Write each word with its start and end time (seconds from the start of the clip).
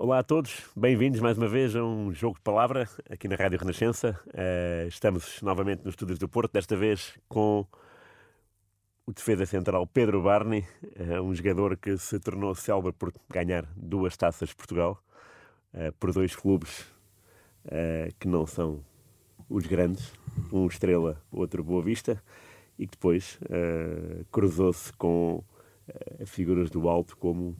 Olá 0.00 0.20
a 0.20 0.22
todos, 0.22 0.62
bem-vindos 0.76 1.18
mais 1.18 1.36
uma 1.36 1.48
vez 1.48 1.74
a 1.74 1.82
um 1.82 2.14
jogo 2.14 2.36
de 2.36 2.42
palavra 2.42 2.88
aqui 3.10 3.26
na 3.26 3.34
Rádio 3.34 3.58
Renascença. 3.58 4.16
Uh, 4.28 4.86
estamos 4.86 5.42
novamente 5.42 5.84
nos 5.84 5.94
estúdios 5.94 6.20
do 6.20 6.28
Porto, 6.28 6.52
desta 6.52 6.76
vez 6.76 7.18
com 7.28 7.66
o 9.04 9.12
defesa 9.12 9.44
central 9.44 9.88
Pedro 9.88 10.22
Barney, 10.22 10.64
uh, 11.00 11.20
um 11.20 11.34
jogador 11.34 11.76
que 11.76 11.98
se 11.98 12.20
tornou 12.20 12.54
célebre 12.54 12.92
por 12.92 13.12
ganhar 13.28 13.66
duas 13.74 14.16
taças 14.16 14.50
de 14.50 14.54
Portugal 14.54 15.02
uh, 15.74 15.92
por 15.98 16.12
dois 16.12 16.36
clubes 16.36 16.86
que 18.20 18.28
não 18.28 18.46
são 18.46 18.82
os 19.50 19.66
grandes, 19.66 20.12
um 20.52 20.68
Estrela, 20.68 21.20
outro 21.30 21.62
Boa 21.64 21.82
Vista, 21.82 22.22
e 22.78 22.86
que 22.86 22.92
depois 22.92 23.38
cruzou-se 24.30 24.90
com 24.94 25.44
figuras 26.24 26.70
do 26.70 26.88
alto 26.88 27.14
como 27.16 27.54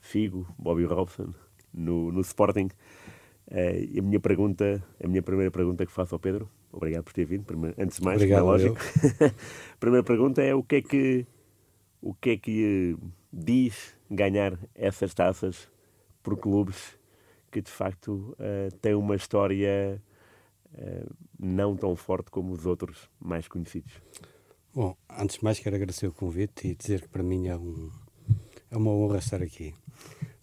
Figo, 0.00 0.46
Bobby 0.56 0.84
Robson, 0.84 1.34
no, 1.78 2.12
no 2.12 2.20
Sporting. 2.20 2.68
Uh, 3.46 3.98
a 3.98 4.02
minha 4.02 4.20
pergunta, 4.20 4.84
a 5.02 5.08
minha 5.08 5.22
primeira 5.22 5.50
pergunta 5.50 5.86
que 5.86 5.92
faço 5.92 6.14
ao 6.14 6.18
Pedro, 6.18 6.50
obrigado 6.70 7.04
por 7.04 7.14
ter 7.14 7.24
vindo, 7.24 7.46
antes 7.78 7.98
de 7.98 8.04
mais, 8.04 8.16
Obrigado, 8.16 8.40
como 8.40 8.50
é 8.50 8.52
lógico. 8.52 8.76
a 9.24 9.76
primeira 9.80 10.04
pergunta 10.04 10.42
é 10.42 10.54
o 10.54 10.62
que 10.62 10.76
é 10.76 10.82
que, 10.82 11.26
o 12.02 12.12
que, 12.12 12.30
é 12.30 12.36
que 12.36 12.96
diz 13.32 13.94
ganhar 14.10 14.58
essas 14.74 15.14
taças 15.14 15.70
por 16.22 16.36
clubes 16.36 16.98
que 17.50 17.62
de 17.62 17.70
facto 17.70 18.36
uh, 18.38 18.76
têm 18.82 18.94
uma 18.94 19.16
história 19.16 20.02
uh, 20.74 21.14
não 21.38 21.74
tão 21.74 21.96
forte 21.96 22.30
como 22.30 22.52
os 22.52 22.66
outros 22.66 23.08
mais 23.18 23.48
conhecidos? 23.48 23.94
Bom, 24.74 24.94
antes 25.18 25.38
de 25.38 25.44
mais 25.44 25.58
quero 25.58 25.74
agradecer 25.74 26.06
o 26.06 26.12
convite 26.12 26.68
e 26.68 26.74
dizer 26.74 27.00
que 27.00 27.08
para 27.08 27.22
mim 27.22 27.48
é, 27.48 27.56
um, 27.56 27.90
é 28.70 28.76
uma 28.76 28.90
honra 28.90 29.18
estar 29.18 29.42
aqui 29.42 29.74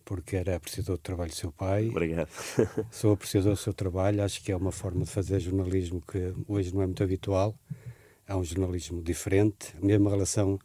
porque 0.05 0.36
era 0.36 0.55
apreciador 0.55 0.98
do 0.98 1.02
trabalho 1.02 1.32
do 1.32 1.36
seu 1.36 1.52
pai. 1.52 1.90
Obrigado. 1.90 2.30
Sou 2.91 3.12
apreciador 3.12 3.54
do 3.54 3.58
seu 3.58 3.73
trabalho, 3.73 4.23
acho 4.23 4.41
que 4.41 4.52
é 4.52 4.55
uma 4.55 4.72
forma 4.72 5.04
de 5.04 5.09
fazer 5.09 5.39
jornalismo 5.39 6.02
que 6.02 6.34
hoje 6.47 6.73
não 6.73 6.84
é 6.84 6.86
muito 6.86 7.03
habitual. 7.03 7.56
É 8.28 8.36
um 8.36 8.44
jornalismo 8.44 9.02
diferente. 9.02 9.75
A 9.81 9.86
mesma 9.86 10.09
relação 10.09 10.59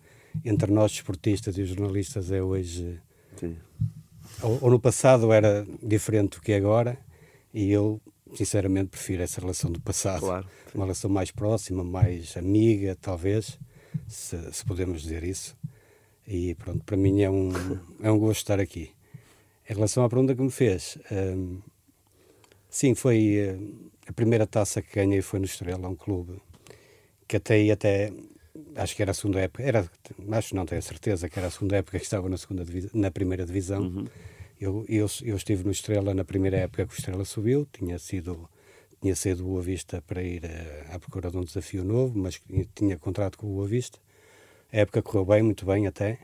entre 0.45 0.71
nós, 0.71 0.93
esportistas, 0.93 1.57
e 1.59 1.63
os 1.63 1.71
jornalistas 1.71 2.31
é 2.31 2.43
hoje. 2.43 3.01
Sim. 3.37 3.57
Ou, 4.43 4.59
ou 4.63 4.71
no 4.71 4.79
passado 4.79 5.33
era 5.33 5.67
diferente 5.83 6.39
do 6.39 6.43
que 6.43 6.53
é 6.53 6.57
agora, 6.57 6.99
e 7.53 7.71
eu, 7.71 8.01
sinceramente, 8.35 8.91
prefiro 8.91 9.23
essa 9.23 9.41
relação 9.41 9.71
do 9.71 9.81
passado. 9.81 10.21
Claro. 10.21 10.47
Uma 10.75 10.85
relação 10.85 11.11
mais 11.11 11.31
próxima, 11.31 11.83
mais 11.83 12.37
amiga, 12.37 12.97
talvez, 13.01 13.59
se, 14.07 14.37
se 14.53 14.65
podemos 14.65 15.03
dizer 15.03 15.25
isso. 15.25 15.57
E 16.27 16.55
pronto, 16.55 16.85
para 16.85 16.97
mim 16.97 17.23
é 17.23 17.31
um, 17.31 17.51
é 18.01 18.11
um 18.11 18.19
gosto 18.19 18.39
estar 18.39 18.61
aqui. 18.61 18.93
Em 19.71 19.75
relação 19.75 20.03
à 20.03 20.09
pergunta 20.09 20.35
que 20.35 20.43
me 20.43 20.51
fez, 20.51 20.99
um, 21.13 21.61
sim, 22.69 22.93
foi 22.97 23.55
uh, 23.55 23.91
a 24.09 24.13
primeira 24.13 24.45
taça 24.45 24.83
que 24.83 24.93
ganhei 24.93 25.23
foi 25.23 25.39
no 25.39 25.45
Estrela, 25.45 25.89
um 25.89 25.95
clube 25.95 26.43
que 27.29 27.37
até 27.37 27.55
aí 27.55 27.71
até 27.71 28.13
acho 28.75 28.97
que 28.97 29.03
era 29.03 29.13
a 29.13 29.15
segunda 29.15 29.39
época, 29.39 29.63
era, 29.63 29.89
acho 30.33 30.57
não 30.57 30.67
tenho 30.67 30.83
certeza 30.83 31.29
que 31.29 31.39
era 31.39 31.47
a 31.47 31.51
segunda 31.53 31.77
época 31.77 32.01
que 32.01 32.03
estava 32.05 32.29
na 32.29 32.37
segunda 32.37 32.65
na 32.93 33.13
primeira 33.13 33.47
divisão. 33.47 33.83
Uhum. 33.83 34.07
Eu, 34.61 34.85
eu, 34.89 35.07
eu 35.23 35.37
estive 35.37 35.63
no 35.65 35.71
Estrela 35.71 36.13
na 36.15 36.25
primeira 36.25 36.57
época 36.57 36.85
que 36.85 36.93
o 36.93 36.99
Estrela 36.99 37.25
subiu, 37.25 37.65
tinha 37.73 37.97
sido 37.97 38.51
tinha 39.01 39.15
sido 39.15 39.45
Boa 39.45 39.63
Vista 39.63 40.03
para 40.03 40.21
ir 40.21 40.43
uh, 40.43 40.97
à 40.97 40.99
procura 40.99 41.31
de 41.31 41.37
um 41.37 41.45
desafio 41.45 41.85
novo, 41.85 42.19
mas 42.19 42.43
tinha 42.75 42.99
contrato 42.99 43.39
com 43.39 43.47
o 43.47 43.55
Boa 43.55 43.69
Vista. 43.69 44.01
A 44.73 44.79
época 44.79 45.01
correu 45.01 45.25
bem, 45.25 45.43
muito 45.45 45.65
bem 45.65 45.87
até. 45.87 46.19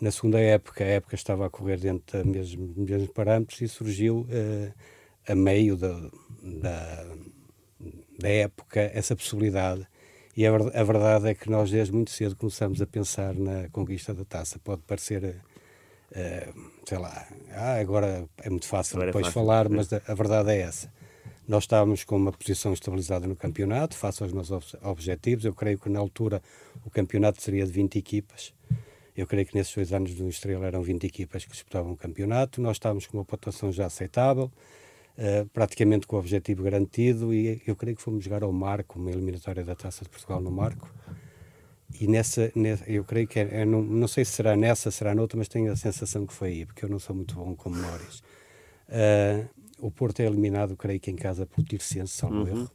Na 0.00 0.12
segunda 0.12 0.40
época, 0.40 0.84
a 0.84 0.86
época 0.86 1.14
estava 1.16 1.46
a 1.46 1.50
correr 1.50 1.78
dentro 1.78 2.22
dos 2.22 2.32
mesmos, 2.32 2.76
mesmos 2.76 3.10
parâmetros 3.10 3.60
e 3.60 3.68
surgiu 3.68 4.20
uh, 4.20 4.72
a 5.26 5.34
meio 5.34 5.76
da, 5.76 6.10
da, 6.40 7.06
da, 8.18 8.28
época 8.28 8.80
essa 8.94 9.16
possibilidade. 9.16 9.86
E 10.36 10.46
a, 10.46 10.54
a, 10.54 10.84
verdade 10.84 11.28
é 11.28 11.34
que 11.34 11.50
nós, 11.50 11.70
desde 11.70 11.92
muito 11.92 12.12
cedo, 12.12 12.36
começamos 12.36 12.80
a 12.80 12.86
pensar 12.86 13.34
na 13.34 13.68
conquista 13.70 14.14
da 14.14 14.24
taça. 14.24 14.60
Pode 14.60 14.82
parecer, 14.82 15.42
uh, 16.12 16.70
sei 16.86 16.98
lá, 16.98 17.26
ah, 17.50 17.80
agora 17.80 18.28
é 18.40 18.50
muito 18.50 18.66
fácil 18.66 18.96
agora 18.96 19.10
é 19.10 19.12
depois 19.12 19.26
é 19.26 19.30
fácil, 19.30 19.40
falar, 19.40 19.68
mas 19.68 19.92
a, 19.92 20.00
a 20.06 20.14
verdade 20.14 20.52
é 20.52 20.60
essa. 20.60 20.92
Nós 21.48 21.64
estávamos 21.64 22.04
com 22.04 22.14
uma 22.14 22.30
posição 22.30 22.72
estabilizada 22.72 23.26
no 23.26 23.34
campeonato, 23.34 23.96
face 23.96 24.22
aos 24.22 24.32
nossos 24.32 24.76
objetivos. 24.82 25.44
Eu 25.44 25.54
creio 25.54 25.78
que 25.78 25.88
na 25.88 25.98
altura 25.98 26.40
o 26.84 26.90
campeonato 26.90 27.42
seria 27.42 27.64
de 27.64 27.72
20 27.72 27.98
equipas. 27.98 28.52
Eu 29.18 29.26
creio 29.26 29.44
que 29.44 29.56
nesses 29.56 29.74
dois 29.74 29.92
anos 29.92 30.14
do 30.14 30.28
Estrela 30.28 30.64
eram 30.64 30.80
20 30.80 31.04
equipas 31.04 31.44
que 31.44 31.50
disputavam 31.50 31.90
o 31.90 31.96
campeonato. 31.96 32.60
Nós 32.62 32.76
estávamos 32.76 33.04
com 33.04 33.18
uma 33.18 33.24
pontuação 33.24 33.72
já 33.72 33.86
aceitável, 33.86 34.44
uh, 34.44 35.44
praticamente 35.52 36.06
com 36.06 36.14
o 36.14 36.20
objetivo 36.20 36.62
garantido, 36.62 37.34
e 37.34 37.60
eu 37.66 37.74
creio 37.74 37.96
que 37.96 38.02
fomos 38.02 38.22
jogar 38.22 38.44
ao 38.44 38.52
Marco, 38.52 38.96
uma 38.96 39.10
eliminatória 39.10 39.64
da 39.64 39.74
Taça 39.74 40.04
de 40.04 40.08
Portugal 40.08 40.40
no 40.40 40.52
Marco. 40.52 40.88
E 42.00 42.06
nessa, 42.06 42.52
nessa 42.54 42.88
eu 42.88 43.02
creio 43.02 43.26
que 43.26 43.40
é, 43.40 43.62
é, 43.62 43.64
não, 43.64 43.82
não 43.82 44.06
sei 44.06 44.24
se 44.24 44.30
será 44.30 44.54
nessa, 44.54 44.88
será 44.88 45.12
noutra, 45.16 45.36
mas 45.36 45.48
tenho 45.48 45.72
a 45.72 45.74
sensação 45.74 46.24
que 46.24 46.32
foi 46.32 46.50
aí, 46.50 46.64
porque 46.64 46.84
eu 46.84 46.88
não 46.88 47.00
sou 47.00 47.16
muito 47.16 47.34
bom 47.34 47.56
com 47.56 47.70
memórias. 47.70 48.22
Uh, 48.88 49.48
o 49.80 49.90
Porto 49.90 50.20
é 50.20 50.26
eliminado, 50.26 50.76
creio 50.76 51.00
que 51.00 51.10
em 51.10 51.16
casa 51.16 51.44
por 51.44 51.64
Tircense, 51.64 52.12
salvo 52.12 52.36
uhum. 52.36 52.46
erro. 52.46 52.70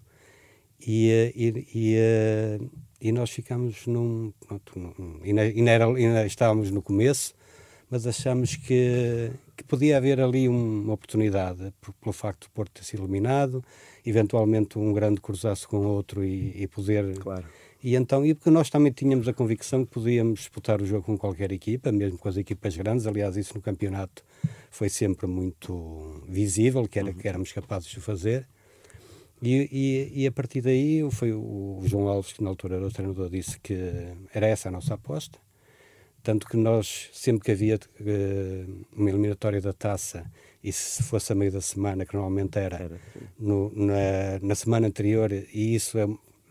E, 0.86 1.10
eh, 1.10 1.32
e, 1.34 1.68
e, 1.74 2.70
e 3.04 3.12
nós 3.12 3.30
ficamos 3.30 3.86
num. 3.86 4.32
Pronto, 4.48 4.80
num 4.80 5.20
ainda, 5.22 5.42
ainda, 5.42 5.70
era, 5.70 5.86
ainda 5.86 6.26
estávamos 6.26 6.72
no 6.72 6.82
começo, 6.82 7.36
mas 7.92 8.08
achamos 8.08 8.56
que, 8.56 9.30
que 9.58 9.64
podia 9.66 9.98
haver 9.98 10.22
ali 10.22 10.48
uma 10.48 10.94
oportunidade, 10.94 11.74
por, 11.82 11.94
pelo 11.96 12.14
facto 12.14 12.44
de 12.44 12.50
Porto 12.52 12.72
ter 12.72 12.86
sido 12.86 13.04
eliminado, 13.04 13.62
eventualmente 14.06 14.80
um 14.80 14.94
grande 14.94 15.20
cruzaço 15.20 15.68
com 15.68 15.86
outro 15.86 16.24
e, 16.24 16.64
e 16.64 16.66
poder. 16.66 17.14
Claro. 17.20 17.46
E 17.84 17.98
então, 17.98 18.26
e 18.26 18.34
porque 18.34 18.50
nós 18.50 18.70
também 18.70 18.94
tínhamos 18.94 19.28
a 19.28 19.34
convicção 19.34 19.84
que 19.84 19.92
podíamos 19.92 20.40
disputar 20.40 20.82
o 20.82 20.86
jogo 20.86 21.04
com 21.04 21.18
qualquer 21.18 21.52
equipa, 21.52 21.92
mesmo 21.92 22.18
com 22.18 22.30
as 22.30 22.38
equipas 22.38 22.78
grandes, 22.78 23.06
aliás, 23.06 23.36
isso 23.36 23.54
no 23.56 23.62
campeonato 23.62 24.24
foi 24.72 24.88
sempre 24.88 25.28
muito 25.28 26.24
visível, 26.26 26.88
que, 26.88 26.98
era, 26.98 27.10
uhum. 27.10 27.14
que 27.16 27.28
éramos 27.28 27.52
capazes 27.52 27.90
de 27.90 28.00
fazer. 28.00 28.48
E, 29.46 29.68
e, 29.74 30.22
e, 30.22 30.28
a 30.28 30.32
partir 30.32 30.62
daí 30.62 31.06
foi 31.12 31.34
o 31.34 31.82
João 31.84 32.08
Alves, 32.08 32.32
que 32.32 32.42
na 32.42 32.50
altura 32.50 32.78
era 32.78 32.88
o 32.88 32.92
treinador, 32.92 33.30
disse 33.30 33.60
que 33.60 33.76
era 34.34 34.48
essa 34.48 34.70
a 34.70 34.72
nossa 34.72 34.94
aposta. 34.94 35.38
Tanto 36.24 36.48
que 36.48 36.56
nós, 36.56 37.10
sempre 37.12 37.44
que 37.44 37.52
havia 37.52 37.76
uh, 37.76 38.86
uma 38.96 39.10
eliminatória 39.10 39.60
da 39.60 39.74
taça, 39.74 40.26
e 40.64 40.72
se 40.72 41.04
fosse 41.04 41.34
a 41.34 41.36
meio 41.36 41.52
da 41.52 41.60
semana, 41.60 42.06
que 42.06 42.14
normalmente 42.14 42.58
era, 42.58 42.78
era 42.78 43.02
no, 43.38 43.70
na, 43.76 44.40
na, 44.42 44.56
semana 44.56 44.88
anterior, 44.88 45.30
e 45.34 45.76
isso 45.76 45.98
é, 45.98 46.08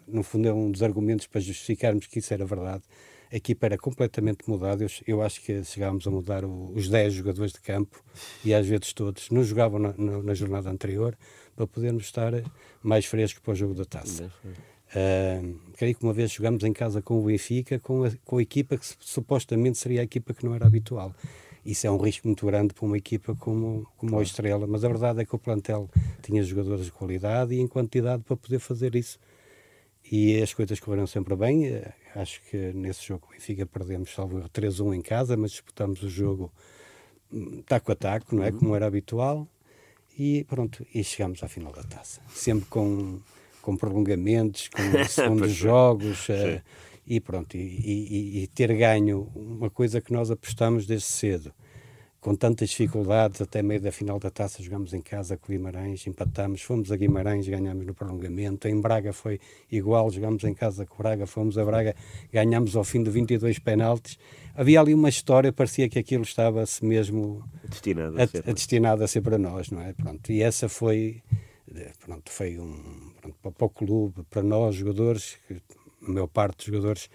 no 0.07 0.23
fundo 0.23 0.47
é 0.47 0.53
um 0.53 0.71
dos 0.71 0.83
argumentos 0.83 1.27
para 1.27 1.41
justificarmos 1.41 2.07
que 2.07 2.19
isso 2.19 2.35
era 2.35 2.45
verdade, 2.45 2.83
a 3.33 3.37
equipa 3.37 3.65
era 3.65 3.79
completamente 3.79 4.47
mudada. 4.47 4.85
Eu, 4.85 4.91
eu 5.07 5.23
acho 5.23 5.41
que 5.41 5.65
chegámos 5.65 6.07
a 6.07 6.11
mudar 6.11 6.45
o, 6.45 6.71
os 6.75 6.91
10 6.91 7.15
jogadores 7.15 7.53
de 7.55 7.61
campo, 7.63 8.05
e 8.45 8.53
às 8.53 8.67
vezes 8.67 8.93
todos, 8.93 9.31
não 9.31 9.43
jogavam 9.43 9.79
na, 9.79 9.95
na, 9.97 10.23
na 10.23 10.35
jornada 10.35 10.69
anterior, 10.69 11.17
para 11.55 11.67
podermos 11.67 12.05
estar 12.05 12.33
mais 12.83 13.05
frescos 13.05 13.43
para 13.43 13.53
o 13.53 13.55
jogo 13.55 13.75
da 13.75 13.85
taça. 13.85 14.31
Uh, 14.45 15.59
creio 15.77 15.95
que 15.95 16.03
uma 16.03 16.13
vez 16.13 16.31
jogamos 16.31 16.63
em 16.65 16.73
casa 16.73 17.01
com 17.01 17.19
o 17.19 17.25
Benfica, 17.25 17.79
com 17.79 18.05
a, 18.05 18.13
com 18.25 18.39
a 18.39 18.43
equipa 18.43 18.77
que 18.77 18.87
supostamente 19.01 19.79
seria 19.79 20.01
a 20.03 20.05
equipa 20.05 20.35
que 20.35 20.45
não 20.45 20.55
era 20.55 20.67
habitual. 20.67 21.15
Isso 21.65 21.87
é 21.87 21.91
um 21.91 21.97
risco 21.97 22.27
muito 22.27 22.45
grande 22.45 22.75
para 22.75 22.85
uma 22.85 22.99
equipa 22.99 23.35
como, 23.37 23.87
como 23.97 24.11
claro. 24.11 24.19
a 24.19 24.23
Estrela, 24.23 24.67
mas 24.67 24.85
a 24.85 24.89
verdade 24.89 25.21
é 25.21 25.25
que 25.25 25.35
o 25.35 25.39
plantel 25.39 25.89
tinha 26.21 26.43
jogadores 26.43 26.87
de 26.87 26.93
qualidade 26.93 27.55
e 27.55 27.61
em 27.61 27.69
quantidade 27.69 28.23
para 28.25 28.37
poder 28.37 28.59
fazer 28.59 28.97
isso. 28.97 29.19
E 30.11 30.43
as 30.43 30.53
coisas 30.53 30.81
correram 30.81 31.07
sempre 31.07 31.37
bem. 31.37 31.67
Eh, 31.69 31.93
acho 32.17 32.43
que 32.51 32.57
nesse 32.75 33.07
jogo 33.07 33.29
o 33.29 33.33
Benfica 33.33 33.65
perdemos, 33.65 34.13
salvo 34.13 34.41
3-1 34.49 34.95
em 34.95 35.01
casa, 35.01 35.37
mas 35.37 35.53
disputamos 35.53 36.03
o 36.03 36.09
jogo 36.09 36.53
hum, 37.33 37.63
taco 37.65 37.93
a 37.93 37.95
taco, 37.95 38.35
não 38.35 38.43
é? 38.43 38.51
Uhum. 38.51 38.59
Como 38.59 38.77
era 38.77 38.87
habitual. 38.87 39.47
E 40.19 40.45
pronto, 40.45 40.87
e 40.95 41.03
chegamos 41.03 41.43
à 41.43 41.49
final 41.49 41.73
da 41.73 41.83
taça. 41.83 42.21
Sempre 42.35 42.67
com, 42.67 43.19
com 43.61 43.77
prolongamentos, 43.77 44.69
com 44.69 44.83
segundos 45.09 45.53
jogos. 45.53 46.29
Uh, 46.29 46.61
e 47.07 47.21
pronto, 47.21 47.57
e, 47.57 47.59
e, 47.59 48.43
e, 48.43 48.47
ter 48.47 48.73
ganho 48.77 49.29
uma 49.35 49.69
coisa 49.69 50.01
que 50.01 50.13
nós 50.13 50.31
apostamos 50.31 50.87
desde 50.87 51.07
cedo, 51.07 51.53
com 52.21 52.37
tantas 52.37 52.71
dificuldades, 52.71 53.41
até 53.43 53.61
meio 53.61 53.81
da 53.81 53.91
final 53.91 54.21
da 54.21 54.31
taça 54.31 54.63
jogamos 54.63 54.95
em 54.95 55.01
casa 55.01 55.37
com 55.37 55.53
Guimarães, 55.53 56.07
empatamos, 56.07 56.63
fomos 56.63 56.93
a 56.93 56.97
Guimarães, 56.97 57.49
ganhamos 57.49 57.85
no 57.85 57.93
prolongamento, 57.93 58.69
em 58.69 58.81
Braga 58.81 59.13
foi 59.13 59.41
igual, 59.71 60.09
jogamos 60.11 60.45
em 60.45 60.55
casa 60.55 60.87
com 60.87 61.03
Braga, 61.03 61.27
fomos 61.27 61.59
a 61.59 61.65
Braga, 61.65 61.97
ganhamos 62.33 62.77
ao 62.77 62.85
fim 62.85 63.03
de 63.03 63.11
22 63.11 63.59
penaltis. 63.59 64.17
Havia 64.55 64.81
ali 64.81 64.95
uma 64.95 65.09
história, 65.09 65.53
parecia 65.53 65.89
que 65.89 65.99
aquilo 65.99 66.23
estava-se 66.23 66.85
mesmo 66.85 67.45
destinado 67.69 68.17
a, 68.19 68.23
a, 68.23 68.51
a, 68.51 68.53
destinado 68.53 69.05
a 69.05 69.09
ser 69.09 69.21
para 69.23 69.39
nós, 69.39 69.71
não 69.71 69.81
é? 69.81 69.93
Pronto, 69.93 70.31
e 70.31 70.43
essa 70.43 70.69
foi, 70.69 71.23
pronto, 72.05 72.31
foi 72.31 72.59
um, 72.59 73.13
pronto, 73.21 73.37
para 73.55 73.67
o 73.67 73.71
clube, 73.71 74.23
para 74.29 74.43
nós, 74.43 74.75
jogadores, 74.75 75.39
a 76.07 76.11
maior 76.11 76.27
parte 76.27 76.59
dos 76.59 76.67
jogadores 76.67 77.09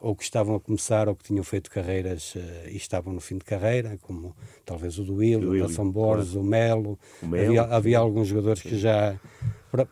ou 0.00 0.14
que 0.14 0.22
estavam 0.22 0.54
a 0.54 0.60
começar 0.60 1.08
ou 1.08 1.16
que 1.16 1.24
tinham 1.24 1.42
feito 1.42 1.70
carreiras 1.70 2.34
uh, 2.34 2.68
e 2.68 2.76
estavam 2.76 3.12
no 3.12 3.20
fim 3.20 3.36
de 3.36 3.44
carreira, 3.44 3.98
como 4.02 4.34
talvez 4.64 4.98
o 4.98 5.04
Duílio, 5.04 5.50
o 5.50 5.62
Rafa 5.62 5.84
Borges, 5.84 6.32
claro. 6.32 6.46
o 6.46 6.48
Melo. 6.48 6.98
O 7.22 7.26
Melo. 7.26 7.46
Havia, 7.46 7.62
havia 7.62 7.98
alguns 7.98 8.28
jogadores 8.28 8.62
Sim. 8.62 8.68
que 8.68 8.78
já. 8.78 9.18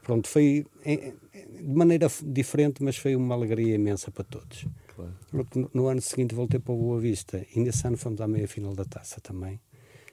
Pronto, 0.03 0.29
foi 0.29 0.65
de 0.85 1.75
maneira 1.75 2.09
diferente, 2.25 2.83
mas 2.83 2.97
foi 2.97 3.17
uma 3.17 3.35
alegria 3.35 3.75
imensa 3.75 4.11
para 4.11 4.25
todos. 4.25 4.67
Claro. 4.97 5.15
No, 5.31 5.71
no, 5.75 5.89
ano 5.89 6.01
seguinte 6.01 6.35
voltei 6.35 6.59
para 6.59 6.73
o 6.73 6.77
Boa 6.79 6.99
Vista 6.99 7.47
e 7.55 7.61
nesse 7.61 7.87
ano 7.87 7.99
fomos 7.99 8.19
à 8.23 8.27
meia 8.27 8.49
final 8.49 8.75
da 8.75 8.85
taça 8.85 9.21
também. 9.21 9.61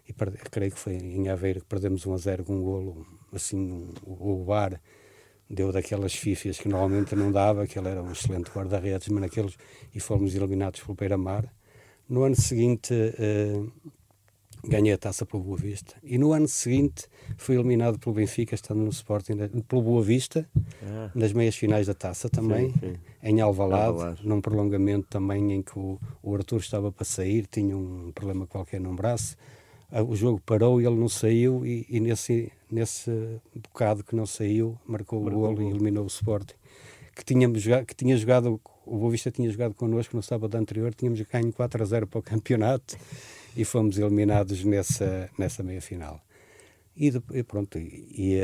E 0.07 0.11
perde, 0.11 0.37
creio 0.51 0.71
que 0.73 0.77
foi 0.77 0.95
em 0.95 1.29
Aveiro 1.29 1.61
que 1.61 1.65
perdemos 1.65 2.05
1 2.05 2.13
a 2.13 2.17
0 2.17 2.43
com 2.43 2.57
um 2.57 2.61
golo, 2.61 3.07
assim, 3.31 3.57
um, 3.57 3.93
o 4.05 4.43
bar 4.43 4.81
deu 5.49 5.71
daquelas 5.71 6.13
fifias 6.13 6.59
que 6.59 6.67
normalmente 6.67 7.15
não 7.15 7.31
dava, 7.31 7.65
que 7.65 7.79
ele 7.79 7.87
era 7.87 8.03
um 8.03 8.11
excelente 8.11 8.51
guarda-redes, 8.51 9.07
mas 9.07 9.21
naqueles, 9.21 9.57
e 9.93 9.99
fomos 10.01 10.35
eliminados 10.35 10.81
pelo 10.81 10.95
Beira-Mar. 10.95 11.53
No 12.09 12.23
ano 12.23 12.35
seguinte 12.35 12.93
uh, 12.93 13.71
ganhei 14.67 14.93
a 14.93 14.97
taça 14.97 15.25
pelo 15.25 15.43
Boa 15.43 15.57
Vista. 15.57 15.95
E 16.03 16.17
no 16.17 16.31
ano 16.33 16.47
seguinte 16.47 17.07
fui 17.37 17.55
eliminado 17.55 17.99
pelo 17.99 18.15
Benfica, 18.15 18.55
estando 18.55 18.81
no 18.81 18.89
Sporting, 18.89 19.37
pelo 19.67 19.81
Boa 19.81 20.01
Vista, 20.01 20.47
ah. 20.83 21.11
nas 21.13 21.33
meias 21.33 21.55
finais 21.55 21.87
da 21.87 21.93
taça 21.93 22.29
também, 22.29 22.71
sim, 22.71 22.79
sim. 22.79 22.95
em 23.21 23.41
Alvalade, 23.41 23.87
Alvalade, 23.87 24.27
num 24.27 24.41
prolongamento 24.41 25.07
também 25.09 25.53
em 25.53 25.61
que 25.61 25.77
o, 25.77 25.99
o 26.21 26.35
Arthur 26.35 26.59
estava 26.59 26.91
para 26.91 27.05
sair, 27.05 27.45
tinha 27.47 27.75
um 27.75 28.11
problema 28.13 28.47
qualquer 28.47 28.79
no 28.79 28.93
braço, 28.93 29.35
o 30.01 30.15
jogo 30.15 30.41
parou 30.43 30.81
e 30.81 30.85
ele 30.85 30.95
não 30.95 31.09
saiu 31.09 31.65
e, 31.65 31.85
e 31.87 31.99
nesse, 31.99 32.51
nesse 32.71 33.11
bocado 33.55 34.03
que 34.03 34.15
não 34.15 34.25
saiu 34.25 34.77
marcou 34.87 35.25
o 35.25 35.29
gol 35.29 35.61
e 35.61 35.69
eliminou 35.69 36.03
o 36.03 36.07
Sporting 36.07 36.55
que, 37.15 37.23
tínhamos, 37.23 37.63
que 37.85 37.95
tinha 37.95 38.17
jogado 38.17 38.59
o 38.85 38.97
Boa 38.97 39.11
Vista 39.11 39.29
tinha 39.29 39.49
jogado 39.51 39.75
connosco 39.75 40.15
no 40.15 40.23
sábado 40.23 40.55
anterior 40.55 40.93
tínhamos 40.95 41.21
ganho 41.21 41.53
4 41.53 41.83
a 41.83 41.85
0 41.85 42.07
para 42.07 42.19
o 42.19 42.23
campeonato 42.23 42.97
e 43.55 43.65
fomos 43.65 43.97
eliminados 43.97 44.63
nessa, 44.63 45.29
nessa 45.37 45.63
meia-final 45.63 46.21
e, 46.95 47.11
e, 47.33 47.43
pronto. 47.43 47.79
E, 47.79 48.39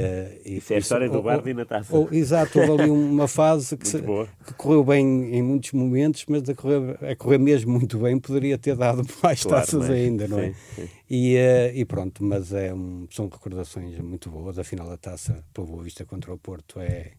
e, 0.46 0.58
Isso 0.58 0.74
é 0.74 0.78
a 0.78 0.80
história 0.80 1.10
do 1.10 1.22
Bardi 1.22 1.54
na 1.54 1.66
taça. 1.66 1.96
Ou, 1.96 2.12
exato, 2.12 2.60
houve 2.60 2.84
ali 2.84 2.90
uma 2.90 3.28
fase 3.28 3.78
que, 3.78 3.86
se, 3.88 4.02
que, 4.02 4.54
correu 4.58 4.84
bem 4.84 5.36
em 5.36 5.44
muitos 5.44 5.72
momentos, 5.72 6.26
mas 6.28 6.50
a 6.50 6.56
correr, 6.56 6.98
a 7.12 7.16
correr 7.16 7.38
mesmo 7.38 7.72
muito 7.72 8.00
bem 8.00 8.20
poderia 8.20 8.58
ter 8.58 8.76
dado 8.76 9.04
mais 9.22 9.44
claro, 9.44 9.66
taças 9.66 9.80
mas, 9.82 9.90
ainda, 9.92 10.28
não 10.28 10.40
é? 10.40 10.54
Sim, 10.54 10.56
sim. 10.76 10.90
E, 11.10 11.36
uh, 11.36 11.76
e 11.76 11.86
pronto, 11.86 12.24
mas 12.24 12.52
é 12.52 12.74
um, 12.74 13.08
são 13.12 13.28
recordações 13.28 13.98
muito 14.00 14.32
boas. 14.32 14.58
A 14.58 14.64
final 14.64 14.90
da 14.90 14.98
taça, 14.98 15.44
pelo 15.54 15.68
Boa 15.68 15.84
Vista 15.84 16.04
contra 16.04 16.34
o 16.34 16.38
Porto, 16.38 16.80
é, 16.80 17.12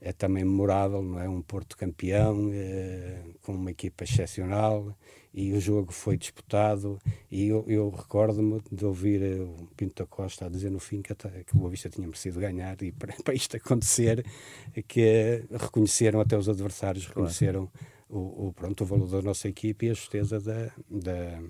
é 0.00 0.12
também 0.12 0.44
memorável, 0.44 1.02
não 1.02 1.20
é? 1.20 1.28
Um 1.28 1.40
Porto 1.40 1.76
campeão, 1.76 2.50
é, 2.52 3.20
com 3.42 3.52
uma 3.52 3.70
equipa 3.70 4.02
excepcional 4.02 4.92
e 5.38 5.52
o 5.52 5.60
jogo 5.60 5.92
foi 5.92 6.16
disputado 6.16 6.98
e 7.30 7.46
eu, 7.46 7.64
eu 7.68 7.90
recordo-me 7.90 8.60
de 8.72 8.84
ouvir 8.84 9.22
eh, 9.22 9.40
o 9.40 9.68
Pinto 9.76 10.02
da 10.02 10.06
Costa 10.06 10.46
a 10.46 10.48
dizer 10.48 10.68
no 10.68 10.80
fim 10.80 11.00
que, 11.00 11.12
até, 11.12 11.44
que 11.44 11.54
o 11.54 11.58
Boa 11.58 11.70
Vista 11.70 11.88
tinha 11.88 12.04
merecido 12.04 12.40
ganhar 12.40 12.82
e 12.82 12.90
para, 12.90 13.14
para 13.22 13.34
isto 13.34 13.56
acontecer 13.56 14.26
que 14.88 15.44
reconheceram 15.52 16.20
até 16.20 16.36
os 16.36 16.48
adversários 16.48 17.06
reconheceram 17.06 17.68
claro. 17.68 17.88
o, 18.08 18.48
o, 18.48 18.52
pronto, 18.52 18.82
o 18.82 18.84
valor 18.84 19.08
da 19.08 19.22
nossa 19.22 19.48
equipe 19.48 19.86
e 19.86 19.90
a 19.90 19.94
justeza 19.94 20.40
da, 20.40 20.72
da 20.90 21.40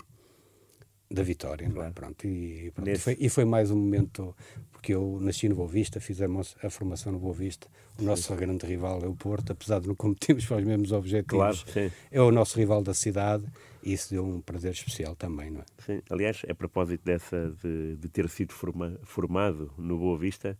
da 1.10 1.22
vitória, 1.22 1.64
é? 1.64 1.70
claro. 1.70 1.94
pronto, 1.94 2.26
e, 2.26 2.70
pronto, 2.74 2.86
Nesse... 2.86 3.02
foi, 3.02 3.16
e 3.18 3.30
foi 3.30 3.46
mais 3.46 3.70
um 3.70 3.76
momento 3.76 4.36
porque 4.70 4.94
eu 4.94 5.18
nasci 5.22 5.48
no 5.48 5.54
Boa 5.54 5.66
Vista, 5.66 5.98
fiz 6.00 6.20
a, 6.20 6.26
a 6.62 6.68
formação 6.68 7.10
no 7.10 7.18
Boa 7.18 7.32
Vista. 7.32 7.66
O 7.98 8.02
nosso 8.02 8.24
sim. 8.24 8.36
grande 8.36 8.66
rival 8.66 9.00
é 9.02 9.08
o 9.08 9.14
Porto, 9.14 9.52
apesar 9.52 9.80
de 9.80 9.88
não 9.88 9.94
competirmos 9.94 10.44
para 10.44 10.58
os 10.58 10.64
mesmos 10.64 10.92
objetivos. 10.92 11.64
Claro, 11.64 11.92
é 12.10 12.20
o 12.20 12.30
nosso 12.30 12.58
rival 12.58 12.82
da 12.82 12.92
cidade 12.92 13.44
isso 13.82 14.10
deu 14.10 14.24
um 14.24 14.40
prazer 14.40 14.72
especial 14.72 15.14
também, 15.16 15.50
não 15.50 15.60
é? 15.60 15.64
Sim, 15.78 16.02
aliás, 16.10 16.42
a 16.48 16.54
propósito 16.54 17.04
dessa 17.04 17.54
de, 17.62 17.96
de 17.96 18.08
ter 18.08 18.28
sido 18.28 18.52
forma, 18.52 18.98
formado 19.02 19.72
no 19.78 19.98
Boa 19.98 20.18
Vista, 20.18 20.58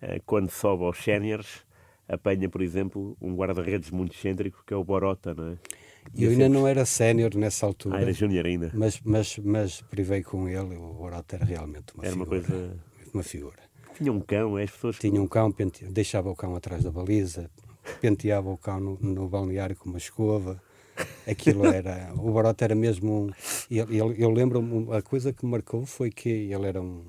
eh, 0.00 0.20
quando 0.24 0.50
sobe 0.50 0.84
aos 0.84 0.98
séniores, 0.98 1.64
apanha, 2.08 2.48
por 2.48 2.62
exemplo, 2.62 3.16
um 3.20 3.34
guarda-redes 3.34 3.90
muito 3.90 4.14
excêntrico 4.14 4.62
que 4.66 4.74
é 4.74 4.76
o 4.76 4.84
Borota, 4.84 5.34
não 5.34 5.52
é? 5.52 5.58
Eu 6.14 6.30
ainda 6.30 6.50
não 6.50 6.68
era 6.68 6.84
sénior 6.84 7.34
nessa 7.34 7.64
altura. 7.64 7.96
Ah, 7.96 8.02
era 8.02 8.12
júnior 8.12 8.44
ainda. 8.44 8.70
Mas, 8.74 9.00
mas, 9.02 9.38
mas 9.38 9.80
privei 9.80 10.22
com 10.22 10.46
ele, 10.46 10.76
o 10.76 10.92
Borota 10.92 11.36
era 11.36 11.44
realmente 11.46 11.94
uma 11.94 12.04
era 12.04 12.12
figura. 12.12 12.36
Era 12.36 12.46
uma 12.46 12.58
coisa 12.58 12.94
uma 13.14 13.22
figura. 13.22 13.58
Tinha 13.96 14.12
um 14.12 14.20
cão, 14.20 14.58
é 14.58 14.64
as 14.64 14.70
pessoas. 14.70 14.98
Tinha 14.98 15.22
um 15.22 15.26
cão, 15.26 15.50
pente... 15.52 15.84
deixava 15.86 16.28
o 16.28 16.34
cão 16.34 16.54
atrás 16.56 16.82
da 16.82 16.90
baliza, 16.90 17.50
penteava 18.00 18.50
o 18.50 18.58
cão 18.58 18.80
no, 18.80 18.98
no 19.00 19.28
balneário 19.28 19.76
com 19.76 19.88
uma 19.88 19.98
escova. 19.98 20.60
Aquilo 21.26 21.66
era. 21.66 22.12
O 22.16 22.30
Barota 22.32 22.64
era 22.64 22.74
mesmo 22.74 23.26
um. 23.26 23.30
Ele, 23.70 23.98
ele, 23.98 24.22
eu 24.22 24.30
lembro 24.30 24.92
a 24.92 25.02
coisa 25.02 25.32
que 25.32 25.44
me 25.44 25.52
marcou 25.52 25.86
foi 25.86 26.10
que 26.10 26.28
ele 26.28 26.66
era 26.66 26.80
um, 26.80 27.04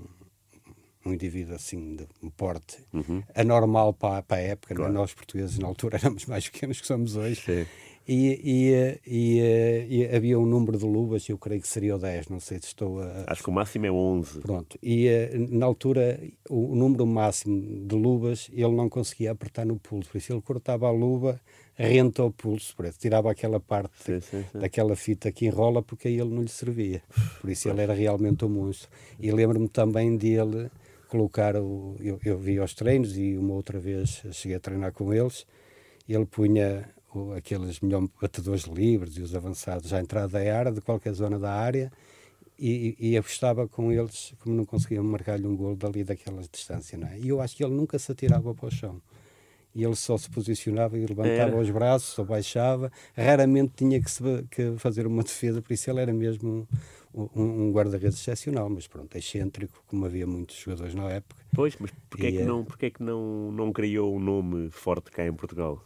um 1.06 1.14
indivíduo 1.14 1.56
assim 1.56 1.96
de 1.96 2.08
um 2.24 2.30
porte 2.30 2.78
uhum. 2.94 3.24
anormal 3.36 3.94
para, 3.94 4.24
para 4.24 4.38
a 4.38 4.42
época. 4.42 4.74
É? 4.74 4.78
Claro. 4.78 4.94
Nós 4.94 5.14
portugueses 5.14 5.60
na 5.60 5.68
altura 5.68 5.98
éramos 6.02 6.26
mais 6.26 6.50
pequenos 6.50 6.82
que 6.82 6.88
somos 6.88 7.16
hoje. 7.16 7.42
Sim. 7.42 7.66
E, 8.08 8.40
e, 8.44 9.00
e, 9.08 9.88
e, 9.90 10.16
havia 10.16 10.38
um 10.38 10.46
número 10.46 10.78
de 10.78 10.86
luvas, 10.86 11.28
eu 11.28 11.40
creio 11.40 11.60
que 11.60 11.68
seria 11.68 11.96
o 11.96 12.00
10, 12.00 12.30
não 12.30 12.40
sei 12.40 12.60
se 12.60 12.68
estou 12.68 13.02
a. 13.02 13.24
Acho 13.26 13.42
que 13.42 13.50
o 13.50 13.54
máximo 13.54 13.88
é 13.88 13.92
11. 13.92 14.42
Pronto. 14.42 14.78
E 14.82 15.08
eh, 15.08 15.32
na 15.50 15.66
altura, 15.66 16.20
o, 16.48 16.76
número 16.76 17.08
máximo 17.08 17.88
de 17.88 17.96
luvas, 17.96 18.48
ele 18.54 18.74
não 18.74 18.88
conseguia 18.88 19.32
apertar 19.32 19.66
no 19.66 19.78
pulso, 19.78 20.12
por 20.12 20.20
isso 20.20 20.32
ele 20.32 20.42
cortava 20.42 20.88
a 20.88 20.92
luva 20.92 21.42
rente 21.76 22.22
ao 22.22 22.32
pulso, 22.32 22.76
por 22.76 22.86
isso, 22.86 22.98
tirava 23.00 23.30
aquela 23.30 23.60
parte 23.60 23.92
sim, 24.00 24.22
sim, 24.22 24.46
sim. 24.52 24.60
daquela 24.60 24.96
fita 24.96 25.32
que 25.32 25.46
enrola, 25.46 25.82
porque 25.82 26.08
aí 26.08 26.20
ele 26.20 26.30
não 26.30 26.42
lhe 26.42 26.48
servia. 26.48 27.02
Por 27.42 27.50
isso 27.50 27.68
ele 27.68 27.82
era 27.82 27.94
realmente 27.94 28.46
um 28.46 28.50
monstro. 28.50 28.90
E 29.20 29.32
lembro-me 29.32 29.68
também 29.68 30.16
dele 30.16 30.70
colocar. 31.10 31.56
O, 31.56 31.96
eu, 32.00 32.20
eu 32.24 32.38
vi 32.38 32.60
aos 32.60 32.74
treinos 32.74 33.18
e 33.18 33.36
uma 33.36 33.54
outra 33.54 33.80
vez 33.80 34.24
cheguei 34.32 34.58
a 34.58 34.60
treinar 34.60 34.94
com 34.94 35.14
eles. 35.14 35.46
Ele 36.08 36.26
punha 36.26 36.88
aqueles 37.36 37.80
melhor 37.80 38.08
batedores 38.22 38.64
livres 38.64 39.18
e 39.18 39.22
os 39.22 39.36
avançados 39.36 39.94
à 39.94 40.00
entrada 40.00 40.28
da 40.28 40.58
área, 40.58 40.72
de 40.72 40.82
qualquer 40.82 41.14
zona 41.14 41.40
da 41.40 41.52
área, 41.52 41.92
e, 42.58 42.96
e 43.00 43.18
apostava 43.18 43.68
com 43.68 43.92
eles, 43.92 44.34
como 44.40 44.56
não 44.56 44.66
conseguiam 44.66 45.04
marcar-lhe 45.04 45.46
um 45.46 45.56
gol 45.56 45.76
dali 45.76 46.04
daquela 46.04 46.42
distância. 46.52 46.98
Não 46.98 47.08
é? 47.08 47.20
E 47.20 47.30
eu 47.30 47.42
acho 47.42 47.56
que 47.56 47.64
ele 47.64 47.74
nunca 47.74 48.00
se 48.00 48.12
atirava 48.12 48.54
para 48.54 48.68
o 48.68 48.72
chão. 48.72 49.02
E 49.74 49.84
ele 49.84 49.96
só 49.96 50.18
se 50.18 50.30
posicionava 50.30 50.98
e 50.98 51.06
levantava 51.06 51.58
os 51.58 51.70
braços 51.70 52.18
ou 52.18 52.24
baixava. 52.24 52.90
Raramente 53.14 53.74
tinha 53.76 54.02
que, 54.02 54.10
se, 54.10 54.24
que, 54.50 54.78
fazer 54.78 55.06
uma 55.06 55.22
defesa, 55.22 55.62
por 55.62 55.74
isso 55.74 55.90
ele 55.90 56.00
era 56.00 56.14
mesmo 56.14 56.66
um, 57.14 57.28
um, 57.36 57.68
um 57.68 57.72
guarda-redes 57.74 58.20
excepcional, 58.20 58.70
mas 58.70 58.88
pronto, 58.88 59.14
excêntrico, 59.18 59.84
como 59.86 60.06
havia 60.06 60.26
muitos 60.26 60.56
jogadores 60.56 60.96
na 60.96 61.10
época. 61.10 61.44
Pois, 61.54 61.76
mas 61.78 61.92
porquê, 62.10 62.28
é 62.28 62.32
que, 62.32 62.44
não, 62.44 62.64
porquê 62.64 62.86
é 62.86 62.90
que 62.90 63.04
não, 63.04 63.52
não 63.52 63.74
criou 63.74 64.16
um 64.16 64.20
nome 64.20 64.70
forte 64.70 65.12
cá 65.12 65.28
em 65.28 65.34
Portugal? 65.34 65.84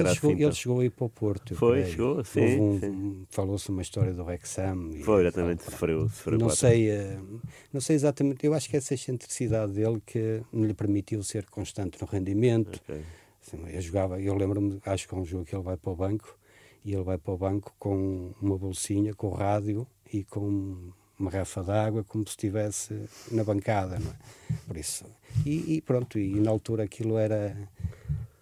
Ele 0.00 0.14
chegou, 0.14 0.30
assim, 0.32 0.42
ele 0.42 0.52
chegou 0.52 0.80
a 0.80 0.84
ir 0.84 0.90
para 0.90 1.04
o 1.04 1.08
Porto. 1.08 1.54
Foi, 1.54 1.80
creio. 1.80 1.90
chegou, 1.90 2.24
sim. 2.24 2.60
Um, 2.60 3.26
Falou-se 3.28 3.68
uma 3.70 3.82
história 3.82 4.12
do 4.12 4.24
Rexham. 4.24 4.90
Foi, 5.02 5.26
exatamente, 5.26 5.62
sofreu, 5.64 6.08
sofreu 6.08 6.38
não 6.38 6.50
sei, 6.50 6.90
uh, 6.90 7.40
não 7.72 7.80
sei 7.80 7.96
exatamente, 7.96 8.44
eu 8.46 8.54
acho 8.54 8.68
que 8.68 8.76
é 8.76 8.78
essa 8.78 8.94
excentricidade 8.94 9.72
dele 9.72 10.02
que 10.04 10.42
lhe 10.52 10.74
permitiu 10.74 11.22
ser 11.22 11.46
constante 11.46 12.00
no 12.00 12.06
rendimento. 12.06 12.80
Okay. 12.82 13.02
Assim, 13.46 13.58
eu 13.68 13.80
jogava, 13.80 14.20
eu 14.20 14.34
lembro-me, 14.34 14.80
acho 14.86 15.06
que 15.06 15.14
é 15.14 15.18
um 15.18 15.24
jogo 15.24 15.44
que 15.44 15.54
ele 15.54 15.62
vai 15.62 15.76
para 15.76 15.92
o 15.92 15.96
banco 15.96 16.38
e 16.84 16.92
ele 16.92 17.02
vai 17.02 17.18
para 17.18 17.32
o 17.32 17.36
banco 17.36 17.74
com 17.78 18.32
uma 18.40 18.56
bolsinha, 18.56 19.14
com 19.14 19.30
rádio 19.30 19.86
e 20.12 20.24
com 20.24 20.92
uma 21.18 21.30
garrafa 21.30 21.62
d'água 21.62 22.04
como 22.04 22.24
se 22.24 22.30
estivesse 22.30 23.08
na 23.30 23.44
bancada, 23.44 23.98
não 23.98 24.10
é? 24.10 24.56
Por 24.66 24.76
isso. 24.76 25.04
E, 25.44 25.74
e 25.76 25.80
pronto, 25.80 26.18
e 26.18 26.38
na 26.40 26.50
altura 26.50 26.84
aquilo 26.84 27.16
era 27.16 27.56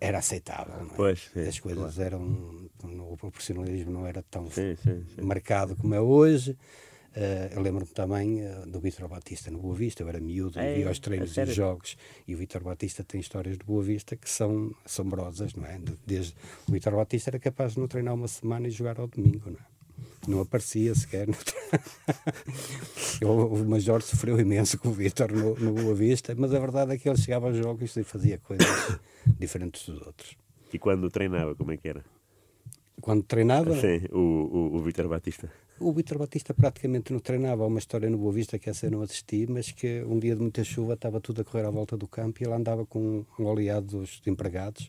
era 0.02 0.18
aceitável. 0.18 0.74
É? 0.74 0.94
Pois, 0.96 1.30
sim, 1.32 1.48
As 1.48 1.60
coisas 1.60 1.94
claro. 1.94 2.02
eram. 2.02 2.70
O 3.08 3.16
profissionalismo 3.16 3.92
não 3.92 4.06
era 4.06 4.22
tão 4.22 4.50
sim, 4.50 4.76
sim, 4.82 5.04
marcado 5.22 5.76
como 5.76 5.94
é 5.94 6.00
hoje. 6.00 6.58
Uh, 7.14 7.52
eu 7.54 7.60
lembro-me 7.60 7.92
também 7.92 8.40
uh, 8.40 8.66
do 8.66 8.80
Vitor 8.80 9.06
Batista 9.06 9.50
no 9.50 9.58
Boa 9.58 9.74
Vista, 9.74 10.02
eu 10.02 10.08
era 10.08 10.18
miúdo, 10.18 10.58
é, 10.58 10.74
via 10.74 10.90
os 10.90 10.98
treinos 10.98 11.36
e 11.36 11.42
os 11.42 11.54
jogos, 11.54 11.98
e 12.26 12.34
o 12.34 12.38
Vitor 12.38 12.62
Batista 12.62 13.04
tem 13.04 13.20
histórias 13.20 13.58
de 13.58 13.64
Boa 13.64 13.82
Vista 13.82 14.16
que 14.16 14.30
são 14.30 14.74
assombrosas, 14.82 15.52
não 15.54 15.66
é? 15.66 15.78
Desde, 16.06 16.34
o 16.66 16.72
Vitor 16.72 16.94
Batista 16.96 17.28
era 17.28 17.38
capaz 17.38 17.74
de 17.74 17.80
não 17.80 17.86
treinar 17.86 18.14
uma 18.14 18.28
semana 18.28 18.66
e 18.66 18.70
jogar 18.70 18.98
ao 18.98 19.06
domingo, 19.06 19.50
não 19.50 19.58
é? 19.58 19.71
Não 20.26 20.40
aparecia 20.40 20.94
sequer. 20.94 21.26
No... 21.26 21.34
o 23.52 23.64
Major 23.64 24.00
sofreu 24.02 24.38
imenso 24.38 24.78
com 24.78 24.88
o 24.88 24.92
Vitor 24.92 25.32
no, 25.32 25.54
no 25.56 25.72
Boa 25.72 25.94
Vista, 25.94 26.34
mas 26.36 26.54
a 26.54 26.58
verdade 26.58 26.92
é 26.92 26.98
que 26.98 27.08
ele 27.08 27.18
chegava 27.18 27.48
aos 27.48 27.56
jogos 27.56 27.96
e 27.96 28.04
fazia 28.04 28.38
coisas 28.38 29.00
diferentes 29.38 29.86
dos 29.88 30.00
outros. 30.06 30.36
E 30.72 30.78
quando 30.78 31.10
treinava, 31.10 31.54
como 31.54 31.72
é 31.72 31.76
que 31.76 31.88
era? 31.88 32.04
Quando 33.00 33.24
treinava? 33.24 33.74
Sim, 33.80 34.06
o, 34.12 34.18
o, 34.18 34.76
o 34.76 34.82
Vitor 34.82 35.08
Batista. 35.08 35.50
O 35.80 35.92
Vitor 35.92 36.18
Batista 36.18 36.54
praticamente 36.54 37.12
não 37.12 37.18
treinava. 37.18 37.64
Há 37.64 37.66
uma 37.66 37.80
história 37.80 38.08
no 38.08 38.16
Boa 38.16 38.32
Vista 38.32 38.58
que 38.58 38.70
essa 38.70 38.86
eu 38.86 38.90
não 38.92 39.02
assisti, 39.02 39.46
mas 39.48 39.72
que 39.72 40.02
um 40.04 40.18
dia 40.18 40.36
de 40.36 40.40
muita 40.40 40.62
chuva 40.62 40.94
estava 40.94 41.20
tudo 41.20 41.40
a 41.40 41.44
correr 41.44 41.66
à 41.66 41.70
volta 41.70 41.96
do 41.96 42.06
campo 42.06 42.40
e 42.40 42.46
ele 42.46 42.54
andava 42.54 42.86
com 42.86 43.24
um 43.38 43.44
oleado 43.44 43.98
dos 43.98 44.22
empregados 44.24 44.88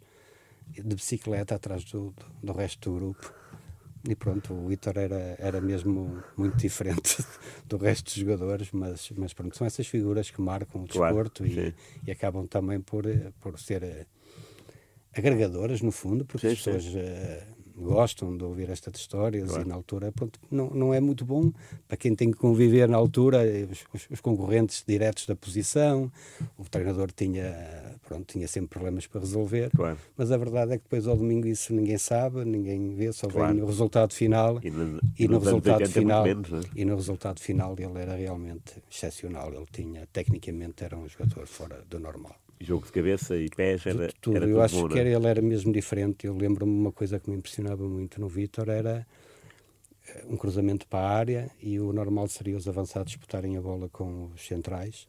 de 0.67 0.95
bicicleta 0.95 1.55
atrás 1.55 1.83
do, 1.85 2.11
do, 2.11 2.25
do 2.43 2.53
resto 2.53 2.91
do 2.91 2.95
grupo 2.97 3.42
e 4.07 4.15
pronto, 4.15 4.53
o 4.53 4.67
Vitor 4.67 4.97
era, 4.97 5.35
era 5.39 5.61
mesmo 5.61 6.21
muito 6.35 6.57
diferente 6.57 7.23
do 7.65 7.77
resto 7.77 8.05
dos 8.05 8.15
jogadores, 8.15 8.69
mas, 8.71 9.09
mas 9.15 9.33
pronto, 9.33 9.55
são 9.55 9.65
essas 9.65 9.87
figuras 9.87 10.29
que 10.29 10.41
marcam 10.41 10.83
o 10.83 10.85
desporto 10.85 11.43
claro, 11.43 11.73
e, 12.05 12.09
e, 12.09 12.11
acabam 12.11 12.45
também 12.45 12.81
por, 12.81 13.05
por 13.39 13.57
ser 13.57 13.81
eh, 13.83 14.05
agregadoras, 15.15 15.81
no 15.81 15.91
fundo, 15.91 16.25
porque 16.25 16.47
sim, 16.47 16.53
as 16.53 16.61
pessoas 16.61 16.85
uh, 16.85 17.52
gostam 17.75 18.35
de 18.37 18.43
ouvir 18.43 18.69
estas 18.69 18.95
histórias 18.99 19.49
claro. 19.49 19.65
e 19.65 19.67
na 19.67 19.75
altura 19.75 20.11
pronto, 20.11 20.39
não, 20.49 20.69
não 20.69 20.93
é 20.93 20.99
muito 20.99 21.25
bom 21.25 21.51
para 21.87 21.97
quem 21.97 22.15
tem 22.15 22.31
que 22.31 22.37
conviver 22.37 22.87
na 22.87 22.97
altura 22.97 23.41
os, 23.93 24.07
os, 24.09 24.21
concorrentes 24.21 24.83
diretos 24.87 25.25
da 25.25 25.35
posição 25.35 26.11
o 26.57 26.63
treinador 26.63 27.11
tinha 27.11 27.97
pronto 28.07 28.25
tinha 28.31 28.47
sempre 28.47 28.69
problemas 28.69 29.07
para 29.07 29.21
resolver 29.21 29.71
claro. 29.75 29.97
mas 30.15 30.31
a 30.31 30.37
verdade 30.37 30.73
é 30.73 30.77
que 30.77 30.83
depois 30.83 31.07
ao 31.07 31.17
domingo 31.17 31.47
isso 31.47 31.73
ninguém 31.73 31.97
sabe 31.97 32.45
ninguém 32.45 32.93
vê 32.95 33.11
só 33.11 33.27
claro. 33.27 33.53
vem 33.53 33.63
o 33.63 33.65
resultado 33.65 34.13
final 34.13 34.59
e 34.63 34.69
no, 34.69 34.99
e 35.17 35.27
no 35.27 35.39
resultado 35.39 35.89
final 35.89 36.23
menos, 36.23 36.53
é? 36.53 36.61
e 36.75 36.85
no 36.85 36.95
resultado 36.95 37.39
final 37.39 37.75
ele 37.77 37.99
era 37.99 38.15
realmente 38.15 38.81
excepcional 38.89 39.53
ele 39.53 39.67
tinha 39.71 40.07
tecnicamente 40.11 40.83
era 40.83 40.97
um 40.97 41.07
jogador 41.07 41.47
fora 41.47 41.83
do 41.89 41.99
normal 41.99 42.35
jogo 42.63 42.85
de 42.85 42.91
cabeça 42.91 43.35
e 43.37 43.49
pés 43.49 43.85
era 43.85 44.11
tudo. 44.21 44.37
Era 44.37 44.45
eu 44.45 44.51
tudo 44.51 44.61
acho 44.61 44.81
bom, 44.81 44.89
que 44.89 44.97
é? 44.97 45.01
era, 45.01 45.09
ele 45.09 45.27
era 45.27 45.41
mesmo 45.41 45.71
diferente. 45.71 46.27
Eu 46.27 46.35
lembro-me 46.35 46.71
uma 46.71 46.91
coisa 46.91 47.19
que 47.19 47.29
me 47.29 47.37
impressionava 47.37 47.87
muito 47.87 48.19
no 48.19 48.27
Vitor 48.27 48.69
era 48.69 49.05
eh, 50.07 50.25
um 50.27 50.37
cruzamento 50.37 50.87
para 50.87 51.07
a 51.07 51.11
área 51.11 51.51
e 51.61 51.79
o 51.79 51.91
normal 51.93 52.27
seria 52.27 52.57
os 52.57 52.67
avançados 52.67 53.11
disputarem 53.11 53.57
a 53.57 53.61
bola 53.61 53.89
com 53.89 54.31
os 54.33 54.45
centrais 54.45 55.07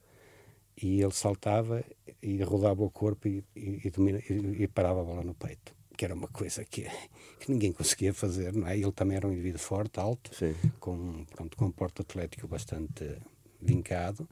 e 0.80 1.00
ele 1.00 1.12
saltava 1.12 1.84
e 2.22 2.42
rodava 2.42 2.82
o 2.82 2.90
corpo 2.90 3.28
e, 3.28 3.44
e, 3.54 3.82
e, 3.86 4.62
e 4.62 4.68
parava 4.68 5.00
a 5.00 5.04
bola 5.04 5.22
no 5.22 5.34
peito 5.34 5.72
que 5.96 6.04
era 6.04 6.14
uma 6.14 6.28
coisa 6.28 6.64
que, 6.64 6.82
que 7.38 7.50
ninguém 7.50 7.72
conseguia 7.72 8.12
fazer, 8.12 8.52
não 8.52 8.66
é? 8.66 8.76
Ele 8.76 8.90
também 8.92 9.16
era 9.16 9.28
um 9.28 9.32
indivíduo 9.32 9.60
forte, 9.60 10.00
alto, 10.00 10.34
Sim. 10.34 10.54
com, 10.80 11.24
pronto, 11.26 11.56
com 11.56 11.66
um 11.66 11.70
porte 11.70 12.02
atlético 12.02 12.48
bastante 12.48 13.16
vincado 13.60 14.28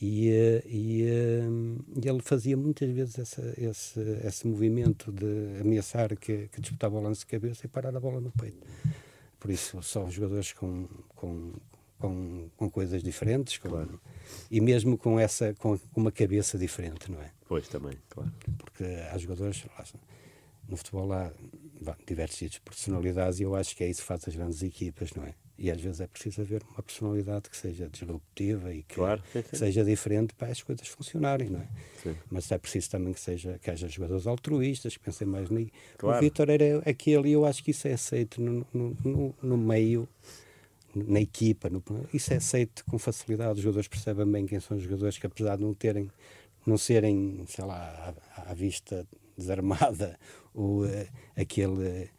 e, 0.00 0.30
eh, 0.30 0.62
e, 0.66 1.02
eh, 1.02 1.48
e, 2.02 2.08
ele 2.08 2.22
fazia 2.22 2.56
muitas 2.56 2.88
vezes 2.90 3.18
essa, 3.18 3.54
esse, 3.58 4.00
esse 4.24 4.46
movimento 4.46 5.12
de 5.12 5.60
ameaçar 5.60 6.16
que, 6.16 6.48
que 6.48 6.60
disputava 6.60 6.96
o 6.96 7.02
lance 7.02 7.20
de 7.20 7.26
cabeça 7.26 7.66
e 7.66 7.68
parar 7.68 7.94
a 7.94 8.00
bola 8.00 8.20
no 8.20 8.30
peito. 8.30 8.66
Por 9.38 9.50
isso, 9.50 9.82
são 9.82 10.10
jogadores 10.10 10.54
com, 10.54 10.88
com, 11.14 11.52
com, 11.98 12.48
com 12.56 12.70
coisas 12.70 13.02
diferentes 13.02 13.58
com, 13.58 13.68
claro. 13.68 14.00
e 14.50 14.60
mesmo 14.60 14.96
com, 14.96 15.20
essa, 15.20 15.52
com 15.54 15.78
uma 15.94 16.10
cabeça 16.10 16.56
diferente, 16.56 17.10
não 17.10 17.20
é? 17.20 17.30
Pois, 17.46 17.68
também, 17.68 17.98
claro. 18.08 18.32
Porque 18.56 18.84
há 18.84 19.18
jogadores, 19.18 19.66
no 20.66 20.76
futebol 20.78 21.12
há 21.12 21.30
diversos 22.06 22.38
tipos 22.38 22.54
de 22.54 22.60
personalidades 22.60 23.40
e 23.40 23.42
eu 23.42 23.54
acho 23.54 23.76
que 23.76 23.84
é 23.84 23.88
isso 23.88 24.00
que 24.02 24.06
faz 24.06 24.26
as 24.26 24.34
grandes 24.34 24.62
equipas, 24.62 25.12
não 25.14 25.24
é? 25.24 25.34
E 25.60 25.70
às 25.70 25.78
vezes 25.78 26.00
é 26.00 26.06
preciso 26.06 26.40
haver 26.40 26.62
uma 26.70 26.82
personalidade 26.82 27.50
que 27.50 27.56
seja 27.56 27.86
disruptiva 27.86 28.72
e 28.72 28.82
que, 28.82 28.94
claro, 28.94 29.22
seja 29.52 29.84
diferente 29.84 30.34
para 30.34 30.48
as 30.48 30.62
coisas 30.62 30.88
funcionarem, 30.88 31.50
não 31.50 31.60
é? 31.60 31.68
Sim. 32.02 32.16
Mas 32.30 32.50
é 32.50 32.56
preciso 32.56 32.88
também 32.88 33.12
que, 33.12 33.20
seja, 33.20 33.58
que 33.58 33.70
haja 33.70 33.86
jogadores 33.86 34.26
altruístas, 34.26 34.96
que 34.96 35.04
pensem 35.04 35.26
mais 35.26 35.50
nisso. 35.50 35.70
Claro. 35.98 36.16
O 36.16 36.20
Vitor 36.22 36.48
era 36.48 36.78
aquele 36.88 37.28
e 37.28 37.32
eu 37.32 37.44
acho 37.44 37.62
que 37.62 37.72
isso 37.72 37.86
é 37.86 37.92
aceito 37.92 38.40
no, 38.40 38.66
no, 38.72 38.96
no, 39.04 39.34
no 39.42 39.58
meio, 39.58 40.08
na 40.94 41.20
equipa. 41.20 41.68
No, 41.68 41.84
isso 42.12 42.32
é 42.32 42.36
aceito 42.36 42.82
com 42.86 42.98
facilidade. 42.98 43.58
Os 43.58 43.60
jogadores 43.60 43.86
percebem 43.86 44.26
bem 44.26 44.46
quem 44.46 44.60
são 44.60 44.78
os 44.78 44.82
jogadores 44.82 45.18
que, 45.18 45.26
apesar 45.26 45.56
de 45.56 45.62
não 45.62 45.74
terem, 45.74 46.10
não 46.66 46.78
serem, 46.78 47.44
sei 47.46 47.66
lá, 47.66 48.14
à, 48.34 48.50
à 48.50 48.54
vista 48.54 49.06
desarmada, 49.40 50.18
o, 50.54 50.84
eh, 50.84 51.08
aquele 51.36 52.10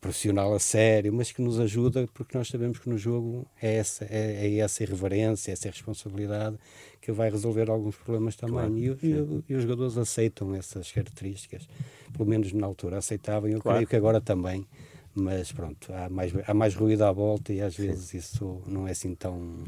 profissional 0.00 0.54
a 0.54 0.58
sério, 0.58 1.12
mas 1.12 1.30
que 1.30 1.42
nos 1.42 1.60
ajuda 1.60 2.08
porque 2.14 2.36
nós 2.36 2.48
sabemos 2.48 2.78
que 2.78 2.88
no 2.88 2.96
jogo 2.96 3.46
é 3.60 3.76
essa, 3.76 4.04
é, 4.06 4.46
é 4.46 4.58
essa 4.58 4.82
irreverência, 4.82 5.52
essa 5.52 5.68
responsabilidade 5.68 6.58
que 7.00 7.12
vai 7.12 7.30
resolver 7.30 7.68
alguns 7.68 7.96
problemas 7.96 8.34
também. 8.34 8.54
Claro, 8.54 8.78
e, 8.78 8.88
e, 9.06 9.44
e, 9.48 9.54
os 9.54 9.62
jogadores 9.62 9.98
aceitam 9.98 10.54
essas 10.54 10.90
características, 10.90 11.68
pelo 12.12 12.28
menos 12.28 12.52
na 12.52 12.66
altura 12.66 12.98
aceitavam, 12.98 13.48
eu 13.50 13.60
claro. 13.60 13.76
creio 13.76 13.88
que 13.88 13.96
agora 13.96 14.20
também, 14.20 14.66
mas 15.14 15.52
pronto, 15.52 15.92
há 15.92 16.08
mais, 16.08 16.32
há 16.46 16.54
mais 16.54 16.74
ruído 16.74 17.02
à 17.02 17.12
volta 17.12 17.52
e 17.52 17.60
às 17.60 17.76
vezes 17.76 18.06
Sim. 18.06 18.18
isso 18.18 18.62
não 18.66 18.88
é 18.88 18.92
assim 18.92 19.14
tão. 19.14 19.64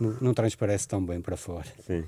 Não, 0.00 0.16
não 0.22 0.34
transparece 0.34 0.88
tão 0.88 1.04
bem 1.04 1.20
para 1.20 1.36
fora. 1.36 1.68
Sim. 1.86 2.04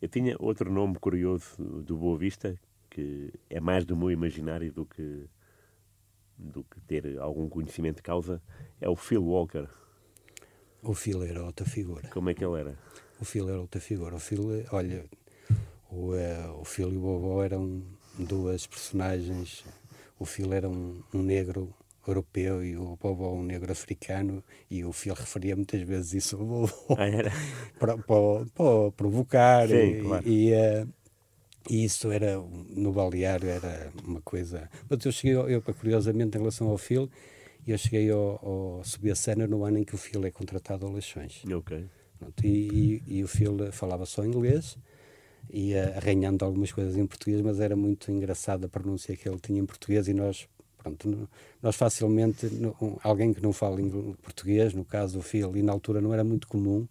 Eu 0.00 0.08
tinha 0.08 0.34
outro 0.38 0.72
nome 0.72 0.98
curioso 0.98 1.44
do 1.58 1.96
Boa 1.96 2.18
Vista, 2.18 2.58
que 2.92 3.32
é 3.48 3.58
mais 3.58 3.86
do 3.86 3.96
meu 3.96 4.10
imaginário 4.10 4.70
do 4.70 4.84
que 4.84 5.26
do 6.36 6.62
que 6.64 6.80
ter 6.80 7.18
algum 7.18 7.48
conhecimento 7.48 7.96
de 7.96 8.02
causa, 8.02 8.42
é 8.80 8.88
o 8.88 8.96
Phil 8.96 9.24
Walker. 9.24 9.68
O 10.82 10.92
Phil 10.92 11.22
era 11.22 11.42
outra 11.44 11.64
figura. 11.64 12.08
Como 12.08 12.28
é 12.28 12.34
que 12.34 12.44
ele 12.44 12.58
era? 12.58 12.76
O 13.20 13.24
Phil 13.24 13.48
era 13.48 13.60
outra 13.60 13.80
figura. 13.80 14.16
O 14.16 14.18
Phil, 14.18 14.64
olha, 14.72 15.04
o, 15.88 16.14
uh, 16.14 16.60
o 16.60 16.64
Phil 16.64 16.92
e 16.92 16.96
o 16.96 17.00
Bobo 17.00 17.42
eram 17.42 17.82
duas 18.18 18.66
personagens. 18.66 19.64
O 20.18 20.24
Phil 20.24 20.52
era 20.52 20.68
um, 20.68 21.00
um 21.14 21.22
negro 21.22 21.72
europeu 22.06 22.64
e 22.64 22.76
o 22.76 22.96
Bobo 22.96 23.32
um 23.32 23.44
negro 23.44 23.70
africano 23.70 24.42
e 24.68 24.84
o 24.84 24.92
Phil 24.92 25.14
referia 25.14 25.54
muitas 25.54 25.80
vezes 25.82 26.24
isso 26.24 26.36
ao 26.36 26.44
Bobo 26.44 26.72
ah, 26.90 26.96
para, 27.78 27.96
para, 27.98 28.46
para, 28.46 28.92
provocar 28.96 29.68
Sim, 29.68 29.74
e, 29.74 30.02
claro. 30.02 30.28
e 30.28 30.52
uh, 30.52 30.88
e 31.68 31.84
isso 31.84 32.10
era, 32.10 32.36
no 32.70 32.92
balneário, 32.92 33.48
era 33.48 33.92
uma 34.04 34.20
coisa. 34.20 34.68
Mas 34.88 35.04
eu 35.04 35.12
cheguei, 35.12 35.36
eu, 35.36 35.62
curiosamente, 35.62 36.36
em 36.36 36.40
relação 36.40 36.68
ao 36.68 36.78
Phil, 36.78 37.08
eu 37.66 37.78
cheguei 37.78 38.10
ao, 38.10 38.40
ao 38.44 38.84
subir 38.84 39.12
a 39.12 39.14
cena 39.14 39.46
no 39.46 39.64
ano 39.64 39.78
em 39.78 39.84
que 39.84 39.94
o 39.94 39.98
Phil 39.98 40.24
é 40.24 40.30
contratado 40.30 40.86
ao 40.86 40.92
Leixões. 40.92 41.42
Ok. 41.44 41.84
Pronto, 42.18 42.46
e, 42.46 43.02
e, 43.06 43.18
e, 43.18 43.24
o 43.24 43.28
Phil 43.28 43.72
falava 43.72 44.06
só 44.06 44.24
inglês, 44.24 44.76
ia 45.50 45.96
arranhando 45.96 46.44
algumas 46.44 46.70
coisas 46.70 46.96
em 46.96 47.06
português, 47.06 47.40
mas 47.40 47.58
era 47.58 47.74
muito 47.74 48.10
engraçada 48.10 48.66
a 48.66 48.68
pronúncia 48.68 49.16
que 49.16 49.28
ele 49.28 49.38
tinha 49.40 49.60
em 49.60 49.66
português 49.66 50.06
e 50.06 50.14
nós, 50.14 50.48
pronto, 50.78 51.28
nós 51.60 51.74
facilmente, 51.74 52.48
alguém 53.02 53.32
que 53.32 53.42
não 53.42 53.52
fala 53.52 53.78
português, 54.22 54.72
no 54.72 54.84
caso 54.84 55.18
do 55.18 55.22
Phil, 55.22 55.56
e 55.56 55.62
na 55.62 55.72
altura 55.72 56.00
não 56.00 56.12
era 56.12 56.22
muito 56.22 56.46
comum 56.46 56.86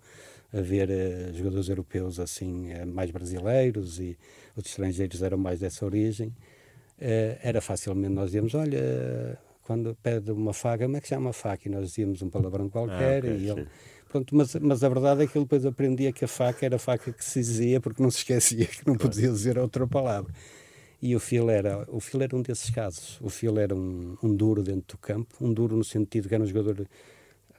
haver 0.53 0.89
uh, 0.89 1.33
jogadores 1.33 1.69
europeus 1.69 2.19
assim, 2.19 2.73
uh, 2.73 2.85
mais 2.85 3.09
brasileiros 3.09 3.99
e 3.99 4.17
os 4.55 4.65
estrangeiros 4.65 5.21
eram 5.21 5.37
mais 5.37 5.59
dessa 5.59 5.85
origem, 5.85 6.27
uh, 6.27 7.37
era 7.41 7.61
facilmente 7.61 8.13
nós 8.13 8.27
dizíamos, 8.27 8.53
olha, 8.55 9.37
quando 9.63 9.95
pede 10.01 10.31
uma 10.31 10.53
faca, 10.53 10.85
como 10.85 10.97
é 10.97 11.01
que 11.01 11.07
chama 11.07 11.29
a 11.29 11.33
faca? 11.33 11.67
E 11.67 11.71
nós 11.71 11.87
dizíamos 11.87 12.21
um 12.21 12.29
palavrão 12.29 12.69
qualquer 12.69 13.23
ah, 13.23 13.27
okay, 13.27 13.37
e 13.37 13.49
ele... 13.49 13.67
Pronto, 14.09 14.35
mas, 14.35 14.53
mas 14.55 14.83
a 14.83 14.89
verdade 14.89 15.23
é 15.23 15.27
que 15.27 15.37
ele 15.37 15.45
depois 15.45 15.65
aprendia 15.65 16.11
que 16.11 16.25
a 16.25 16.27
faca 16.27 16.65
era 16.65 16.75
a 16.75 16.79
faca 16.79 17.13
que 17.13 17.23
se 17.23 17.39
dizia 17.39 17.79
porque 17.79 18.03
não 18.03 18.11
se 18.11 18.17
esquecia 18.17 18.65
que 18.65 18.85
não 18.85 18.95
podia 18.95 19.29
dizer 19.29 19.57
outra 19.57 19.87
palavra. 19.87 20.33
E 21.01 21.15
o 21.15 21.19
Phil 21.19 21.49
era, 21.49 21.87
o 21.87 21.99
Phil 21.99 22.21
era 22.21 22.35
um 22.35 22.41
desses 22.41 22.69
casos. 22.69 23.19
O 23.21 23.29
Phil 23.29 23.57
era 23.57 23.73
um, 23.73 24.17
um 24.21 24.35
duro 24.35 24.61
dentro 24.61 24.97
do 24.97 24.99
campo, 24.99 25.33
um 25.39 25.51
duro 25.51 25.77
no 25.77 25.83
sentido 25.83 26.27
que 26.27 26.35
era 26.35 26.43
um 26.43 26.47
jogador 26.47 26.85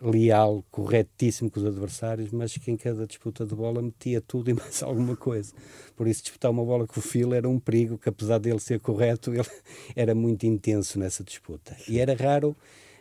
leal, 0.02 0.64
corretíssimo 0.70 1.50
com 1.50 1.60
os 1.60 1.66
adversários, 1.66 2.30
mas 2.30 2.56
que 2.56 2.70
em 2.70 2.76
cada 2.76 3.06
disputa 3.06 3.46
de 3.46 3.54
bola 3.54 3.80
metia 3.80 4.20
tudo 4.20 4.50
e 4.50 4.54
mais 4.54 4.82
alguma 4.82 5.16
coisa. 5.16 5.52
Por 5.96 6.08
isso, 6.08 6.22
disputar 6.22 6.50
uma 6.50 6.64
bola 6.64 6.86
com 6.86 6.98
o 6.98 7.02
Phil 7.02 7.32
era 7.32 7.48
um 7.48 7.58
perigo, 7.58 7.96
que 7.96 8.08
apesar 8.08 8.38
dele 8.38 8.58
ser 8.58 8.80
correto, 8.80 9.32
ele 9.34 9.46
era 9.94 10.14
muito 10.14 10.44
intenso 10.44 10.98
nessa 10.98 11.22
disputa. 11.22 11.76
E 11.88 12.00
era 12.00 12.14
raro, 12.14 12.56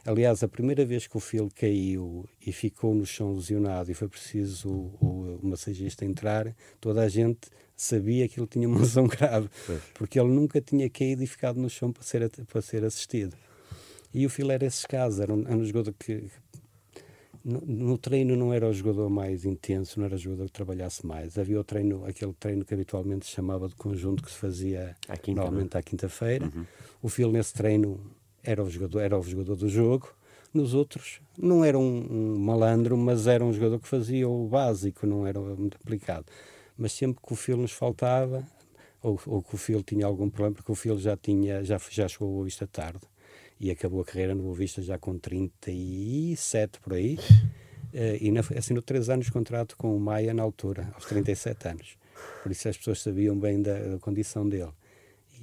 aliás, 0.06 0.44
a 0.44 0.48
primeira 0.48 0.86
vez 0.86 1.08
que 1.08 1.18
o 1.18 1.20
Phil 1.20 1.50
caiu 1.56 2.30
e 2.46 2.52
ficou 2.52 2.94
no 2.94 3.06
chão 3.06 3.34
lesionado 3.34 3.92
e 3.92 3.94
foi 3.94 4.08
preciso 4.08 4.70
o, 4.70 4.98
o, 5.02 5.40
o 5.42 5.48
massagista 5.48 6.06
entrar, 6.06 6.56
toda 6.80 7.02
a 7.02 7.10
gente 7.10 7.50
sabia 7.76 8.28
que 8.28 8.40
ele 8.40 8.48
tinha 8.48 8.68
uma 8.68 8.78
lesão 8.82 9.08
grave, 9.08 9.50
porque 9.96 10.20
ele 10.20 10.30
nunca 10.30 10.62
tinha 10.62 10.90
caído 10.90 11.24
e 11.24 11.28
ficado 11.28 11.60
no 11.60 11.70
chão 11.70 11.92
para 11.92 12.04
ser, 12.04 12.30
para 12.46 12.62
ser 12.62 12.84
assistido. 12.84 13.36
E 14.14 14.26
o 14.26 14.30
Phil 14.30 14.52
era 14.52 14.66
esse 14.66 14.86
caso, 14.86 15.24
era 15.24 15.34
um, 15.34 15.42
era 15.48 15.56
um 15.56 15.64
jogador 15.64 15.94
que, 15.98 16.30
no, 17.44 17.62
no, 17.62 17.98
treino 17.98 18.36
não 18.36 18.54
era 18.54 18.68
o 18.68 18.74
jogador 18.74 19.10
mais 19.10 19.46
intenso, 19.46 20.00
não 20.00 20.06
era 20.06 20.16
o 20.16 20.18
jogador 20.18 20.46
que 20.46 20.52
trabalhasse 20.52 21.06
mais. 21.06 21.38
Havia 21.38 21.60
o 21.60 21.64
treino, 21.64 22.06
aquele 22.06 22.34
treino 22.34 22.64
que 22.64 22.74
habitualmente 22.74 23.26
se 23.26 23.32
chamava 23.32 23.68
de 23.68 23.76
conjunto, 23.76 24.24
que 24.24 24.32
se 24.32 24.38
fazia 24.38 24.96
à 25.08 25.18
quinta, 25.18 25.42
normalmente 25.42 25.78
à 25.78 25.82
quinta-feira. 25.82 26.46
Uhum. 26.46 26.66
O 27.02 27.10
Phil 27.10 27.32
nesse 27.32 27.54
treino 27.54 28.00
era 28.44 28.64
o 28.64 28.70
jogador, 28.70 29.00
era 29.00 29.18
o 29.18 29.24
jogador 29.24 29.56
do 29.56 29.68
jogo. 29.68 30.14
Nos 30.54 30.74
outros 30.74 31.22
não 31.38 31.64
era 31.64 31.80
um, 31.80 32.08
um 32.10 32.40
malandro, 32.40 32.98
mas 32.98 33.26
era 33.26 33.44
um 33.44 33.54
jogador 33.54 33.80
que 33.80 33.88
fazia 33.88 34.28
o 34.28 34.48
básico, 34.48 35.08
não 35.08 35.26
era 35.26 35.40
muito 35.40 35.78
aplicado. 35.82 36.26
Mas 36.78 36.92
sempre 36.92 37.22
que 37.26 37.34
o 37.34 37.36
Phil 37.36 37.58
nos 37.58 37.72
faltava, 37.72 38.46
ou, 39.02 39.20
ou 39.26 39.42
que 39.42 39.56
o 39.56 39.58
Phil 39.58 39.82
tinha 39.82 40.06
algum 40.06 40.30
problema, 40.30 40.56
porque 40.56 40.72
o 40.72 40.76
Phil 40.76 40.98
já 40.98 41.16
tinha, 41.18 41.64
já, 41.64 41.80
já 41.90 42.08
chegou 42.08 42.42
a 42.42 42.44
vista 42.44 42.68
tarde 42.68 43.02
e 43.62 43.70
acabou 43.70 44.02
a 44.02 44.06
carreira 44.06 44.34
no 44.34 44.42
Boa 44.42 44.56
Vista 44.56 44.82
já 44.82 44.98
com 44.98 45.20
37 45.20 46.80
por 46.80 46.94
aí. 46.94 47.20
Uh, 47.94 48.18
e 48.20 48.32
na, 48.32 48.42
assinou 48.58 48.82
três 48.82 49.08
anos 49.08 49.28
de 49.28 49.32
contrato 49.32 49.78
com 49.78 49.96
o 49.96 50.00
Maia 50.00 50.34
na 50.34 50.42
altura, 50.42 50.90
aos 50.96 51.06
37 51.06 51.68
anos. 51.68 51.98
Por 52.42 52.52
isso 52.52 52.68
as 52.68 52.76
pessoas 52.76 53.02
sabiam 53.02 53.38
bem 53.38 53.62
da, 53.62 53.78
da 53.78 54.00
condição 54.00 54.50
dele. 54.50 54.72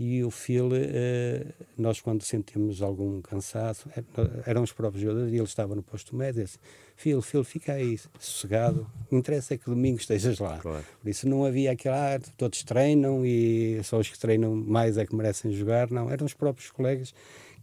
E 0.00 0.22
o 0.22 0.30
Phil, 0.30 0.66
uh, 0.66 1.54
nós 1.76 2.00
quando 2.00 2.24
sentimos 2.24 2.82
algum 2.82 3.20
cansaço, 3.20 3.88
é, 3.96 4.02
eram 4.46 4.62
os 4.62 4.72
próprios 4.72 5.02
jogadores 5.02 5.32
e 5.32 5.36
ele 5.36 5.44
estava 5.44 5.76
no 5.76 5.82
posto 5.82 6.14
médio, 6.16 6.42
disse, 6.42 6.58
Phil, 6.96 7.22
Phil, 7.22 7.44
fica 7.44 7.74
aí 7.74 7.98
sossegado, 8.18 8.88
o 9.10 9.16
interesse 9.16 9.54
é 9.54 9.56
que 9.56 9.64
domingo 9.64 9.98
estejas 9.98 10.40
lá. 10.40 10.58
Claro. 10.58 10.84
Por 11.00 11.08
isso 11.08 11.28
não 11.28 11.44
havia 11.44 11.70
aquela, 11.70 12.16
ah, 12.16 12.20
todos 12.36 12.64
treinam 12.64 13.24
e 13.24 13.80
só 13.84 13.98
os 13.98 14.08
que 14.08 14.18
treinam 14.18 14.54
mais 14.54 14.98
é 14.98 15.06
que 15.06 15.14
merecem 15.14 15.52
jogar, 15.52 15.90
não, 15.90 16.10
eram 16.10 16.26
os 16.26 16.34
próprios 16.34 16.70
colegas 16.70 17.12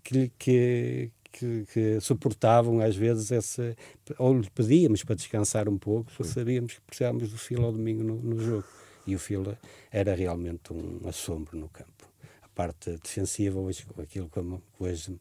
que, 0.05 0.31
que, 0.37 1.11
que, 1.31 1.65
que, 1.73 1.99
suportavam 1.99 2.79
às 2.79 2.95
vezes 2.95 3.31
esse. 3.31 3.75
Ou 4.19 4.37
lhe 4.37 4.49
pedíamos 4.51 5.03
para 5.03 5.15
descansar 5.15 5.67
um 5.67 5.77
pouco, 5.77 6.11
porque 6.15 6.31
sabíamos 6.31 6.75
que 6.75 6.81
precisávamos 6.81 7.31
do 7.31 7.37
filo 7.37 7.65
ao 7.65 7.71
domingo 7.71 8.03
no, 8.03 8.15
no 8.15 8.39
jogo. 8.39 8.65
E 9.07 9.15
o 9.15 9.19
filo 9.19 9.57
era 9.91 10.15
realmente 10.15 10.71
um 10.71 11.07
assombro 11.07 11.57
no 11.57 11.67
campo. 11.69 12.07
A 12.41 12.47
parte 12.49 12.91
defensiva, 12.97 13.59
hoje, 13.59 13.85
aquilo 13.97 14.29
como 14.29 14.61
hoje 14.79 15.19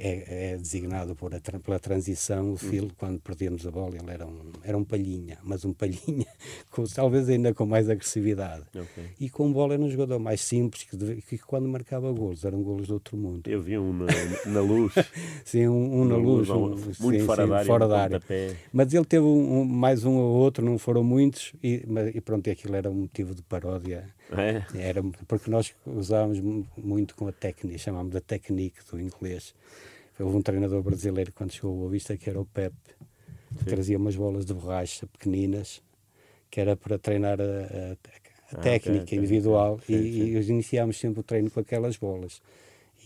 é, 0.00 0.52
é 0.52 0.56
designado 0.56 1.14
por 1.14 1.34
a, 1.34 1.40
pela 1.40 1.78
transição, 1.78 2.52
o 2.52 2.56
Phil, 2.56 2.84
hum. 2.84 2.90
quando 2.96 3.20
perdemos 3.20 3.66
a 3.66 3.70
bola, 3.70 3.96
ele 3.96 4.10
era 4.10 4.26
um, 4.26 4.52
era 4.62 4.76
um 4.76 4.84
palhinha, 4.84 5.38
mas 5.42 5.64
um 5.64 5.72
palhinha, 5.72 6.26
com, 6.70 6.84
talvez 6.84 7.28
ainda 7.28 7.52
com 7.52 7.66
mais 7.66 7.88
agressividade. 7.88 8.64
Okay. 8.74 9.04
E 9.20 9.28
com 9.28 9.52
bola 9.52 9.74
era 9.74 9.82
um 9.82 9.90
jogador 9.90 10.18
mais 10.18 10.40
simples, 10.40 10.84
que, 10.84 11.22
que, 11.22 11.38
quando 11.38 11.68
marcava 11.68 12.10
golos, 12.12 12.44
eram 12.44 12.62
golos 12.62 12.88
do 12.88 12.94
outro 12.94 13.16
mundo. 13.16 13.48
Eu 13.48 13.60
vi 13.60 13.76
um 13.76 13.92
na, 13.92 14.06
na 14.46 14.60
luz. 14.60 14.94
sim, 15.44 15.66
um, 15.68 16.00
um 16.00 16.04
na 16.04 16.16
luz. 16.16 16.48
Um, 16.48 16.68
muito 17.00 17.20
sim, 17.20 17.26
fora, 17.26 17.44
sim, 17.44 17.50
da 17.50 17.56
área, 17.56 17.66
fora 17.66 17.88
da 17.88 18.00
área. 18.00 18.22
Mas 18.72 18.92
ele 18.94 19.04
teve 19.04 19.24
um, 19.24 19.64
mais 19.64 20.04
um 20.04 20.16
ou 20.16 20.36
outro, 20.36 20.64
não 20.64 20.78
foram 20.78 21.04
muitos, 21.04 21.52
e, 21.62 21.84
e 22.14 22.20
pronto, 22.20 22.48
aquilo 22.48 22.76
era 22.76 22.90
um 22.90 22.94
motivo 22.94 23.34
de 23.34 23.42
paródia. 23.42 24.08
É. 24.30 24.62
Era, 24.74 25.02
porque 25.28 25.50
nós 25.50 25.74
usávamos 25.84 26.40
muito 26.76 27.14
com 27.14 27.28
a 27.28 27.32
técnica, 27.32 27.76
chamámos 27.78 28.16
a 28.16 28.20
técnica 28.20 28.82
do 28.90 29.00
inglês 29.00 29.54
Houve 30.22 30.36
um 30.36 30.42
treinador 30.42 30.82
brasileiro 30.82 31.32
quando 31.32 31.52
chegou 31.52 31.70
ao 31.72 31.76
Boa 31.76 31.90
Vista 31.90 32.16
que 32.16 32.28
era 32.30 32.40
o 32.40 32.44
Pepe, 32.44 32.94
que 33.58 33.64
trazia 33.64 33.98
umas 33.98 34.16
bolas 34.16 34.44
de 34.44 34.54
borracha 34.54 35.06
pequeninas, 35.06 35.82
que 36.50 36.60
era 36.60 36.76
para 36.76 36.98
treinar 36.98 37.40
a, 37.40 37.44
a, 37.44 37.92
a 37.92 37.96
ah, 38.52 38.56
técnica 38.60 39.04
okay, 39.04 39.18
individual 39.18 39.74
okay. 39.74 39.96
E, 39.96 40.12
sim, 40.12 40.42
sim. 40.42 40.48
e 40.48 40.52
iniciámos 40.52 40.98
sempre 40.98 41.20
o 41.20 41.22
treino 41.22 41.50
com 41.50 41.60
aquelas 41.60 41.96
bolas 41.96 42.40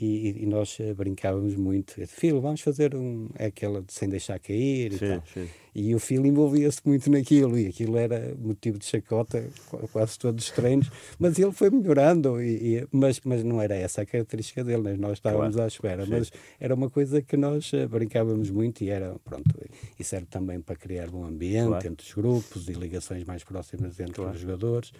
e, 0.00 0.42
e 0.42 0.46
nós 0.46 0.78
eh, 0.80 0.92
brincávamos 0.92 1.54
muito. 1.56 1.94
Filho, 2.06 2.40
vamos 2.40 2.60
fazer 2.60 2.94
um. 2.94 3.28
É 3.38 3.46
aquela 3.46 3.80
de 3.82 3.92
sem 3.92 4.08
deixar 4.08 4.38
cair 4.38 4.92
e 4.92 4.98
sim, 4.98 5.08
tal. 5.08 5.22
Sim. 5.32 5.48
E 5.74 5.94
o 5.94 5.98
filho 5.98 6.26
envolvia-se 6.26 6.80
muito 6.86 7.10
naquilo, 7.10 7.58
e 7.58 7.66
aquilo 7.66 7.98
era 7.98 8.34
motivo 8.38 8.78
de 8.78 8.86
chacota 8.86 9.46
quase 9.92 10.18
todos 10.18 10.46
os 10.46 10.50
treinos, 10.50 10.90
mas 11.18 11.38
ele 11.38 11.52
foi 11.52 11.68
melhorando, 11.68 12.40
e, 12.40 12.78
e, 12.78 12.88
mas, 12.90 13.20
mas 13.22 13.44
não 13.44 13.60
era 13.60 13.74
essa 13.74 14.00
a 14.00 14.06
característica 14.06 14.64
dele, 14.64 14.82
né? 14.82 14.96
nós 14.96 15.18
estávamos 15.18 15.54
claro. 15.54 15.64
à 15.64 15.66
espera, 15.66 16.04
sim. 16.06 16.10
mas 16.10 16.32
era 16.58 16.74
uma 16.74 16.88
coisa 16.88 17.20
que 17.20 17.36
nós 17.36 17.70
eh, 17.74 17.86
brincávamos 17.86 18.48
muito 18.48 18.82
e 18.84 18.88
era, 18.88 19.16
pronto, 19.22 19.54
e 19.98 20.02
serve 20.02 20.26
também 20.30 20.62
para 20.62 20.76
criar 20.76 21.10
um 21.10 21.24
ambiente 21.24 21.68
claro. 21.68 21.88
entre 21.88 22.06
os 22.06 22.14
grupos 22.14 22.70
e 22.70 22.72
ligações 22.72 23.24
mais 23.24 23.44
próximas 23.44 24.00
entre 24.00 24.14
claro. 24.14 24.32
os 24.32 24.40
jogadores. 24.40 24.92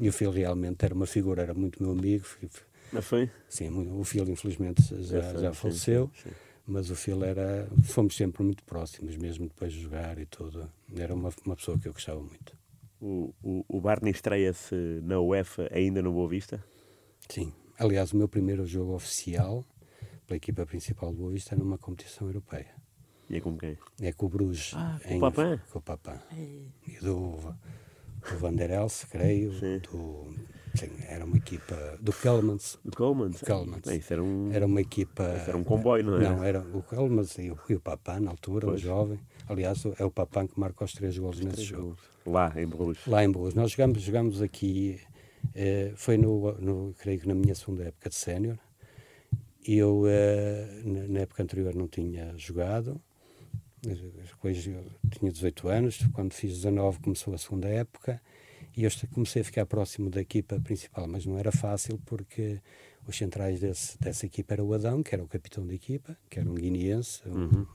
E 0.00 0.08
o 0.08 0.12
Phil 0.12 0.30
realmente 0.30 0.84
era 0.84 0.94
uma 0.94 1.06
figura, 1.06 1.42
era 1.42 1.54
muito 1.54 1.82
meu 1.82 1.92
amigo, 1.92 2.24
foi? 3.02 3.30
Sim, 3.48 3.70
o 3.90 4.04
Phil 4.04 4.28
infelizmente 4.28 4.82
já, 5.04 5.20
já 5.36 5.52
faleceu, 5.52 6.10
sim, 6.14 6.30
sim. 6.30 6.36
mas 6.66 6.90
o 6.90 6.96
Phil 6.96 7.24
era. 7.24 7.68
Fomos 7.84 8.16
sempre 8.16 8.42
muito 8.42 8.64
próximos, 8.64 9.16
mesmo 9.16 9.48
depois 9.48 9.72
de 9.72 9.80
jogar 9.80 10.18
e 10.18 10.26
tudo. 10.26 10.70
Era 10.96 11.14
uma, 11.14 11.30
uma 11.44 11.56
pessoa 11.56 11.78
que 11.78 11.88
eu 11.88 11.92
gostava 11.92 12.20
muito. 12.20 12.56
O, 13.00 13.34
o, 13.42 13.64
o 13.68 13.80
Barney 13.80 14.12
estreia-se 14.12 14.74
na 15.02 15.20
UEFA 15.20 15.68
ainda 15.72 16.00
no 16.00 16.12
Boa 16.12 16.28
Vista? 16.28 16.64
Sim. 17.28 17.52
Aliás, 17.78 18.12
o 18.12 18.16
meu 18.16 18.28
primeiro 18.28 18.64
jogo 18.64 18.94
oficial 18.94 19.64
pela 20.26 20.36
equipa 20.36 20.64
principal 20.64 21.10
do 21.10 21.18
Boa 21.18 21.32
Vista 21.32 21.54
é 21.54 21.58
numa 21.58 21.76
competição 21.76 22.26
europeia. 22.26 22.74
E 23.28 23.36
é 23.36 23.40
com 23.40 23.56
quem? 23.56 23.76
É 24.00 24.12
com 24.12 24.26
o 24.26 24.28
Bruges. 24.28 24.72
Ah, 24.74 24.98
com 25.06 25.16
o 25.16 25.20
Papin? 25.20 25.60
Com 25.70 25.78
o 25.78 25.82
Papin. 25.82 26.18
E 26.86 26.98
do, 27.00 27.36
do 28.30 28.38
Van 28.38 28.54
der 28.54 28.70
Els, 28.70 29.04
creio, 29.04 29.52
Sim. 29.58 29.80
do 29.90 30.34
Sim, 30.74 30.90
era 31.08 31.24
uma 31.24 31.36
equipa 31.36 31.76
do 32.00 32.12
Kelmans. 32.12 32.78
Do 32.84 32.96
Kelmans? 32.96 33.38
Do 33.38 33.46
Kelmans. 33.46 33.86
É, 33.86 33.96
isso 33.96 34.12
era, 34.12 34.22
um, 34.22 34.52
era 34.52 34.66
uma 34.66 34.80
equipa. 34.80 35.22
era 35.22 35.56
um 35.56 35.62
comboio, 35.62 36.04
não 36.04 36.16
é? 36.16 36.20
Não, 36.20 36.42
era 36.42 36.60
o 36.60 36.82
Kelmans 36.82 37.38
e 37.38 37.50
o, 37.50 37.58
e 37.68 37.74
o 37.74 37.80
Papan, 37.80 38.20
na 38.20 38.30
altura, 38.32 38.66
pois. 38.66 38.82
um 38.82 38.84
jovem. 38.84 39.20
Aliás, 39.48 39.84
é 39.98 40.04
o 40.04 40.10
Papan 40.10 40.48
que 40.48 40.58
marca 40.58 40.84
os 40.84 40.92
três 40.92 41.16
golos 41.16 41.38
os 41.38 41.44
nesse 41.44 41.56
três 41.56 41.68
jogo. 41.68 41.82
Golos. 41.82 42.00
Lá 42.26 42.52
em 42.60 42.66
Bruges. 42.66 43.06
Lá 43.06 43.24
em 43.24 43.30
Bruges. 43.30 43.54
Nós 43.54 43.70
jogamos, 43.70 44.02
jogamos 44.02 44.42
aqui, 44.42 45.00
eh, 45.54 45.92
foi 45.94 46.16
no, 46.16 46.52
no, 46.54 46.94
creio 46.98 47.20
que 47.20 47.28
na 47.28 47.34
minha 47.34 47.54
segunda 47.54 47.84
época 47.84 48.08
de 48.08 48.16
sénior. 48.16 48.58
Eu, 49.64 50.04
eh, 50.08 50.82
na 50.84 51.20
época 51.20 51.42
anterior, 51.42 51.74
não 51.74 51.86
tinha 51.86 52.34
jogado. 52.36 53.00
Depois 53.80 54.62
tinha 55.10 55.30
18 55.30 55.68
anos, 55.68 56.06
quando 56.14 56.32
fiz 56.32 56.54
19 56.54 56.98
começou 57.00 57.34
a 57.34 57.38
segunda 57.38 57.68
época 57.68 58.20
e 58.76 58.84
eu 58.84 58.90
comecei 59.12 59.42
a 59.42 59.44
ficar 59.44 59.66
próximo 59.66 60.10
da 60.10 60.20
equipa 60.20 60.58
principal, 60.60 61.06
mas 61.06 61.24
não 61.24 61.38
era 61.38 61.52
fácil 61.52 62.00
porque 62.04 62.60
os 63.06 63.16
centrais 63.16 63.60
desse, 63.60 63.98
dessa 64.00 64.26
equipa 64.26 64.54
era 64.54 64.64
o 64.64 64.74
Adão, 64.74 65.02
que 65.02 65.14
era 65.14 65.22
o 65.22 65.28
capitão 65.28 65.66
da 65.66 65.74
equipa, 65.74 66.16
que 66.28 66.40
era 66.40 66.48
um 66.48 66.54
guineense, 66.54 67.22
uhum. 67.26 67.66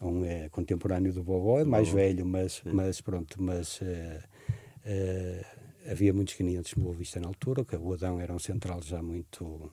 um, 0.00 0.08
um 0.08 0.24
é, 0.24 0.48
contemporâneo 0.50 1.12
do 1.12 1.22
Bobó, 1.22 1.64
mais 1.64 1.88
velho, 1.88 2.26
mas, 2.26 2.62
mas 2.66 3.00
pronto, 3.00 3.42
mas 3.42 3.80
uh, 3.80 3.84
uh, 3.84 5.90
havia 5.90 6.12
muitos 6.12 6.34
guineenses 6.34 6.74
no 6.74 6.84
Boa 6.84 6.94
Vista 6.94 7.20
na 7.20 7.28
altura, 7.28 7.64
que 7.64 7.76
o 7.76 7.92
Adão 7.92 8.20
era 8.20 8.34
um 8.34 8.38
central 8.38 8.82
já 8.82 9.02
muito 9.02 9.44
uh, 9.44 9.70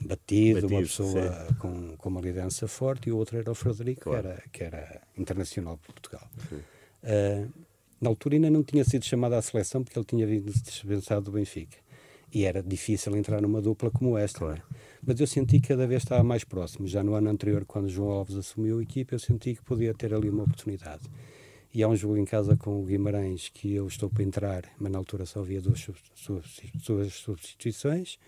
batido, 0.00 0.62
batido, 0.62 0.66
uma 0.66 0.80
pessoa 0.80 1.56
com, 1.58 1.96
com 1.96 2.08
uma 2.08 2.20
liderança 2.20 2.68
forte, 2.68 3.08
e 3.08 3.12
o 3.12 3.16
outro 3.16 3.38
era 3.38 3.50
o 3.50 3.54
Frederico, 3.54 4.02
claro. 4.02 4.22
que, 4.22 4.28
era, 4.28 4.42
que 4.52 4.64
era 4.64 5.02
internacional 5.16 5.76
de 5.76 5.82
Portugal. 5.82 6.28
Uh, 7.02 7.67
na 8.00 8.08
altura 8.08 8.36
ainda 8.36 8.50
não 8.50 8.62
tinha 8.62 8.84
sido 8.84 9.04
chamado 9.04 9.34
à 9.34 9.42
seleção 9.42 9.82
porque 9.82 9.98
ele 9.98 10.06
tinha 10.06 10.26
vindo 10.26 10.52
dispensado 10.52 11.22
do 11.22 11.32
Benfica. 11.32 11.76
E 12.32 12.44
era 12.44 12.62
difícil 12.62 13.16
entrar 13.16 13.40
numa 13.40 13.60
dupla 13.60 13.90
como 13.90 14.16
esta. 14.16 14.38
Claro. 14.40 14.62
Mas 15.04 15.18
eu 15.18 15.26
senti 15.26 15.60
que 15.60 15.68
cada 15.68 15.86
vez 15.86 16.02
estava 16.02 16.22
mais 16.22 16.44
próximo. 16.44 16.86
Já 16.86 17.02
no 17.02 17.14
ano 17.14 17.30
anterior, 17.30 17.64
quando 17.64 17.88
João 17.88 18.10
Alves 18.10 18.36
assumiu 18.36 18.78
a 18.78 18.82
equipa, 18.82 19.14
eu 19.14 19.18
senti 19.18 19.54
que 19.54 19.62
podia 19.62 19.94
ter 19.94 20.12
ali 20.12 20.28
uma 20.28 20.42
oportunidade. 20.42 21.02
E 21.72 21.82
há 21.82 21.88
um 21.88 21.96
jogo 21.96 22.16
em 22.16 22.24
casa 22.24 22.56
com 22.56 22.80
o 22.80 22.84
Guimarães 22.84 23.48
que 23.48 23.74
eu 23.74 23.86
estou 23.86 24.10
para 24.10 24.22
entrar, 24.22 24.64
mas 24.78 24.90
na 24.90 24.98
altura 24.98 25.24
só 25.26 25.40
havia 25.40 25.60
duas, 25.60 25.86
duas 26.86 27.14
substituições, 27.14 28.18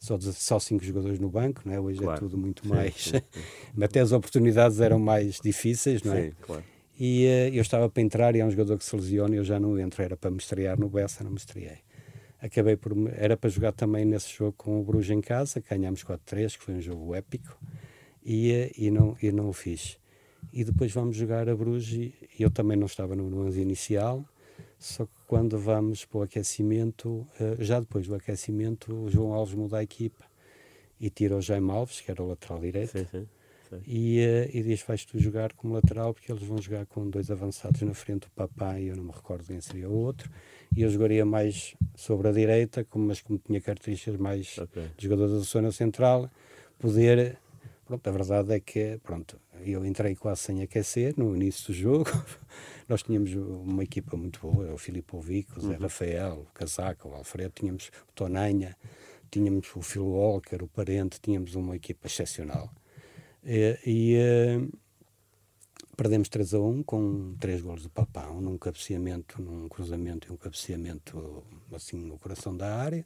só, 0.00 0.18
só 0.20 0.58
cinco 0.58 0.84
jogadores 0.84 1.18
no 1.18 1.28
banco, 1.28 1.62
não 1.64 1.72
é? 1.72 1.80
hoje 1.80 1.98
é 2.00 2.02
claro. 2.02 2.16
é 2.16 2.20
tudo 2.20 2.36
muito 2.36 2.62
sim, 2.62 2.68
mais. 2.68 2.94
Sim, 2.94 3.10
sim. 3.12 3.20
Até 3.82 4.00
as 4.00 4.12
oportunidades 4.12 4.80
eram 4.80 4.98
mais 4.98 5.40
difíceis, 5.40 6.02
não 6.02 6.14
é? 6.14 6.28
Sim, 6.28 6.32
claro. 6.40 6.64
E 6.98 7.26
uh, 7.26 7.54
eu 7.54 7.62
estava 7.62 7.88
para 7.88 8.02
entrar 8.02 8.34
e 8.34 8.40
há 8.40 8.46
um 8.46 8.50
jogador 8.50 8.76
que 8.76 8.84
se 8.84 8.96
lesiona 8.96 9.34
e 9.36 9.38
eu 9.38 9.44
já 9.44 9.60
não 9.60 9.78
entro. 9.78 10.02
Era 10.02 10.16
para 10.16 10.30
me 10.30 10.38
estrear 10.38 10.78
no 10.78 10.88
Bessa, 10.88 11.22
não 11.22 11.30
me 11.30 11.36
estreiei. 11.36 11.78
Acabei 12.40 12.76
por. 12.76 12.92
Era 13.14 13.36
para 13.36 13.48
jogar 13.48 13.72
também 13.72 14.04
nesse 14.04 14.34
jogo 14.34 14.52
com 14.56 14.80
o 14.80 14.84
Bruges 14.84 15.10
em 15.10 15.20
casa, 15.20 15.60
ganhámos 15.60 16.02
4-3, 16.02 16.58
que 16.58 16.64
foi 16.64 16.74
um 16.74 16.80
jogo 16.80 17.14
épico, 17.14 17.56
e, 18.24 18.52
uh, 18.52 18.72
e, 18.76 18.90
não, 18.90 19.16
e 19.22 19.30
não 19.30 19.48
o 19.48 19.52
fiz. 19.52 19.98
E 20.52 20.64
depois 20.64 20.92
vamos 20.92 21.16
jogar 21.16 21.48
a 21.48 21.54
Bruges 21.54 22.12
e 22.38 22.42
eu 22.42 22.50
também 22.50 22.76
não 22.76 22.86
estava 22.86 23.14
no, 23.14 23.30
no 23.30 23.46
11 23.46 23.60
inicial, 23.60 24.24
só 24.78 25.04
que 25.04 25.12
quando 25.26 25.58
vamos 25.58 26.04
para 26.04 26.18
o 26.18 26.22
aquecimento, 26.22 27.08
uh, 27.08 27.56
já 27.60 27.78
depois 27.78 28.08
do 28.08 28.14
aquecimento, 28.14 28.92
o 28.92 29.08
João 29.08 29.32
Alves 29.32 29.54
muda 29.54 29.78
a 29.78 29.82
equipa 29.82 30.24
e 31.00 31.10
tira 31.10 31.36
o 31.36 31.40
Jaime 31.40 31.70
Alves, 31.70 32.00
que 32.00 32.10
era 32.10 32.22
o 32.22 32.28
lateral 32.28 32.60
direito. 32.60 32.98
Sim, 32.98 33.06
sim 33.10 33.37
e, 33.86 34.18
uh, 34.20 34.56
e 34.56 34.62
diz: 34.62 34.82
Vais 34.82 35.04
tu 35.04 35.18
jogar 35.18 35.52
como 35.52 35.74
lateral, 35.74 36.14
porque 36.14 36.30
eles 36.30 36.42
vão 36.42 36.60
jogar 36.60 36.86
com 36.86 37.08
dois 37.08 37.30
avançados 37.30 37.80
na 37.82 37.94
frente, 37.94 38.26
o 38.26 38.30
Papai, 38.30 38.84
eu 38.84 38.96
não 38.96 39.04
me 39.04 39.12
recordo 39.12 39.44
quem 39.46 39.60
seria 39.60 39.88
o 39.88 39.94
outro. 39.94 40.30
E 40.76 40.82
eu 40.82 40.90
jogaria 40.90 41.24
mais 41.24 41.74
sobre 41.94 42.28
a 42.28 42.32
direita, 42.32 42.84
como, 42.84 43.06
mas 43.06 43.20
como 43.20 43.38
tinha 43.38 43.60
características 43.60 44.16
mais 44.16 44.58
okay. 44.58 44.88
de 44.96 45.04
jogador 45.04 45.28
da 45.28 45.38
zona 45.38 45.72
central, 45.72 46.30
poder. 46.78 47.38
Pronto, 47.86 48.06
a 48.06 48.12
verdade 48.12 48.52
é 48.52 48.60
que, 48.60 49.00
pronto, 49.02 49.40
eu 49.64 49.84
entrei 49.86 50.14
quase 50.14 50.42
sem 50.42 50.62
aquecer 50.62 51.14
no 51.16 51.34
início 51.34 51.68
do 51.68 51.72
jogo. 51.72 52.10
Nós 52.86 53.02
tínhamos 53.02 53.34
uma 53.34 53.82
equipa 53.82 54.14
muito 54.14 54.40
boa, 54.40 54.74
o 54.74 54.76
Filipe 54.76 55.16
Ovic, 55.16 55.56
o 55.56 55.60
Zé 55.60 55.68
uhum. 55.68 55.78
Rafael, 55.78 56.46
o 56.46 56.52
Casaca, 56.52 57.08
o 57.08 57.14
Alfredo, 57.14 57.52
tínhamos 57.54 57.90
o 58.08 58.12
Tonanha, 58.14 58.76
tínhamos 59.30 59.74
o 59.74 59.80
Phil 59.80 60.06
Walker, 60.06 60.62
o 60.62 60.68
Parente, 60.68 61.18
tínhamos 61.20 61.54
uma 61.54 61.76
equipa 61.76 62.06
excepcional. 62.06 62.70
E, 63.44 63.78
e 63.86 64.16
uh, 64.16 64.78
perdemos 65.96 66.28
3 66.28 66.54
a 66.54 66.60
1 66.60 66.82
com 66.82 67.34
três 67.40 67.60
gols 67.60 67.82
de 67.82 67.88
Papão, 67.88 68.40
num 68.40 68.58
cabeceamento, 68.58 69.40
num 69.42 69.68
cruzamento 69.68 70.28
e 70.28 70.32
um 70.32 70.36
cabeceamento 70.36 71.42
assim 71.72 71.96
no 71.96 72.18
coração 72.18 72.56
da 72.56 72.74
área 72.76 73.04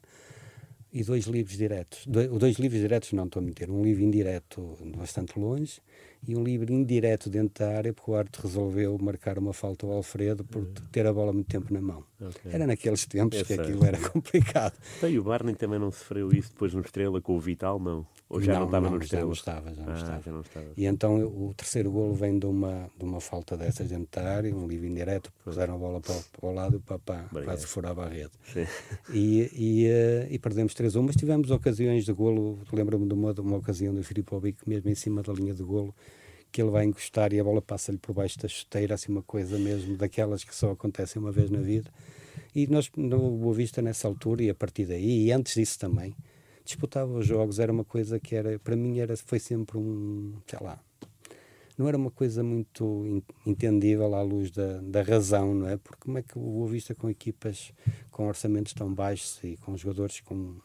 e 0.93 1.03
dois 1.03 1.25
livros 1.25 1.57
diretos. 1.57 2.05
Dois, 2.05 2.29
dois 2.29 2.57
livros 2.57 2.79
diretos, 2.79 3.11
não 3.13 3.25
estou 3.25 3.41
a 3.41 3.43
meter, 3.43 3.69
um 3.71 3.83
livro 3.83 4.03
indireto 4.03 4.77
bastante 4.95 5.39
longe 5.39 5.81
e 6.25 6.35
um 6.35 6.43
livre 6.43 6.71
indireto 6.71 7.29
dentro 7.31 7.65
da 7.65 7.75
área, 7.75 7.91
porque 7.91 8.11
o 8.11 8.15
árbitro 8.15 8.43
resolveu 8.43 8.95
marcar 9.01 9.39
uma 9.39 9.53
falta 9.53 9.87
ao 9.87 9.93
Alfredo 9.93 10.45
por 10.45 10.61
uhum. 10.61 10.73
ter 10.91 11.07
a 11.07 11.11
bola 11.11 11.33
muito 11.33 11.47
tempo 11.47 11.73
na 11.73 11.81
mão. 11.81 12.05
Okay. 12.21 12.51
Era 12.53 12.67
naqueles 12.67 13.05
tempos 13.07 13.41
que 13.41 13.53
aquilo 13.53 13.83
era 13.83 13.97
complicado. 14.07 14.77
Então, 14.97 15.09
e 15.09 15.17
o 15.17 15.23
Barney 15.23 15.55
também 15.55 15.79
não 15.79 15.91
sofreu 15.91 16.31
isso 16.31 16.51
depois 16.51 16.73
no 16.73 16.81
Estrela 16.81 17.19
com 17.19 17.35
o 17.35 17.39
Vital, 17.39 17.79
não? 17.79 18.05
Ou 18.33 18.41
já 18.41 18.53
não, 18.53 18.59
não 18.61 18.65
estava 18.65 18.89
não, 18.89 18.97
no 18.97 19.03
Estrela? 19.03 19.21
Já 19.21 19.25
não 19.25 19.33
estava, 19.33 19.73
já 19.75 19.83
não, 19.83 19.93
ah, 19.93 19.95
estava. 19.95 20.21
Já 20.23 20.31
não 20.31 20.41
estava. 20.41 20.65
E 20.75 20.85
então 20.85 21.23
o 21.23 21.53
terceiro 21.53 21.91
golo 21.91 22.15
vem 22.15 22.39
de 22.39 22.47
uma, 22.47 22.89
de 22.97 23.05
uma 23.05 23.21
falta 23.21 23.55
dessas 23.55 23.87
dentro 23.89 24.07
da 24.11 24.27
área, 24.27 24.55
um 24.55 24.67
livre 24.67 24.87
indireto, 24.87 25.31
puseram 25.43 25.75
a 25.75 25.77
bola 25.77 26.01
para, 26.01 26.15
para 26.15 26.49
o 26.49 26.51
lado 26.51 26.73
e 26.73 26.77
o 26.77 26.81
papá 26.81 27.29
quase 27.43 27.67
furava 27.67 28.05
a 28.05 28.09
rede. 28.09 28.31
E, 29.11 29.51
e, 29.53 29.87
uh, 29.87 30.33
e 30.33 30.39
perdemos 30.39 30.73
3-1, 30.73 31.01
mas 31.03 31.15
tivemos 31.15 31.51
ocasiões 31.51 32.05
de 32.05 32.11
golo, 32.11 32.59
lembro-me 32.71 33.07
de 33.07 33.13
uma, 33.13 33.33
de 33.33 33.41
uma 33.41 33.57
ocasião 33.57 33.93
do 33.93 34.03
Filipe 34.03 34.33
Obico, 34.33 34.67
mesmo 34.67 34.89
em 34.89 34.95
cima 34.95 35.21
da 35.21 35.31
linha 35.31 35.53
de 35.53 35.61
golo, 35.61 35.93
que 36.51 36.59
ele 36.59 36.71
vai 36.71 36.85
encostar 36.85 37.33
e 37.33 37.39
a 37.39 37.43
bola 37.43 37.61
passa-lhe 37.61 37.99
por 37.99 38.13
baixo 38.13 38.39
da 38.39 38.47
chuteira, 38.47 38.95
assim 38.95 39.11
uma 39.11 39.23
coisa 39.23 39.59
mesmo 39.59 39.95
daquelas 39.95 40.43
que 40.43 40.55
só 40.55 40.71
acontecem 40.71 41.21
uma 41.21 41.31
vez 41.31 41.51
na 41.51 41.59
vida. 41.59 41.91
E 42.55 42.65
nós, 42.65 42.89
no 42.95 43.37
Boa 43.37 43.53
Vista, 43.53 43.79
nessa 43.81 44.07
altura, 44.07 44.43
e 44.43 44.49
a 44.49 44.55
partir 44.55 44.85
daí, 44.85 45.25
e 45.25 45.31
antes 45.31 45.53
disso 45.53 45.77
também, 45.77 46.15
disputava 46.63 47.11
os 47.11 47.25
jogos, 47.25 47.59
era 47.59 47.71
uma 47.71 47.83
coisa 47.83 48.19
que 48.19 48.35
era, 48.35 48.57
para 48.59 48.75
mim, 48.75 48.99
era, 48.99 49.15
foi 49.17 49.39
sempre 49.39 49.77
um, 49.77 50.33
sei 50.47 50.59
lá, 50.61 50.79
não 51.77 51.87
era 51.87 51.97
uma 51.97 52.11
coisa 52.11 52.43
muito 52.43 53.25
entendível 53.45 54.13
à 54.13 54.21
luz 54.21 54.51
da, 54.51 54.79
da 54.81 55.01
razão, 55.01 55.55
não 55.55 55.67
é? 55.67 55.77
Porque 55.77 56.01
como 56.01 56.17
é 56.17 56.21
que 56.21 56.37
o 56.37 56.41
Boa 56.41 56.69
Vista 56.69 56.93
com 56.93 57.09
equipas 57.09 57.71
com 58.11 58.27
orçamentos 58.27 58.73
tão 58.73 58.93
baixos 58.93 59.39
e 59.43 59.57
com 59.57 59.75
jogadores 59.75 60.19
com 60.19 60.55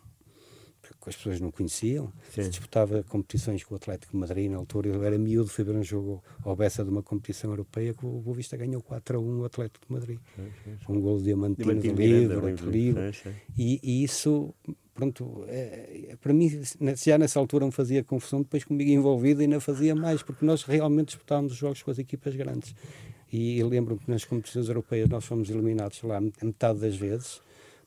que 1.00 1.08
as 1.10 1.16
pessoas 1.16 1.40
não 1.40 1.50
conheciam. 1.50 2.12
Sim. 2.30 2.42
Se 2.42 2.50
disputava 2.50 3.02
competições 3.04 3.62
com 3.64 3.74
o 3.74 3.76
Atlético 3.76 4.12
de 4.12 4.18
Madrid 4.18 4.50
na 4.50 4.56
altura. 4.56 4.88
Eu 4.88 5.04
era 5.04 5.18
miúdo, 5.18 5.48
fui 5.48 5.64
ver 5.64 5.74
um 5.74 5.82
jogo 5.82 6.22
ao 6.42 6.56
Bessa 6.56 6.84
de 6.84 6.90
uma 6.90 7.02
competição 7.02 7.50
europeia 7.50 7.94
que 7.94 8.04
o 8.04 8.20
Boa 8.20 8.36
Vista 8.36 8.56
ganhou 8.56 8.82
4 8.82 9.18
a 9.18 9.20
1 9.20 9.40
o 9.40 9.44
Atlético 9.44 9.86
de 9.86 9.92
Madrid. 9.92 10.18
Sim, 10.34 10.50
sim, 10.64 10.92
um 10.92 11.00
gol 11.00 11.18
de 11.18 11.24
diamantino, 11.24 11.80
diamantino 11.80 11.94
de 11.94 12.06
livre, 12.06 12.54
de 12.54 12.66
livre. 12.66 13.12
E, 13.56 13.80
e, 13.82 14.04
isso, 14.04 14.54
pronto, 14.98 15.44
é, 15.46 16.16
para 16.20 16.32
mim, 16.32 16.60
já 16.96 17.16
nessa 17.16 17.38
altura 17.38 17.64
me 17.64 17.70
fazia 17.70 18.02
confusão, 18.02 18.42
depois 18.42 18.64
comigo 18.64 18.90
envolvido 18.90 19.40
ainda 19.40 19.60
fazia 19.60 19.94
mais, 19.94 20.24
porque 20.24 20.44
nós 20.44 20.64
realmente 20.64 21.08
disputávamos 21.08 21.52
os 21.52 21.58
jogos 21.58 21.80
com 21.82 21.90
as 21.92 22.00
equipas 22.00 22.34
grandes. 22.34 22.74
E, 23.32 23.58
e 23.58 23.62
lembro-me 23.62 24.00
que 24.00 24.10
nas 24.10 24.24
competições 24.24 24.66
europeias 24.66 25.08
nós 25.08 25.24
fomos 25.24 25.48
eliminados 25.50 26.02
lá 26.02 26.20
metade 26.20 26.80
das 26.80 26.96
vezes 26.96 27.40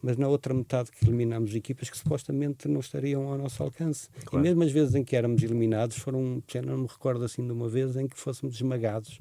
mas 0.03 0.17
na 0.17 0.27
outra 0.27 0.51
metade 0.51 0.89
que 0.91 1.05
eliminámos 1.05 1.53
equipas 1.53 1.87
que 1.87 1.95
supostamente 1.95 2.67
não 2.67 2.79
estariam 2.79 3.27
ao 3.27 3.37
nosso 3.37 3.61
alcance. 3.61 4.09
Claro. 4.25 4.43
E 4.43 4.49
mesmo 4.49 4.63
as 4.63 4.71
vezes 4.71 4.95
em 4.95 5.03
que 5.03 5.15
éramos 5.15 5.43
eliminados, 5.43 5.97
foram, 5.97 6.41
já 6.51 6.59
não 6.59 6.75
me 6.79 6.87
recordo 6.87 7.23
assim 7.23 7.45
de 7.45 7.51
uma 7.51 7.69
vez 7.69 7.95
em 7.95 8.07
que 8.07 8.17
fôssemos 8.17 8.55
esmagados. 8.55 9.19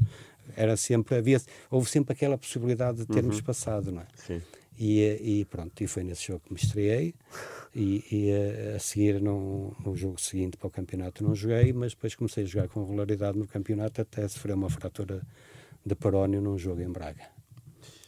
Era 0.56 0.78
sempre, 0.78 1.16
havia, 1.16 1.38
houve 1.70 1.90
sempre 1.90 2.14
aquela 2.14 2.38
possibilidade 2.38 3.00
de 3.00 3.06
termos 3.08 3.36
uhum. 3.36 3.42
passado, 3.42 3.92
não 3.92 4.00
é? 4.00 4.06
Sim. 4.16 4.40
E, 4.82 5.40
e, 5.40 5.44
pronto, 5.44 5.78
e 5.82 5.86
foi 5.86 6.02
nesse 6.02 6.28
jogo 6.28 6.40
que 6.46 6.54
me 6.54 6.58
estreiei. 6.58 7.14
E, 7.76 8.02
e 8.10 8.32
a, 8.72 8.76
a, 8.76 8.78
seguir, 8.78 9.20
no, 9.20 9.76
no 9.84 9.94
jogo 9.94 10.18
seguinte 10.18 10.56
para 10.56 10.68
o 10.68 10.70
campeonato, 10.70 11.22
não 11.22 11.34
joguei, 11.34 11.70
mas 11.74 11.92
depois 11.92 12.14
comecei 12.14 12.44
a 12.44 12.46
jogar 12.46 12.68
com 12.68 12.80
regularidade 12.80 13.38
no 13.38 13.46
campeonato 13.46 14.00
até 14.00 14.26
sofrer 14.26 14.54
uma 14.54 14.70
fratura 14.70 15.20
de 15.84 15.94
parónio 15.94 16.40
num 16.40 16.56
jogo 16.56 16.80
em 16.80 16.90
Braga. 16.90 17.28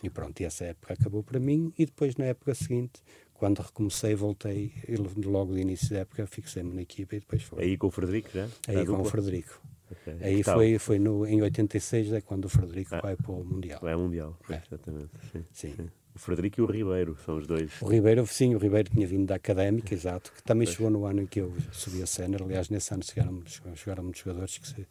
E 0.02 0.08
pronto, 0.08 0.40
e 0.40 0.44
essa 0.44 0.64
época 0.64 0.94
acabou 0.94 1.22
para 1.22 1.38
mim. 1.38 1.74
E 1.78 1.84
depois, 1.84 2.16
na 2.16 2.24
época 2.24 2.54
seguinte, 2.54 3.02
quando 3.34 3.60
recomecei, 3.60 4.14
voltei, 4.14 4.72
e 4.88 4.96
logo 5.26 5.54
de 5.54 5.60
início 5.60 5.90
da 5.90 5.98
época, 5.98 6.26
fixei-me 6.26 6.74
na 6.74 6.80
equipa 6.80 7.16
e 7.16 7.20
depois 7.20 7.42
foi. 7.42 7.64
Aí 7.64 7.76
com 7.76 7.88
o 7.88 7.90
Frederico 7.90 8.30
já? 8.32 8.48
Aí 8.66 8.86
com 8.86 8.98
o 8.98 9.04
Frederico. 9.04 9.60
Okay. 9.90 10.16
Aí 10.22 10.42
foi, 10.42 10.78
foi 10.78 10.98
no, 10.98 11.26
em 11.26 11.42
86, 11.42 12.14
é 12.14 12.20
quando 12.22 12.46
o 12.46 12.48
Frederico 12.48 12.94
ah, 12.94 13.00
vai 13.02 13.14
para 13.14 13.30
o 13.30 13.44
Mundial. 13.44 13.78
Vai 13.82 13.92
ao 13.92 14.00
Mundial, 14.00 14.38
é. 14.48 14.62
exatamente. 14.66 15.10
Sim. 15.30 15.44
sim. 15.52 15.74
sim. 15.76 15.88
O 16.14 16.18
Frederico 16.18 16.60
e 16.60 16.62
o 16.62 16.66
Ribeiro 16.66 17.16
são 17.24 17.38
os 17.38 17.46
dois. 17.46 17.70
O 17.80 17.86
Ribeiro, 17.86 18.26
sim, 18.26 18.54
o 18.54 18.58
Ribeiro 18.58 18.90
tinha 18.90 19.06
vindo 19.06 19.26
da 19.26 19.36
Académica, 19.36 19.94
exato, 19.94 20.32
que 20.32 20.42
também 20.42 20.66
pois. 20.66 20.76
chegou 20.76 20.90
no 20.90 21.06
ano 21.06 21.22
em 21.22 21.26
que 21.26 21.40
eu 21.40 21.54
subi 21.72 22.02
a 22.02 22.06
cena. 22.06 22.36
Aliás, 22.40 22.68
nesse 22.68 22.92
ano 22.92 23.02
chegaram, 23.02 23.42
chegaram 23.74 24.02
muitos 24.02 24.20
jogadores 24.20 24.58
que 24.58 24.68
se, 24.68 24.74
que 24.74 24.86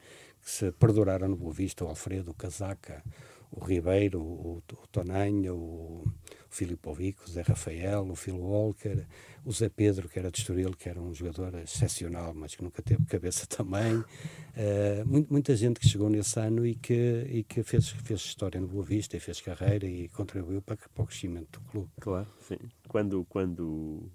se 0.49 0.71
perduraram 0.71 1.27
no 1.27 1.35
Boa 1.35 1.53
Vista, 1.53 1.85
o 1.85 1.87
Alfredo, 1.87 2.31
o 2.31 2.33
Casaca, 2.33 3.03
o 3.51 3.63
Ribeiro, 3.63 4.19
o, 4.19 4.63
o 4.73 4.87
Tonanha, 4.91 5.53
o, 5.53 6.03
o 6.51 6.53
Filipovic, 6.53 7.23
o 7.23 7.29
Zé 7.29 7.41
Rafael, 7.41 8.05
o 8.09 8.15
Phil 8.15 8.35
Walker, 8.35 9.05
o 9.45 9.51
Zé 9.51 9.69
Pedro, 9.69 10.09
que 10.09 10.19
era 10.19 10.29
de 10.29 10.39
Estoril, 10.39 10.71
que 10.71 10.89
era 10.89 11.01
um 11.01 11.13
jogador 11.13 11.55
excepcional, 11.55 12.33
mas 12.33 12.53
que 12.53 12.63
nunca 12.63 12.81
teve 12.81 13.05
cabeça 13.05 13.47
também. 13.47 13.95
Uh, 13.97 15.25
muita 15.29 15.55
gente 15.55 15.79
que 15.79 15.87
chegou 15.87 16.09
nesse 16.09 16.37
ano 16.39 16.65
e 16.65 16.75
que, 16.75 17.25
e 17.29 17.43
que 17.43 17.63
fez, 17.63 17.89
fez 17.89 18.19
história 18.19 18.59
no 18.59 18.67
Boa 18.67 18.83
Vista 18.83 19.15
e 19.15 19.19
fez 19.19 19.39
carreira 19.39 19.87
e 19.87 20.09
contribuiu 20.09 20.61
para, 20.61 20.75
para 20.75 21.03
o 21.03 21.07
crescimento 21.07 21.59
do 21.59 21.71
clube. 21.71 21.89
Claro, 22.01 22.27
sim. 22.41 22.57
Quando, 22.89 23.25
quando 23.29 24.11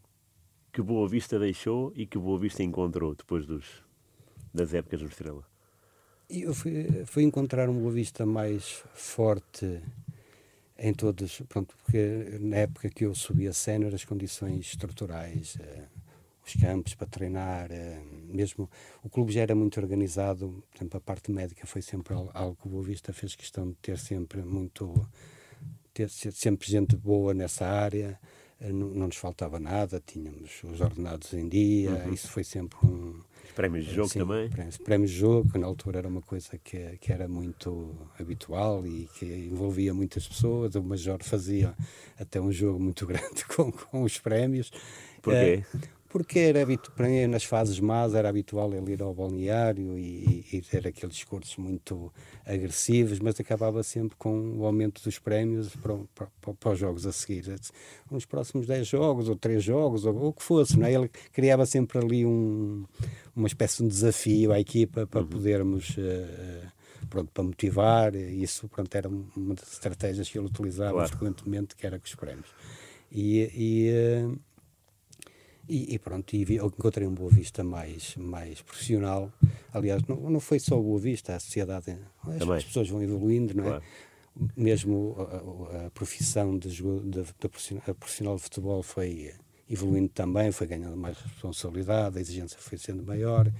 que 0.70 0.83
Boa 0.83 1.09
Vista 1.09 1.38
deixou 1.38 1.90
e 1.96 2.07
que 2.07 2.18
Boa 2.18 2.38
Vista 2.38 2.62
encontrou 2.62 3.14
depois 3.14 3.46
dos, 3.46 3.64
das 4.53 4.75
épocas 4.75 5.01
do 5.01 5.07
Estrela? 5.07 5.44
eu 6.29 6.53
fui, 6.53 7.05
fui 7.07 7.22
encontrar 7.22 7.70
um 7.70 7.81
Boa 7.81 7.92
Vista 7.92 8.27
mais 8.27 8.85
forte 8.92 9.81
em 10.78 10.92
todos, 10.92 11.42
pronto, 11.48 11.74
porque 11.76 12.38
na 12.40 12.56
época 12.56 12.88
que 12.90 13.04
eu 13.04 13.14
subi 13.14 13.48
a 13.48 13.52
cena, 13.52 13.88
as 13.88 14.04
condições 14.04 14.66
estruturais, 14.66 15.56
eh, 15.60 15.84
os 16.46 16.54
campos 16.54 16.94
para 16.94 17.06
treinar, 17.06 17.72
eh, 17.72 18.00
mesmo 18.28 18.70
o 19.02 19.08
clube 19.08 19.32
já 19.32 19.40
era 19.40 19.54
muito 19.54 19.80
organizado, 19.80 20.62
por 20.70 20.78
exemplo, 20.78 20.98
a 20.98 21.00
parte 21.00 21.30
médica 21.30 21.66
foi 21.66 21.82
sempre 21.82 22.14
algo 22.14 22.56
que 22.60 22.66
o 22.66 22.70
Boa 22.70 22.84
Vista 22.84 23.12
fez 23.12 23.34
questão 23.34 23.68
de 23.68 23.74
ter 23.76 23.98
sempre 23.98 24.42
muito, 24.42 24.92
ter 25.94 26.10
sempre 26.10 26.70
gente 26.70 26.94
boa 26.94 27.32
nessa 27.32 27.66
área, 27.66 28.18
eh, 28.60 28.70
não, 28.70 28.88
não 28.88 29.06
nos 29.06 29.16
faltava 29.16 29.58
nada, 29.58 30.02
tínhamos 30.04 30.62
os 30.62 30.80
ordenados 30.80 31.32
em 31.32 31.48
dia, 31.48 32.04
uhum. 32.04 32.12
isso 32.12 32.28
foi 32.30 32.44
sempre 32.44 32.78
um 32.86 33.20
prémios 33.57 33.87
de 33.87 33.95
jogo 33.95 34.09
Sim, 34.11 34.19
também? 34.21 34.51
Prémios 34.85 35.11
de 35.11 35.16
jogo, 35.16 35.51
que 35.51 35.59
na 35.59 35.66
altura 35.66 35.99
era 35.99 36.09
uma 36.09 36.21
coisa 36.21 36.59
que, 36.62 36.99
que 36.99 37.11
era 37.11 37.27
muito 37.27 37.97
habitual 38.21 38.87
e 38.87 39.09
que 39.19 39.25
envolvia 39.25 39.95
muitas 39.95 40.29
pessoas. 40.29 40.75
O 40.75 40.83
Major 40.83 41.19
fazia 41.25 41.75
até 42.21 42.38
um 42.38 42.53
jogo 42.53 42.79
muito 42.79 43.07
grande 43.09 43.45
com, 43.47 43.73
com 43.73 44.03
os 44.03 44.19
prémios. 44.19 44.71
Porquê? 45.23 45.64
Uh, 45.75 45.95
porque 46.09 46.38
era 46.38 46.62
habitual, 46.62 47.09
nas 47.29 47.45
fases 47.45 47.81
más 47.81 48.14
era 48.14 48.29
habitual 48.29 48.73
ele 48.73 48.92
ir 48.92 49.03
ao 49.03 49.14
balneário 49.14 49.99
e, 49.99 50.47
e, 50.53 50.61
ter 50.62 50.87
aqueles 50.87 51.14
discursos 51.14 51.57
muito 51.57 52.12
agressivos, 52.45 53.19
mas 53.21 53.38
acabava 53.38 53.83
sempre 53.83 54.16
com 54.16 54.59
o 54.59 54.64
aumento 54.64 55.03
dos 55.03 55.19
prémios 55.19 55.75
para, 55.77 55.97
para, 56.14 56.55
para 56.55 56.73
os 56.73 56.79
jogos 56.79 57.07
a 57.07 57.12
seguir. 57.12 57.55
Uns 58.11 58.25
próximos 58.25 58.66
10 58.66 58.87
jogos, 58.87 59.29
ou 59.29 59.37
3 59.37 59.62
jogos, 59.62 60.05
ou, 60.05 60.14
ou 60.16 60.29
o 60.29 60.33
que 60.33 60.42
fosse, 60.42 60.79
não 60.79 60.87
é? 60.87 60.92
Ele 60.92 61.09
criava 61.33 61.66
sempre 61.66 61.99
ali 61.99 62.25
um, 62.25 62.85
uma 63.35 63.47
espécie 63.47 63.83
de 63.83 63.88
desafio 63.88 64.53
à 64.53 64.61
equipa 64.61 65.07
para 65.07 65.21
uhum. 65.21 65.27
podermos. 65.27 65.90
Uh, 65.97 66.77
pronto, 67.09 67.31
para 67.33 67.45
motivar, 67.45 68.14
isso 68.14 68.69
pronto, 68.69 68.95
era 68.95 69.09
uma 69.09 69.55
das 69.55 69.73
estratégias 69.75 70.29
que 70.29 70.38
ele 70.38 70.47
utilizava 70.47 70.92
claro. 70.92 71.09
frequentemente, 71.09 71.77
que 71.77 71.87
era 71.87 71.99
com 71.99 72.05
os 72.05 72.14
prémios. 72.14 72.49
E, 73.12 73.51
e, 73.55 74.25
uh, 74.27 74.38
e, 75.68 75.94
e, 75.94 75.98
pronto, 75.98 76.35
e 76.35 76.44
vi, 76.44 76.57
encontrei 76.57 77.07
um 77.07 77.14
Boa 77.14 77.31
Vista 77.31 77.64
mais, 77.64 78.14
mais 78.16 78.62
profissional. 78.62 79.33
Aliás, 79.72 80.02
não, 80.05 80.16
não 80.31 80.40
foi 80.40 80.59
só 80.59 80.79
o 80.79 80.83
Boa 80.83 80.98
Vista, 80.98 81.35
a 81.35 81.40
sociedade, 81.40 81.98
as, 82.22 82.48
as 82.48 82.64
pessoas 82.64 82.88
vão 82.88 83.02
evoluindo, 83.02 83.55
não 83.55 83.64
é? 83.64 83.68
Claro. 83.68 83.85
Mesmo 84.55 85.16
a, 85.18 85.83
a, 85.83 85.87
a 85.87 85.90
profissão 85.90 86.59
de, 86.59 86.68
de, 86.68 87.22
de, 87.22 87.48
profissional 87.94 88.37
de 88.37 88.42
futebol 88.42 88.83
foi 88.83 89.33
evoluindo 89.68 90.09
também, 90.09 90.52
foi 90.52 90.66
ganhando 90.66 90.96
mais 90.96 91.18
responsabilidade, 91.18 92.18
a 92.18 92.20
exigência 92.20 92.57
foi 92.61 92.79
sendo 92.79 93.02
maior 93.02 93.50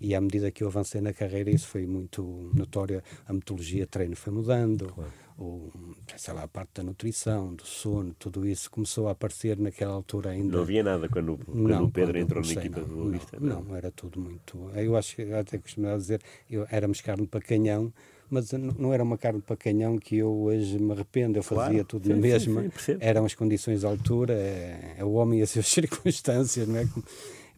e 0.00 0.14
à 0.14 0.20
medida 0.20 0.50
que 0.50 0.62
eu 0.62 0.68
avancei 0.68 1.00
na 1.00 1.12
carreira 1.12 1.50
isso 1.50 1.66
foi 1.66 1.86
muito 1.86 2.50
notório, 2.54 3.02
a 3.26 3.32
metodologia 3.32 3.80
de 3.80 3.86
treino 3.86 4.14
foi 4.14 4.32
mudando, 4.32 4.92
claro. 4.92 5.12
o, 5.38 5.70
sei 6.16 6.34
lá, 6.34 6.42
a 6.42 6.48
parte 6.48 6.72
da 6.74 6.82
nutrição, 6.82 7.54
do 7.54 7.64
sono, 7.64 8.14
tudo 8.18 8.46
isso 8.46 8.70
começou 8.70 9.08
a 9.08 9.12
aparecer 9.12 9.58
naquela 9.58 9.94
altura 9.94 10.30
ainda. 10.30 10.56
Não 10.56 10.62
havia 10.62 10.82
nada 10.82 11.08
quando, 11.08 11.38
quando 11.38 11.68
não, 11.68 11.84
o 11.84 11.90
Pedro 11.90 12.18
entrou 12.18 12.42
comecei, 12.42 12.56
na 12.56 12.60
equipa 12.60 12.80
não, 12.80 12.88
do 12.88 12.94
Boa 12.94 13.10
Vista? 13.10 13.36
Não, 13.40 13.62
não, 13.62 13.76
era 13.76 13.90
tudo 13.90 14.20
muito... 14.20 14.70
Eu 14.74 14.94
acho 14.94 15.16
que 15.16 15.32
até 15.32 15.56
costumava 15.56 15.96
dizer, 15.96 16.20
eu, 16.50 16.66
éramos 16.70 17.00
carne 17.00 17.26
para 17.26 17.40
canhão, 17.40 17.90
mas 18.30 18.52
não 18.52 18.92
era 18.92 19.02
uma 19.02 19.16
carne 19.16 19.40
para 19.40 19.56
canhão 19.56 19.98
que 19.98 20.16
eu 20.16 20.32
hoje 20.32 20.78
me 20.78 20.92
arrependo, 20.92 21.38
eu 21.38 21.42
fazia 21.42 21.70
claro, 21.70 21.84
tudo 21.84 22.06
sim, 22.06 22.10
na 22.10 22.16
mesma, 22.16 22.62
sim, 22.62 22.70
sim, 22.78 22.96
eram 23.00 23.24
as 23.24 23.34
condições 23.34 23.80
de 23.80 23.86
altura, 23.86 24.34
é, 24.34 24.96
é, 24.98 25.04
o 25.04 25.12
homem 25.12 25.40
e 25.40 25.42
as 25.42 25.50
suas 25.50 25.66
circunstâncias, 25.68 26.66
não 26.66 26.78
é? 26.78 26.88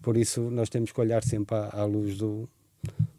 Por 0.02 0.16
isso 0.16 0.42
nós 0.50 0.68
temos 0.68 0.92
que 0.92 1.00
olhar 1.00 1.24
sempre 1.24 1.56
à, 1.56 1.80
à 1.80 1.84
luz 1.84 2.16
do, 2.16 2.48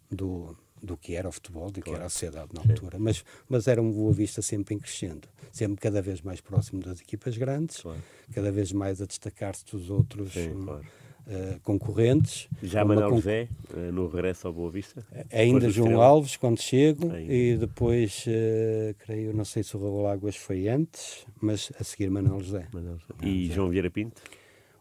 do, 0.10 0.56
do 0.82 0.96
que 0.96 1.16
era 1.16 1.28
o 1.28 1.32
futebol, 1.32 1.70
do 1.72 1.82
que 1.82 1.90
era 1.90 2.06
a 2.06 2.10
sociedade 2.10 2.50
na 2.54 2.62
altura, 2.62 2.98
mas, 3.00 3.24
mas 3.48 3.68
era 3.68 3.82
um 3.82 3.92
Boa 3.92 4.14
Vista 4.14 4.42
sempre 4.42 4.76
em 4.76 4.80
crescendo, 4.80 5.28
sempre 5.52 5.78
cada 5.82 6.02
vez 6.02 6.22
mais 6.22 6.42
próximo 6.42 6.82
das 6.82 7.02
equipas 7.02 7.38
grandes, 7.38 7.82
claro. 7.82 8.02
cada 8.34 8.52
vez 8.52 8.72
mais 8.72 9.02
a 9.02 9.06
destacar-se 9.06 9.66
dos 9.66 9.90
outros. 9.90 10.34
Claro 10.34 10.86
uh, 11.30 11.60
concorrentes. 11.62 12.50
Já 12.62 12.84
Manuel 12.84 13.16
José, 13.16 13.48
uh, 13.74 13.92
no 13.92 14.08
regresso 14.08 14.48
ao 14.48 14.54
Boa 14.54 14.72
Vista? 14.72 15.06
Ainda 15.32 15.70
João 15.70 15.88
Estrela. 15.88 16.06
Alves, 16.06 16.38
quando 16.38 16.60
chego, 16.60 17.12
Ainda. 17.12 17.34
e 17.34 17.58
depois, 17.58 18.26
uh, 18.28 18.96
creio, 19.00 19.34
não 19.34 19.46
sei 19.46 19.64
se 19.64 19.78
o 19.78 19.80
Raul 19.80 20.08
Águas 20.08 20.36
foi 20.36 20.68
antes, 20.68 21.26
mas 21.40 21.72
a 21.80 21.84
seguir 21.84 22.10
Manuel 22.10 22.42
José. 22.42 22.68
Manuel 22.74 22.98
José. 22.98 23.14
E 23.22 23.44
José. 23.44 23.56
João 23.56 23.70
Vieira 23.70 23.92
Pinto? 23.92 24.22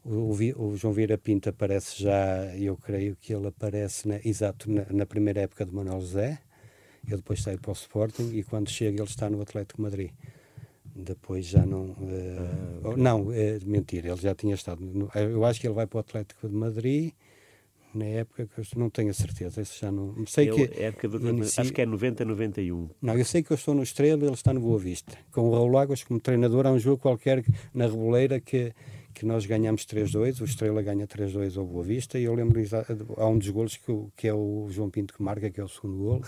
O, 0.05 0.33
o, 0.33 0.77
João 0.77 0.95
Vieira 0.95 1.19
Pinto 1.19 1.51
aparece 1.51 2.03
já, 2.03 2.57
eu 2.57 2.77
creio 2.77 3.15
que 3.21 3.35
ele 3.35 3.49
aparece, 3.49 4.09
na, 4.09 4.19
exato, 4.25 4.71
na, 4.71 4.87
na, 4.91 5.05
primeira 5.05 5.41
época 5.41 5.67
de 5.67 5.75
Manuel 5.75 6.01
José. 6.01 6.39
Eu 7.07 7.17
depois 7.17 7.43
saio 7.43 7.59
para 7.59 7.71
o 7.71 7.75
Sporting 7.75 8.31
e 8.35 8.43
quando 8.43 8.71
chega 8.71 9.01
ele 9.03 9.09
está 9.09 9.29
no 9.29 9.41
Atlético 9.41 9.81
Madrid. 9.81 10.11
Depois 10.99 11.47
já 11.47 11.65
não. 11.65 11.91
Uh. 11.93 12.97
Não, 12.97 13.33
é 13.33 13.59
mentira, 13.65 14.09
ele 14.09 14.21
já 14.21 14.35
tinha 14.35 14.55
estado. 14.55 14.85
No, 14.85 15.09
eu 15.15 15.45
acho 15.45 15.61
que 15.61 15.67
ele 15.69 15.75
vai 15.75 15.87
para 15.87 15.99
o 15.99 16.01
Atlético 16.01 16.49
de 16.49 16.55
Madrid 16.55 17.13
na 17.95 18.05
época 18.05 18.47
que 18.47 18.61
eu 18.61 18.65
não 18.77 18.91
tenho 18.91 19.11
a 19.11 19.15
certeza, 19.15 19.63
isso 19.63 19.79
já 19.81 19.91
não. 19.91 20.15
Sei 20.27 20.51
que 20.51 20.83
época 20.83 21.09
do, 21.09 21.29
inicia... 21.29 21.63
acho 21.63 21.73
que 21.73 21.81
é 21.81 21.87
90, 21.87 22.25
91. 22.25 22.91
Não, 23.01 23.17
eu 23.17 23.25
sei 23.25 23.43
que 23.43 23.53
eu 23.53 23.55
estou 23.55 23.75
no 23.75 23.83
Estrela 23.83 24.23
ele 24.23 24.35
está 24.35 24.53
no 24.53 24.61
Boa 24.61 24.79
Vista. 24.79 25.17
Com 25.31 25.49
o 25.49 25.53
Raul 25.53 25.79
Águas 25.79 26.03
como 26.03 26.21
treinador, 26.21 26.67
há 26.67 26.73
um 26.73 26.79
jogo 26.79 26.99
qualquer 27.01 27.45
na 27.73 27.87
Reboleira 27.87 28.41
que, 28.41 28.73
que 29.15 29.25
nós 29.25 29.47
ganhamos 29.47 29.87
3-2, 29.87 30.41
o 30.41 30.45
Estrela 30.45 30.83
ganha 30.83 31.07
3-2 31.07 31.57
ao 31.57 31.65
Boa 31.65 31.85
Vista 31.85 32.19
e 32.19 32.25
eu 32.25 32.35
lembro 32.35 32.61
há 33.17 33.27
um 33.27 33.39
dos 33.39 33.49
golos 33.51 33.77
que, 33.77 33.93
que 34.17 34.29
é 34.29 34.35
o 34.35 34.67
João 34.69 34.91
Pinto 34.91 35.15
que 35.15 35.23
marca, 35.23 35.49
que 35.49 35.61
é 35.61 35.65
o 35.65 35.69
segundo 35.69 35.97
golo 35.97 36.25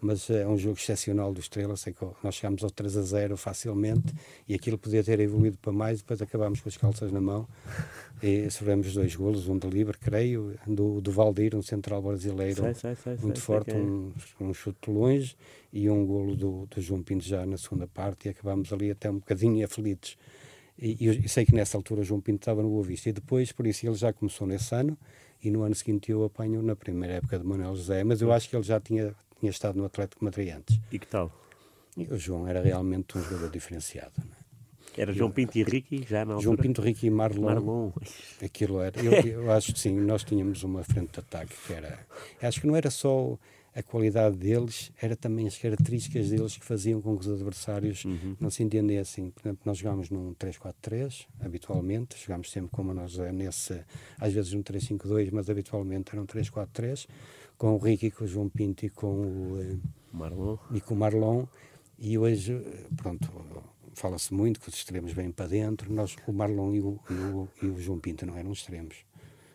mas 0.00 0.28
é 0.30 0.46
um 0.46 0.56
jogo 0.56 0.76
excepcional 0.78 1.32
do 1.32 1.40
Estrela. 1.40 1.76
Sei 1.76 1.92
que 1.92 2.04
nós 2.22 2.34
chegámos 2.34 2.62
ao 2.62 2.70
3 2.70 2.96
a 2.96 3.02
0 3.02 3.36
facilmente 3.36 4.14
e 4.48 4.54
aquilo 4.54 4.78
podia 4.78 5.02
ter 5.02 5.20
evoluído 5.20 5.58
para 5.58 5.72
mais. 5.72 5.98
Depois 5.98 6.22
acabámos 6.22 6.60
com 6.60 6.68
as 6.68 6.76
calças 6.76 7.10
na 7.12 7.20
mão 7.20 7.46
e 8.22 8.50
sofremos 8.50 8.92
dois 8.94 9.14
golos, 9.14 9.48
um 9.48 9.58
de 9.58 9.68
livre, 9.68 9.96
creio, 9.98 10.54
do, 10.66 11.00
do 11.00 11.12
Valdir, 11.12 11.54
um 11.54 11.62
central 11.62 12.02
brasileiro 12.02 12.62
sei, 12.62 12.74
sei, 12.74 12.94
sei, 12.94 13.16
muito 13.22 13.40
forte, 13.40 13.74
um, 13.74 14.12
um 14.40 14.52
chute 14.52 14.90
longe 14.90 15.36
e 15.72 15.88
um 15.88 16.04
golo 16.04 16.34
do, 16.36 16.66
do 16.66 16.80
João 16.80 17.02
Pinto 17.02 17.24
já 17.24 17.46
na 17.46 17.56
segunda 17.56 17.86
parte 17.86 18.26
e 18.26 18.30
acabámos 18.30 18.72
ali 18.72 18.90
até 18.90 19.10
um 19.10 19.18
bocadinho 19.18 19.64
aflitos. 19.64 20.16
E, 20.80 21.08
e 21.24 21.28
sei 21.28 21.44
que 21.44 21.54
nessa 21.54 21.76
altura 21.76 22.02
João 22.02 22.20
Pinto 22.20 22.42
estava 22.42 22.62
no 22.62 22.68
Boa 22.68 22.84
Vista 22.84 23.08
e 23.08 23.12
depois, 23.12 23.50
por 23.50 23.66
isso, 23.66 23.86
ele 23.86 23.96
já 23.96 24.12
começou 24.12 24.46
nesse 24.46 24.74
ano 24.74 24.96
e 25.42 25.50
no 25.50 25.62
ano 25.62 25.74
seguinte 25.74 26.10
eu 26.10 26.24
apanho 26.24 26.62
na 26.62 26.74
primeira 26.74 27.16
época 27.16 27.38
de 27.38 27.44
Manuel 27.44 27.74
José, 27.76 28.02
mas 28.04 28.20
eu 28.20 28.32
acho 28.32 28.48
que 28.48 28.56
ele 28.56 28.64
já 28.64 28.80
tinha 28.80 29.14
tinha 29.38 29.50
estado 29.50 29.78
no 29.78 29.84
Atlético 29.84 30.24
Madrid 30.24 30.54
antes. 30.54 30.80
E 30.90 30.98
que 30.98 31.06
tal? 31.06 31.32
E 31.96 32.04
o 32.04 32.18
João 32.18 32.46
era 32.46 32.62
realmente 32.62 33.18
um 33.18 33.22
jogador 33.22 33.50
diferenciado. 33.50 34.12
É? 34.96 35.02
Era 35.02 35.12
João 35.12 35.30
Pinto 35.30 35.56
e 35.56 35.62
Ricky 35.62 36.04
já 36.08 36.20
altura? 36.20 36.40
João 36.40 36.56
Pinto, 36.56 36.82
Ricky 36.82 37.06
e 37.06 37.10
Marlon. 37.10 37.46
Marlon. 37.46 37.92
Aquilo 38.42 38.80
era. 38.80 39.00
Eu, 39.00 39.12
eu 39.12 39.52
acho 39.52 39.72
que 39.72 39.78
sim, 39.78 39.92
nós 40.00 40.24
tínhamos 40.24 40.62
uma 40.64 40.82
frente 40.82 41.12
de 41.12 41.20
ataque 41.20 41.54
que 41.66 41.72
era. 41.72 41.98
Acho 42.42 42.60
que 42.60 42.66
não 42.66 42.74
era 42.74 42.90
só 42.90 43.38
a 43.74 43.82
qualidade 43.82 44.36
deles, 44.36 44.90
era 45.00 45.14
também 45.14 45.46
as 45.46 45.56
características 45.56 46.30
deles 46.30 46.56
que 46.56 46.64
faziam 46.64 47.00
com 47.00 47.16
que 47.16 47.28
os 47.28 47.32
adversários 47.32 48.04
uhum. 48.04 48.36
não 48.40 48.50
se 48.50 48.62
entendessem. 48.64 49.30
Por 49.30 49.42
exemplo, 49.42 49.62
nós 49.64 49.78
jogámos 49.78 50.10
num 50.10 50.34
3-4-3, 50.34 51.26
habitualmente, 51.40 52.16
jogámos 52.20 52.50
sempre 52.50 52.70
como 52.72 52.92
nós 52.92 53.16
nesse, 53.32 53.80
às 54.18 54.32
vezes 54.32 54.52
num 54.52 54.64
3-5-2, 54.64 55.28
mas 55.32 55.48
habitualmente 55.48 56.10
era 56.12 56.20
um 56.20 56.26
3-4-3 56.26 57.06
com 57.58 57.74
o 57.74 57.78
Ricky, 57.78 58.12
com 58.12 58.24
o 58.24 58.26
João 58.26 58.48
Pinto 58.48 58.86
e 58.86 58.88
com 58.88 59.06
o 59.06 59.60
eh, 59.60 59.76
Marlon. 60.12 60.56
E 60.72 60.80
com 60.80 60.94
o 60.94 60.96
Marlon. 60.96 61.44
E 61.98 62.16
hoje, 62.16 62.64
pronto, 62.96 63.28
fala-se 63.94 64.32
muito 64.32 64.60
que 64.60 64.68
os 64.68 64.74
extremos 64.76 65.12
vêm 65.12 65.32
para 65.32 65.48
dentro. 65.48 65.92
Nós, 65.92 66.16
o 66.26 66.32
Marlon 66.32 66.72
e 66.72 66.80
o, 66.80 67.00
e 67.10 67.14
o, 67.14 67.48
e 67.60 67.66
o 67.66 67.80
João 67.80 67.98
Pinto 67.98 68.24
não 68.24 68.36
eram 68.36 68.52
extremos, 68.52 68.98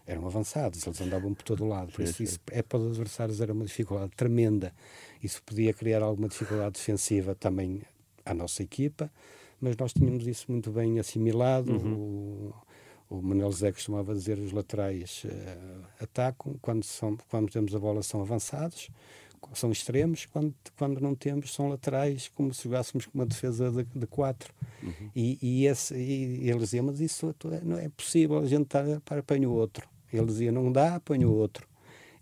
eram 0.05 0.27
avançados, 0.27 0.85
eles 0.85 0.99
andavam 0.99 1.33
por 1.33 1.43
todo 1.43 1.63
o 1.63 1.67
lado. 1.67 1.93
Por 1.93 2.01
isso, 2.01 2.21
isso 2.21 2.39
é 2.51 2.61
para 2.61 2.79
os 2.79 2.87
adversários 2.87 3.39
era 3.39 3.53
uma 3.53 3.63
dificuldade 3.63 4.11
tremenda. 4.17 4.73
Isso 5.23 5.41
podia 5.41 5.73
criar 5.73 6.03
alguma 6.03 6.27
dificuldade 6.27 6.73
defensiva 6.73 7.33
também 7.33 7.81
à 8.25 8.33
nossa 8.33 8.61
equipa, 8.61 9.09
mas 9.61 9.77
nós 9.77 9.93
tínhamos 9.93 10.27
isso 10.27 10.51
muito 10.51 10.69
bem 10.71 10.99
assimilado. 10.99 11.71
Uhum. 11.71 11.93
O, 11.93 12.53
o 13.09 13.21
Manuel 13.21 13.51
Zé 13.51 13.71
costumava 13.71 14.13
dizer 14.13 14.39
os 14.39 14.51
laterais 14.51 15.23
uh, 15.25 15.85
atacam, 15.99 16.55
quando, 16.61 16.83
são, 16.83 17.17
quando 17.29 17.51
temos 17.51 17.75
a 17.75 17.79
bola 17.79 18.01
são 18.01 18.21
avançados, 18.21 18.89
são 19.53 19.71
extremos, 19.71 20.25
quando, 20.25 20.53
quando 20.77 20.99
não 21.01 21.13
temos 21.13 21.53
são 21.53 21.67
laterais, 21.67 22.29
como 22.33 22.53
se 22.53 22.63
jogássemos 22.63 23.05
com 23.05 23.17
uma 23.17 23.25
defesa 23.25 23.69
de, 23.69 23.83
de 23.83 24.07
quatro. 24.07 24.53
Uhum. 24.81 25.09
E, 25.15 25.37
e, 25.41 25.67
esse, 25.67 25.95
e 25.95 26.49
ele 26.49 26.59
dizia, 26.59 26.81
mas 26.81 26.99
isso 26.99 27.35
não 27.63 27.77
é 27.77 27.89
possível, 27.89 28.39
a 28.39 28.45
gente 28.45 28.63
está 28.63 28.83
para 29.03 29.19
apanhar 29.19 29.49
o 29.49 29.53
outro. 29.53 29.87
Ele 30.11 30.25
dizia, 30.25 30.51
não 30.51 30.71
dá, 30.71 30.95
apanha 30.95 31.27
o 31.27 31.35
outro. 31.35 31.67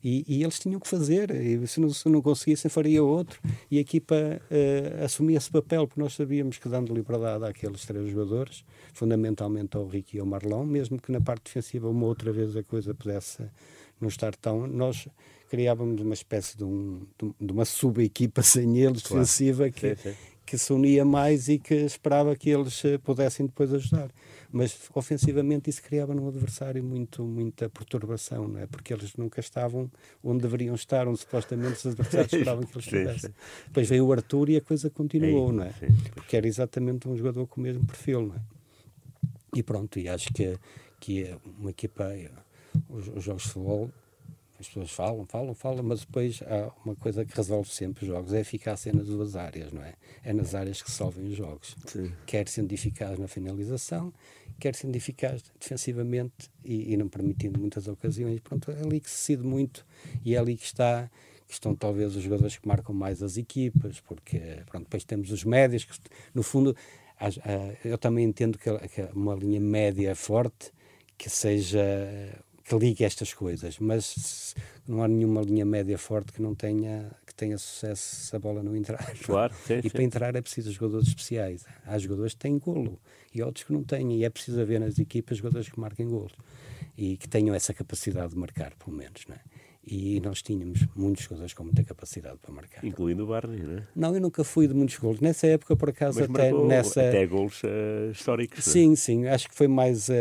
E, 0.03 0.23
e, 0.27 0.43
eles 0.43 0.59
tinham 0.59 0.79
que 0.79 0.87
fazer, 0.87 1.29
e 1.31 1.65
se 1.67 1.79
não, 1.79 1.89
se 1.89 2.09
não 2.09 2.21
conseguissem, 2.21 2.69
faria 2.69 3.03
outro. 3.03 3.39
E 3.69 3.77
a 3.77 3.81
equipa 3.81 4.15
uh, 4.15 5.03
assumia 5.03 5.37
esse 5.37 5.51
papel, 5.51 5.87
porque 5.87 6.01
nós 6.01 6.13
sabíamos 6.13 6.57
que 6.57 6.67
dando 6.67 6.93
liberdade 6.93 7.45
àqueles 7.45 7.85
três 7.85 8.09
jogadores, 8.09 8.63
fundamentalmente 8.93 9.77
ao 9.77 9.87
Ricky 9.87 10.17
e 10.17 10.19
ao 10.19 10.25
Marlon, 10.25 10.65
mesmo 10.65 10.99
que 10.99 11.11
na 11.11 11.21
parte 11.21 11.43
defensiva 11.45 11.87
uma 11.89 12.05
outra 12.05 12.31
vez 12.31 12.55
a 12.55 12.63
coisa 12.63 12.93
pudesse 12.93 13.43
não 13.99 14.07
estar 14.07 14.35
tão. 14.35 14.65
Nós 14.65 15.07
criávamos 15.49 16.01
uma 16.01 16.13
espécie 16.13 16.57
de, 16.57 16.63
um, 16.63 17.05
de 17.39 17.51
uma 17.51 17.65
sub-equipa 17.65 18.41
sem 18.43 18.77
eles, 18.79 19.03
claro. 19.03 19.21
defensiva, 19.21 19.69
que, 19.69 19.95
sim, 19.95 20.11
sim. 20.11 20.15
Que 20.51 20.57
se 20.57 20.73
unia 20.73 21.05
mais 21.05 21.47
e 21.47 21.57
que 21.57 21.73
esperava 21.73 22.35
que 22.35 22.49
eles 22.49 22.83
eh, 22.83 22.97
pudessem 22.97 23.45
depois 23.45 23.73
ajudar 23.73 24.11
mas 24.51 24.77
ofensivamente 24.93 25.69
isso 25.69 25.81
criava 25.81 26.13
no 26.13 26.27
adversário 26.27 26.83
muito, 26.83 27.23
muita 27.23 27.69
perturbação, 27.69 28.49
não 28.49 28.59
é? 28.59 28.67
porque 28.67 28.93
eles 28.93 29.15
nunca 29.15 29.39
estavam 29.39 29.89
onde 30.21 30.41
deveriam 30.41 30.75
estar, 30.75 31.07
onde 31.07 31.19
supostamente 31.19 31.77
os 31.77 31.85
adversários 31.85 32.33
esperavam 32.33 32.63
que 32.63 32.73
eles 32.73 32.85
estivessem. 32.85 33.33
Depois 33.67 33.87
veio 33.87 34.05
o 34.05 34.11
Arthur 34.11 34.49
e 34.49 34.57
a 34.57 34.61
coisa 34.61 34.89
continuou, 34.89 35.53
não 35.53 35.63
é? 35.63 35.73
Porque 36.13 36.35
era 36.35 36.45
exatamente 36.45 37.07
um 37.07 37.15
jogador 37.15 37.47
com 37.47 37.61
o 37.61 37.63
mesmo 37.63 37.85
perfil, 37.85 38.27
não 38.27 38.35
é? 38.35 38.41
E 39.55 39.63
pronto, 39.63 39.97
e 39.97 40.09
acho 40.09 40.33
que, 40.33 40.57
que 40.99 41.23
é 41.23 41.37
uma 41.57 41.69
equipa, 41.69 42.11
os, 42.89 43.07
os 43.07 43.23
jogos 43.23 43.43
de 43.43 43.49
futebol 43.49 43.89
as 44.62 44.67
pessoas 44.67 44.91
falam, 44.91 45.26
falam, 45.26 45.54
falam, 45.54 45.84
mas 45.84 46.02
depois 46.02 46.41
há 46.43 46.71
uma 46.86 46.95
coisa 46.95 47.26
que 47.26 47.36
resolve 47.36 47.69
sempre 47.69 48.04
os 48.04 48.08
jogos, 48.08 48.32
é 48.34 48.38
a 48.38 48.41
eficácia 48.41 48.93
nas 48.93 49.08
duas 49.08 49.36
áreas, 49.36 49.71
não 49.71 49.84
é? 49.84 49.95
É 50.24 50.32
nas 50.34 50.54
áreas 50.54 50.82
que 50.82 50.91
solvem 50.91 51.26
os 51.26 51.36
jogos. 51.36 51.76
Sim. 51.88 52.12
Quer 52.26 52.47
sendo 52.47 52.71
eficaz 52.71 53.17
na 53.17 53.28
finalização, 53.28 54.13
quer 54.60 54.76
sendo 54.76 54.95
eficaz 54.95 55.43
defensivamente 55.60 56.50
e, 56.63 56.93
e, 56.93 56.97
não 56.97 57.10
permitindo 57.10 57.60
muitas 57.60 57.88
ocasiões. 57.88 58.39
Pronto, 58.39 58.71
é 58.71 58.82
ali 58.82 59.00
que 59.00 59.10
se 59.10 59.34
decide 59.34 59.43
muito 59.43 59.86
e 60.24 60.36
é 60.36 60.38
ali 60.38 60.56
que 60.56 60.65
está 60.65 61.10
que 61.47 61.56
estão 61.56 61.76
talvez 61.76 62.15
os 62.15 62.24
jogadores 62.24 62.56
que 62.56 62.65
marcam 62.65 62.95
mais 62.95 63.21
as 63.21 63.36
equipas, 63.36 64.00
porque 64.00 64.39
pronto, 64.67 64.86
depois 64.86 65.04
temos 65.04 65.32
os 65.32 65.43
médios 65.43 65.84
que, 65.84 65.93
no 66.34 66.43
fundo, 66.43 66.74
eu 67.84 67.97
também 67.97 68.24
entendo 68.24 68.58
que 68.58 68.69
uma 69.13 69.36
linha 69.36 69.60
média 69.60 70.15
forte 70.15 70.71
que 71.17 71.30
seja 71.30 71.86
que 72.71 72.86
ligue 72.86 73.03
estas 73.03 73.34
coisas, 73.34 73.77
mas 73.79 74.55
não 74.88 75.03
há 75.03 75.07
nenhuma 75.07 75.41
linha 75.41 75.65
média 75.65 75.97
forte 75.97 76.31
que 76.31 76.41
não 76.41 76.55
tenha 76.55 77.12
que 77.27 77.36
tenha 77.36 77.57
sucesso 77.57 78.27
se 78.27 78.36
a 78.36 78.39
bola 78.39 78.63
não 78.63 78.75
entrar. 78.75 79.13
Claro, 79.23 79.53
sim, 79.65 79.79
e 79.79 79.84
sim. 79.84 79.89
para 79.89 80.03
entrar 80.03 80.36
é 80.36 80.41
preciso 80.41 80.71
jogadores 80.71 81.07
especiais. 81.07 81.65
Há 81.86 81.97
jogadores 81.97 82.34
que 82.34 82.39
têm 82.39 82.57
golo 82.57 82.99
e 83.34 83.41
outros 83.41 83.65
que 83.65 83.73
não 83.73 83.84
têm, 83.84 84.17
e 84.17 84.25
é 84.25 84.29
preciso 84.29 84.60
haver 84.62 84.79
nas 84.79 84.99
equipas 84.99 85.38
jogadores 85.38 85.69
que 85.69 85.79
marquem 85.79 86.07
golos 86.07 86.34
e 86.97 87.17
que 87.17 87.27
tenham 87.27 87.55
essa 87.55 87.73
capacidade 87.73 88.34
de 88.34 88.38
marcar, 88.38 88.73
pelo 88.75 88.95
menos, 88.95 89.25
não 89.27 89.36
é? 89.36 89.39
E 89.83 90.19
nós 90.19 90.41
tínhamos 90.41 90.87
muitos 90.95 91.23
jogadores 91.23 91.53
com 91.53 91.63
muita 91.63 91.83
capacidade 91.83 92.37
para 92.39 92.53
marcar. 92.53 92.85
Incluindo 92.85 93.23
o 93.23 93.27
Barney, 93.27 93.59
não 93.61 93.77
é? 93.77 93.87
Não, 93.95 94.13
eu 94.13 94.21
nunca 94.21 94.43
fui 94.43 94.67
de 94.67 94.73
muitos 94.73 94.97
golos. 94.97 95.19
Nessa 95.19 95.47
época, 95.47 95.75
por 95.75 95.89
acaso, 95.89 96.19
Mas 96.19 96.29
até 96.29 96.51
nessa... 96.51 97.01
Até 97.01 97.25
golos 97.25 97.63
uh, 97.63 98.11
históricos. 98.11 98.63
Sim, 98.63 98.95
sim. 98.95 99.27
Acho 99.27 99.49
que 99.49 99.55
foi 99.55 99.67
mais 99.67 100.07
uh, 100.09 100.13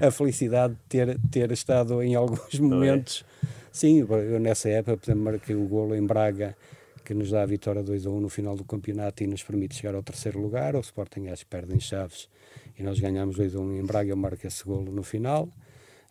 é? 0.00 0.06
a 0.06 0.10
felicidade 0.10 0.74
de 0.74 0.80
ter, 0.88 1.18
ter 1.30 1.50
estado 1.50 2.00
em 2.02 2.14
alguns 2.14 2.54
é? 2.54 2.60
momentos. 2.60 3.24
É? 3.42 3.46
Sim, 3.72 4.00
eu 4.00 4.40
nessa 4.40 4.68
época, 4.68 4.96
por 4.96 5.06
exemplo, 5.06 5.24
marquei 5.24 5.56
o 5.56 5.66
golo 5.66 5.94
em 5.94 6.04
Braga 6.04 6.56
que 7.04 7.14
nos 7.14 7.30
dá 7.30 7.42
a 7.42 7.46
vitória 7.46 7.82
2 7.82 8.06
a 8.06 8.10
1 8.10 8.20
no 8.20 8.28
final 8.28 8.54
do 8.54 8.62
campeonato 8.62 9.24
e 9.24 9.26
nos 9.26 9.42
permite 9.42 9.74
chegar 9.74 9.96
ao 9.96 10.02
terceiro 10.02 10.40
lugar. 10.40 10.76
O 10.76 10.80
Sporting 10.80 11.26
acho 11.26 11.44
que 11.44 11.50
perde 11.50 11.74
em 11.74 11.80
Chaves 11.80 12.28
e 12.78 12.84
nós 12.84 13.00
ganhamos 13.00 13.36
2 13.36 13.56
a 13.56 13.58
1 13.58 13.76
em 13.78 13.84
Braga. 13.84 14.10
Eu 14.10 14.16
marco 14.16 14.46
esse 14.46 14.62
golo 14.62 14.92
no 14.92 15.02
final 15.02 15.48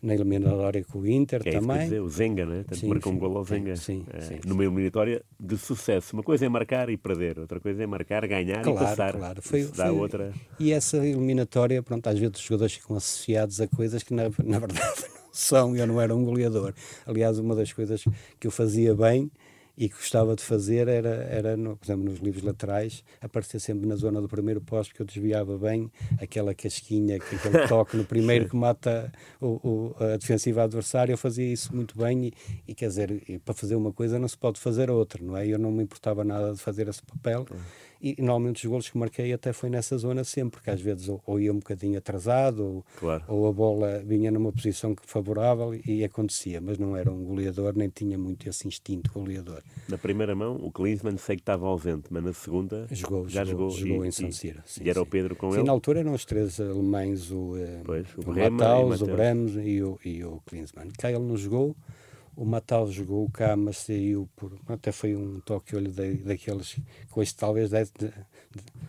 na 0.02 0.14
eliminatória 0.14 0.82
com 0.84 1.00
o 1.00 1.06
Inter 1.06 1.42
é 1.44 1.52
também. 1.52 1.80
Dizer, 1.80 2.00
o 2.00 2.08
Zenga, 2.08 2.46
né? 2.46 2.64
Tanto 2.66 2.80
sim, 2.80 2.88
marcou 2.88 3.12
sim, 3.12 3.16
um 3.16 3.20
gol 3.20 3.36
ao 3.36 3.44
Zenga. 3.44 3.76
Sim, 3.76 4.04
é, 4.12 4.20
sim, 4.20 4.40
numa 4.46 4.64
eliminatória 4.64 5.22
de 5.38 5.58
sucesso. 5.58 6.14
Uma 6.14 6.22
coisa 6.22 6.46
é 6.46 6.48
marcar 6.48 6.88
e 6.88 6.96
perder, 6.96 7.38
outra 7.38 7.60
coisa 7.60 7.82
é 7.82 7.86
marcar, 7.86 8.26
ganhar 8.26 8.62
claro, 8.62 8.78
e 8.78 8.80
passar. 8.80 9.12
Claro, 9.12 9.42
foi, 9.42 9.60
Isso 9.60 9.74
foi, 9.74 9.90
outra... 9.90 10.32
E 10.58 10.72
essa 10.72 10.96
eliminatória, 10.98 11.82
pronto, 11.82 12.06
às 12.06 12.18
vezes 12.18 12.36
os 12.36 12.42
jogadores 12.42 12.74
ficam 12.74 12.96
associados 12.96 13.60
a 13.60 13.68
coisas 13.68 14.02
que 14.02 14.14
na, 14.14 14.24
na 14.42 14.58
verdade 14.58 15.04
não 15.12 15.28
são. 15.32 15.76
Eu 15.76 15.86
não 15.86 16.00
era 16.00 16.14
um 16.14 16.24
goleador. 16.24 16.72
Aliás, 17.06 17.38
uma 17.38 17.54
das 17.54 17.72
coisas 17.72 18.02
que 18.38 18.46
eu 18.46 18.50
fazia 18.50 18.94
bem 18.94 19.30
e 19.76 19.88
que 19.88 19.94
gostava 19.94 20.34
de 20.36 20.42
fazer 20.42 20.88
era, 20.88 21.08
era 21.08 21.56
no, 21.56 21.76
por 21.76 21.86
exemplo, 21.86 22.04
nos 22.04 22.18
livros 22.18 22.42
laterais, 22.42 23.04
aparecer 23.20 23.60
sempre 23.60 23.86
na 23.86 23.96
zona 23.96 24.20
do 24.20 24.28
primeiro 24.28 24.60
posto, 24.60 24.90
porque 24.90 25.02
eu 25.02 25.06
desviava 25.06 25.56
bem 25.56 25.90
aquela 26.20 26.54
casquinha, 26.54 27.16
aquele 27.16 27.66
toque 27.68 27.96
no 27.96 28.04
primeiro 28.04 28.48
que 28.48 28.56
mata 28.56 29.12
o, 29.40 29.46
o, 29.46 29.96
a 29.98 30.16
defensiva 30.16 30.62
adversária. 30.62 31.12
Eu 31.12 31.18
fazia 31.18 31.50
isso 31.50 31.74
muito 31.74 31.96
bem 31.96 32.26
e, 32.26 32.32
e 32.68 32.74
quer 32.74 32.88
dizer, 32.88 33.22
e 33.28 33.38
para 33.38 33.54
fazer 33.54 33.74
uma 33.74 33.92
coisa 33.92 34.18
não 34.18 34.28
se 34.28 34.36
pode 34.36 34.60
fazer 34.60 34.90
outra, 34.90 35.22
não 35.22 35.36
é? 35.36 35.46
Eu 35.46 35.58
não 35.58 35.70
me 35.70 35.82
importava 35.82 36.24
nada 36.24 36.52
de 36.52 36.58
fazer 36.58 36.88
esse 36.88 37.02
papel. 37.02 37.46
E, 38.00 38.16
normalmente 38.18 38.64
os 38.64 38.70
golos 38.70 38.88
que 38.88 38.96
marquei 38.96 39.32
até 39.32 39.52
foi 39.52 39.68
nessa 39.68 39.96
zona 39.98 40.24
sempre, 40.24 40.58
porque 40.58 40.70
às 40.70 40.80
vezes 40.80 41.08
ou, 41.08 41.22
ou 41.26 41.38
ia 41.38 41.52
um 41.52 41.58
bocadinho 41.58 41.98
atrasado, 41.98 42.64
ou, 42.64 42.84
claro. 42.98 43.24
ou, 43.28 43.46
a 43.46 43.52
bola 43.52 44.02
vinha 44.04 44.30
numa 44.30 44.50
posição 44.50 44.94
favorável 45.02 45.74
e, 45.74 45.82
e 45.86 46.04
acontecia, 46.04 46.60
mas 46.60 46.78
não 46.78 46.96
era 46.96 47.10
um 47.10 47.24
goleador, 47.24 47.74
nem 47.76 47.88
tinha 47.88 48.16
muito 48.16 48.48
esse 48.48 48.66
instinto 48.66 49.10
goleador. 49.12 49.62
Na 49.88 49.98
primeira 49.98 50.34
mão, 50.34 50.56
o 50.56 50.70
Klinsmann 50.70 51.18
sei 51.18 51.36
que 51.36 51.42
estava 51.42 51.66
ausente, 51.66 52.08
mas 52.10 52.24
na 52.24 52.32
segunda 52.32 52.86
jogou, 52.90 53.28
já 53.28 53.44
jogou, 53.44 53.70
jogou, 53.70 53.88
jogou 53.88 54.04
e, 54.04 54.08
em 54.08 54.10
San 54.10 54.30
Siro. 54.32 54.62
Sim, 54.64 54.84
e 54.84 54.90
era 54.90 54.98
sim. 54.98 55.04
o 55.04 55.06
Pedro 55.06 55.36
com 55.36 55.50
sim, 55.50 55.58
ele? 55.58 55.66
na 55.66 55.72
altura 55.72 56.00
eram 56.00 56.14
os 56.14 56.24
três 56.24 56.60
alemães, 56.60 57.30
o, 57.30 57.56
eh, 57.56 57.80
pois, 57.84 58.06
o, 58.16 58.20
o 58.20 59.10
o 59.10 59.16
Brems 59.16 59.56
e 59.56 59.82
o, 59.82 59.98
e 60.04 60.24
o 60.24 60.40
Klinsmann. 60.46 60.90
Cá 60.98 61.10
ele 61.10 61.20
não 61.20 61.36
jogou, 61.36 61.76
o 62.40 62.44
Matal 62.46 62.90
jogou 62.90 63.28
cá, 63.30 63.54
mas 63.54 63.76
saiu 63.76 64.26
por. 64.34 64.58
Até 64.66 64.90
foi 64.90 65.14
um 65.14 65.40
toque 65.40 65.76
olho 65.76 65.92
daqueles 65.92 66.72
que 66.72 66.82
hoje 67.14 67.34
talvez 67.34 67.68
de, 67.68 67.84
de, 67.84 68.10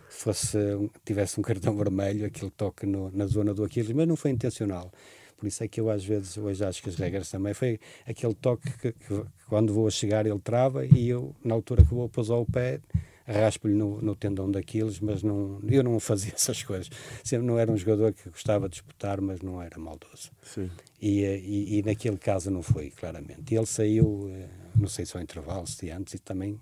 fosse, 0.07 0.57
tivesse 1.03 1.37
um 1.37 1.43
cartão 1.43 1.75
vermelho, 1.75 2.25
aquele 2.25 2.49
toque 2.49 2.85
no, 2.85 3.11
na 3.11 3.25
zona 3.27 3.53
do 3.53 3.65
Aquiles, 3.65 3.91
mas 3.91 4.07
não 4.07 4.15
foi 4.15 4.31
intencional. 4.31 4.89
Por 5.37 5.47
isso 5.47 5.61
é 5.65 5.67
que 5.67 5.81
eu 5.81 5.89
às 5.89 6.05
vezes 6.05 6.37
hoje 6.37 6.63
acho 6.63 6.81
que 6.81 6.87
as 6.87 6.95
regras 6.95 7.29
também 7.29 7.53
foi 7.53 7.77
aquele 8.07 8.33
toque 8.33 8.71
que, 8.77 8.93
que, 8.93 9.23
quando 9.49 9.73
vou 9.73 9.85
a 9.85 9.91
chegar 9.91 10.25
ele 10.25 10.39
trava 10.39 10.85
e 10.85 11.09
eu, 11.09 11.35
na 11.43 11.53
altura 11.53 11.83
que 11.83 11.93
vou 11.93 12.07
pousar 12.07 12.35
o 12.35 12.45
pé, 12.45 12.79
raspo-lhe 13.27 13.73
no, 13.73 14.01
no, 14.01 14.15
tendão 14.15 14.49
daqueles, 14.49 15.01
mas 15.01 15.23
não, 15.23 15.59
eu 15.67 15.83
não 15.83 15.99
fazia 15.99 16.33
essas 16.33 16.63
coisas. 16.63 16.89
Sempre 17.21 17.47
não 17.47 17.59
era 17.59 17.69
um 17.69 17.75
jogador 17.75 18.13
que 18.13 18.29
gostava 18.29 18.69
de 18.69 18.75
disputar, 18.75 19.19
mas 19.19 19.41
não 19.41 19.61
era 19.61 19.77
maldoso. 19.77 20.31
Sim. 20.41 20.69
E, 21.01 21.23
e, 21.23 21.79
e, 21.79 21.83
naquele 21.83 22.17
caso 22.17 22.51
não 22.51 22.61
foi, 22.61 22.91
claramente. 22.91 23.55
Ele 23.55 23.65
saiu, 23.65 24.29
eh, 24.31 24.47
não 24.75 24.87
sei 24.87 25.03
se 25.03 25.17
ao 25.17 25.23
intervalo, 25.23 25.65
se 25.65 25.89
antes, 25.89 26.13
e 26.13 26.19
também 26.19 26.59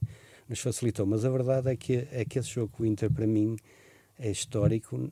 nos 0.47 0.61
facilitou. 0.61 1.05
Mas 1.05 1.25
a 1.25 1.29
verdade 1.29 1.69
é 1.69 1.75
que, 1.75 2.07
é 2.09 2.23
que 2.23 2.39
esse 2.39 2.49
jogo 2.49 2.71
com 2.71 2.83
o 2.83 2.85
Inter, 2.85 3.11
para 3.11 3.27
mim, 3.27 3.57
é 4.17 4.31
histórico 4.31 5.11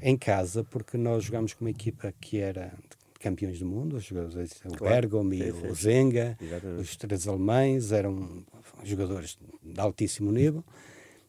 em 0.00 0.16
casa, 0.16 0.62
porque 0.62 0.96
nós 0.96 1.24
jogámos 1.24 1.52
com 1.52 1.64
uma 1.64 1.70
equipa 1.70 2.14
que 2.20 2.38
era 2.38 2.72
campeões 3.18 3.58
do 3.58 3.66
mundo, 3.66 3.96
os 3.96 4.04
jogadores, 4.04 4.60
o. 4.64 4.84
Bergom 4.84 5.32
e 5.32 5.50
o 5.50 5.74
Zenga, 5.74 6.38
Exatamente. 6.40 6.80
os 6.80 6.96
três 6.96 7.26
alemães, 7.26 7.90
eram 7.90 8.44
jogadores 8.84 9.36
de 9.62 9.80
altíssimo 9.80 10.30
nível 10.30 10.62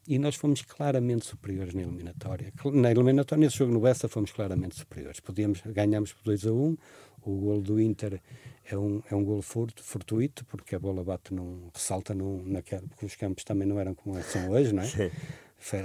e 0.10 0.18
nós 0.18 0.36
fomos 0.36 0.64
claramente 0.64 1.28
superiores 1.28 1.76
na 1.76 1.84
eliminatória. 1.84 2.52
Na 2.74 2.90
eliminatória, 2.90 3.46
nesse 3.46 3.58
jogo 3.58 3.72
no 3.72 3.80
Bessa, 3.80 4.10
fomos 4.10 4.32
claramente 4.32 4.76
superiores. 4.76 5.20
Podíamos, 5.20 5.62
ganhamos 5.68 6.12
por 6.12 6.24
2 6.24 6.48
a 6.48 6.52
1. 6.52 6.56
Um. 6.56 6.78
O 7.22 7.36
gol 7.36 7.62
do 7.62 7.80
Inter 7.80 8.20
é 8.66 8.76
um, 8.76 9.04
é 9.12 9.16
um 9.16 9.24
gol 9.24 9.42
fortuito, 9.42 10.44
porque 10.46 10.74
a 10.74 10.80
bola 10.80 11.04
bate 11.04 11.32
num, 11.32 11.70
ressalta 11.72 12.16
num, 12.16 12.42
naquela, 12.44 12.82
porque 12.88 13.06
os 13.06 13.16
campos 13.16 13.44
também 13.44 13.68
não 13.68 13.80
eram 13.80 13.94
como 13.94 14.20
são 14.24 14.50
hoje, 14.50 14.74
não 14.74 14.82
é? 14.82 14.88
Sim 14.88 15.12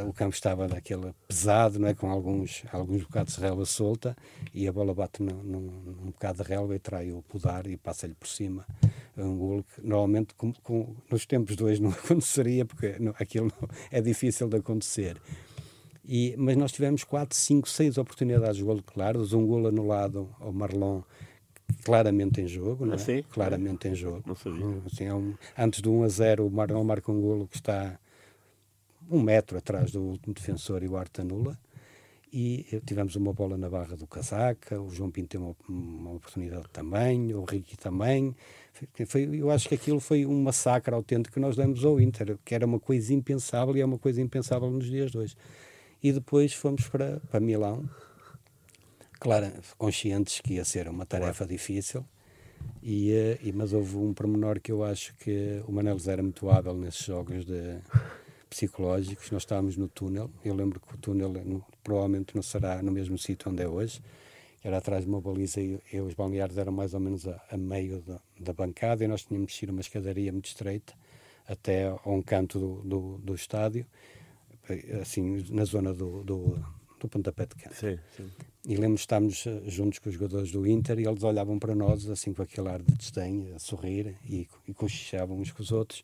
o 0.09 0.13
campo 0.13 0.35
estava 0.35 0.69
daquele 0.69 1.13
pesado, 1.27 1.79
não 1.79 1.89
é? 1.89 1.95
com 1.95 2.09
alguns, 2.09 2.63
alguns 2.73 3.03
bocados 3.03 3.35
de 3.35 3.41
relva 3.41 3.67
solta, 3.67 4.17
e 4.53 4.69
a 4.69 4.73
bola 4.73 4.95
bate 4.95 5.23
num, 5.23 5.43
num, 5.43 5.61
num 5.61 6.07
bocado 6.07 6.43
de 6.43 6.49
relva 6.49 6.77
e 6.77 6.79
trai 6.79 7.11
o 7.11 7.23
pudar 7.23 7.67
e 7.67 7.77
passa-lhe 7.77 8.15
por 8.15 8.29
cima. 8.29 8.65
É 9.17 9.23
um 9.23 9.37
golo 9.37 9.65
que 9.65 9.87
normalmente 9.87 10.35
com, 10.35 10.53
com, 10.53 10.95
nos 11.11 11.25
tempos 11.25 11.57
de 11.57 11.63
hoje 11.63 11.81
não 11.81 11.91
aconteceria, 11.95 12.65
porque 12.65 12.97
não, 12.99 13.15
aquilo 13.19 13.47
não, 13.61 13.69
é 13.91 14.01
difícil 14.01 14.49
de 14.49 14.57
acontecer. 14.57 15.21
E, 16.05 16.35
mas 16.37 16.57
nós 16.57 16.73
tivemos 16.73 17.03
4, 17.05 17.37
5, 17.37 17.69
6 17.69 17.99
oportunidades 17.99 18.57
de 18.57 18.63
golo 18.63 18.83
claras, 18.83 19.33
um 19.33 19.47
golo 19.47 19.69
anulado 19.69 20.29
ao 20.39 20.53
Marlon 20.53 21.03
claramente 21.83 22.41
em 22.41 22.47
jogo, 22.47 22.85
não 22.85 22.95
é? 22.95 22.97
Ah, 22.97 23.25
claramente 23.31 23.89
em 23.89 23.95
jogo. 23.95 24.23
Não 24.27 24.37
sabia. 24.37 24.83
Assim, 24.87 25.05
é 25.05 25.15
um, 25.15 25.35
antes 25.57 25.81
do 25.81 25.93
1 25.93 26.03
a 26.03 26.09
0, 26.09 26.47
o 26.47 26.51
Marlon 26.51 26.85
marca 26.85 27.11
um 27.11 27.21
golo 27.21 27.49
que 27.49 27.57
está 27.57 27.99
um 29.11 29.21
metro 29.21 29.59
atrás 29.59 29.93
do 29.93 30.03
último 30.03 30.35
defensor 30.35 30.83
e 30.83 30.89
o 30.89 30.97
Arte 30.97 31.21
anula. 31.21 31.59
E 32.37 32.67
tivemos 32.85 33.15
uma 33.15 33.33
bola 33.33 33.57
na 33.57 33.71
barra 33.71 33.97
do 33.97 34.09
Casaca, 34.09 34.81
o 34.81 34.91
João 34.91 35.09
Pinto 35.09 35.29
teve 35.29 35.45
uma, 35.45 35.55
uma 35.69 36.11
oportunidade 36.15 36.65
também, 36.73 37.33
o 37.33 37.45
Ricky 37.45 37.77
também. 37.77 38.35
Foi, 39.07 39.41
eu 39.41 39.53
acho 39.53 39.69
que 39.69 39.77
aquilo 39.77 40.01
foi 40.01 40.27
um 40.27 40.43
massacre 40.43 40.93
autêntico 40.93 41.35
que 41.35 41.39
nós 41.39 41.55
demos 41.55 41.85
ao 41.85 42.01
Inter, 42.01 42.37
que 42.45 42.53
era 42.53 42.67
uma 42.67 42.81
coisa 42.81 43.15
impensável 43.15 43.77
e 43.77 43.83
é 43.83 43.85
uma 43.85 44.01
coisa 44.01 44.21
impensável 44.21 44.69
nos 44.69 44.87
dias 44.87 45.13
de 45.13 45.19
hoje. 45.19 45.37
E 46.03 46.11
depois 46.11 46.53
fomos 46.53 46.89
para, 46.89 47.21
para 47.31 47.39
Milão, 47.39 47.89
claro, 49.21 49.53
conscientes 49.79 50.41
que 50.41 50.55
ia 50.55 50.65
ser 50.65 50.89
uma 50.89 51.07
tarefa 51.07 51.47
difícil, 51.47 52.05
e, 52.83 53.13
eh, 53.13 53.39
e, 53.45 53.53
mas 53.53 53.73
houve 53.73 53.97
um 53.97 54.13
pormenor 54.13 54.61
que 54.61 54.73
eu 54.73 54.83
acho 54.83 55.15
que 55.19 55.63
o 55.69 55.71
Manelos 55.71 56.09
era 56.09 56.21
muito 56.21 56.51
hábil 56.51 56.75
nesses 56.75 57.07
jogos 57.07 57.45
de 57.45 57.79
psicológicos. 58.55 59.31
Nós 59.31 59.43
estávamos 59.43 59.77
no 59.77 59.89
túnel. 59.89 60.31
Eu 60.45 60.55
lembro 60.55 60.79
que 60.79 60.95
o 60.95 60.99
túnel 60.99 61.31
no, 61.45 61.65
provavelmente 61.83 62.35
não 62.35 62.43
será 62.43 62.81
no 62.83 62.93
mesmo 62.93 63.19
sítio 63.19 63.51
onde 63.51 63.63
é 63.63 63.69
hoje. 63.69 64.01
Era 64.63 64.79
atrás 64.79 65.05
de 65.05 65.11
uma 65.11 65.21
baliza 65.21 65.61
e, 65.61 65.79
e 65.93 66.01
os 66.01 66.15
balneários 66.15 66.57
eram 66.57 66.73
mais 66.73 66.95
ou 66.95 67.01
menos 67.01 67.27
a, 67.27 67.43
a 67.51 67.57
meio 67.57 68.01
da, 68.01 68.21
da, 68.41 68.53
bancada 68.53 69.05
e 69.05 69.09
nós 69.09 69.25
tínhamos 69.25 69.49
descido 69.53 69.73
uma 69.73 69.81
escadaria 69.81 70.33
muito 70.33 70.47
estreita 70.47 70.95
até 71.47 71.89
a 71.89 72.09
um 72.09 72.23
canto 72.23 72.59
do, 72.59 72.83
do, 72.83 73.19
do 73.19 73.35
estádio, 73.35 73.85
assim, 75.03 75.45
na 75.51 75.65
zona 75.67 75.93
do, 75.93 76.25
do, 76.25 76.59
do 76.99 77.09
pontapé 77.09 77.45
de 77.45 77.57
canto. 77.57 77.75
Sim, 77.75 77.99
sim. 78.17 78.31
E 78.67 78.77
lembro 78.77 78.95
estávamos 78.95 79.47
eh, 79.47 79.61
juntos 79.67 79.99
com 79.99 80.09
os 80.09 80.15
jogadores 80.15 80.51
do 80.51 80.67
Inter 80.67 80.99
e 80.99 81.07
eles 81.07 81.23
olhavam 81.23 81.59
para 81.59 81.75
nós 81.75 82.09
assim 82.09 82.33
com 82.33 82.41
aquele 82.41 82.69
ar 82.69 82.81
de 82.81 82.95
desdém, 82.95 83.53
a 83.55 83.59
sorrir 83.59 84.17
e, 84.25 84.49
e 84.67 84.73
cochichavam 84.73 85.39
uns 85.39 85.53
com 85.53 85.63
os 85.63 85.71
outros 85.71 86.03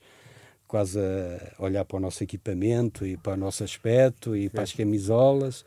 quase 0.70 1.00
a 1.00 1.62
olhar 1.62 1.84
para 1.84 1.96
o 1.96 2.00
nosso 2.00 2.22
equipamento 2.22 3.04
e 3.04 3.16
para 3.16 3.32
o 3.32 3.36
nosso 3.36 3.64
aspecto 3.64 4.36
e 4.36 4.48
para 4.48 4.62
as 4.62 4.72
camisolas. 4.72 5.64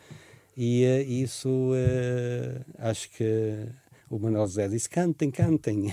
E 0.55 0.85
uh, 0.85 1.11
isso 1.11 1.49
uh, 1.49 2.65
acho 2.77 3.09
que 3.09 3.67
o 4.09 4.17
Manuel 4.17 4.47
José 4.47 4.69
disse 4.69 4.89
cantem, 4.89 5.29
cantem. 5.29 5.91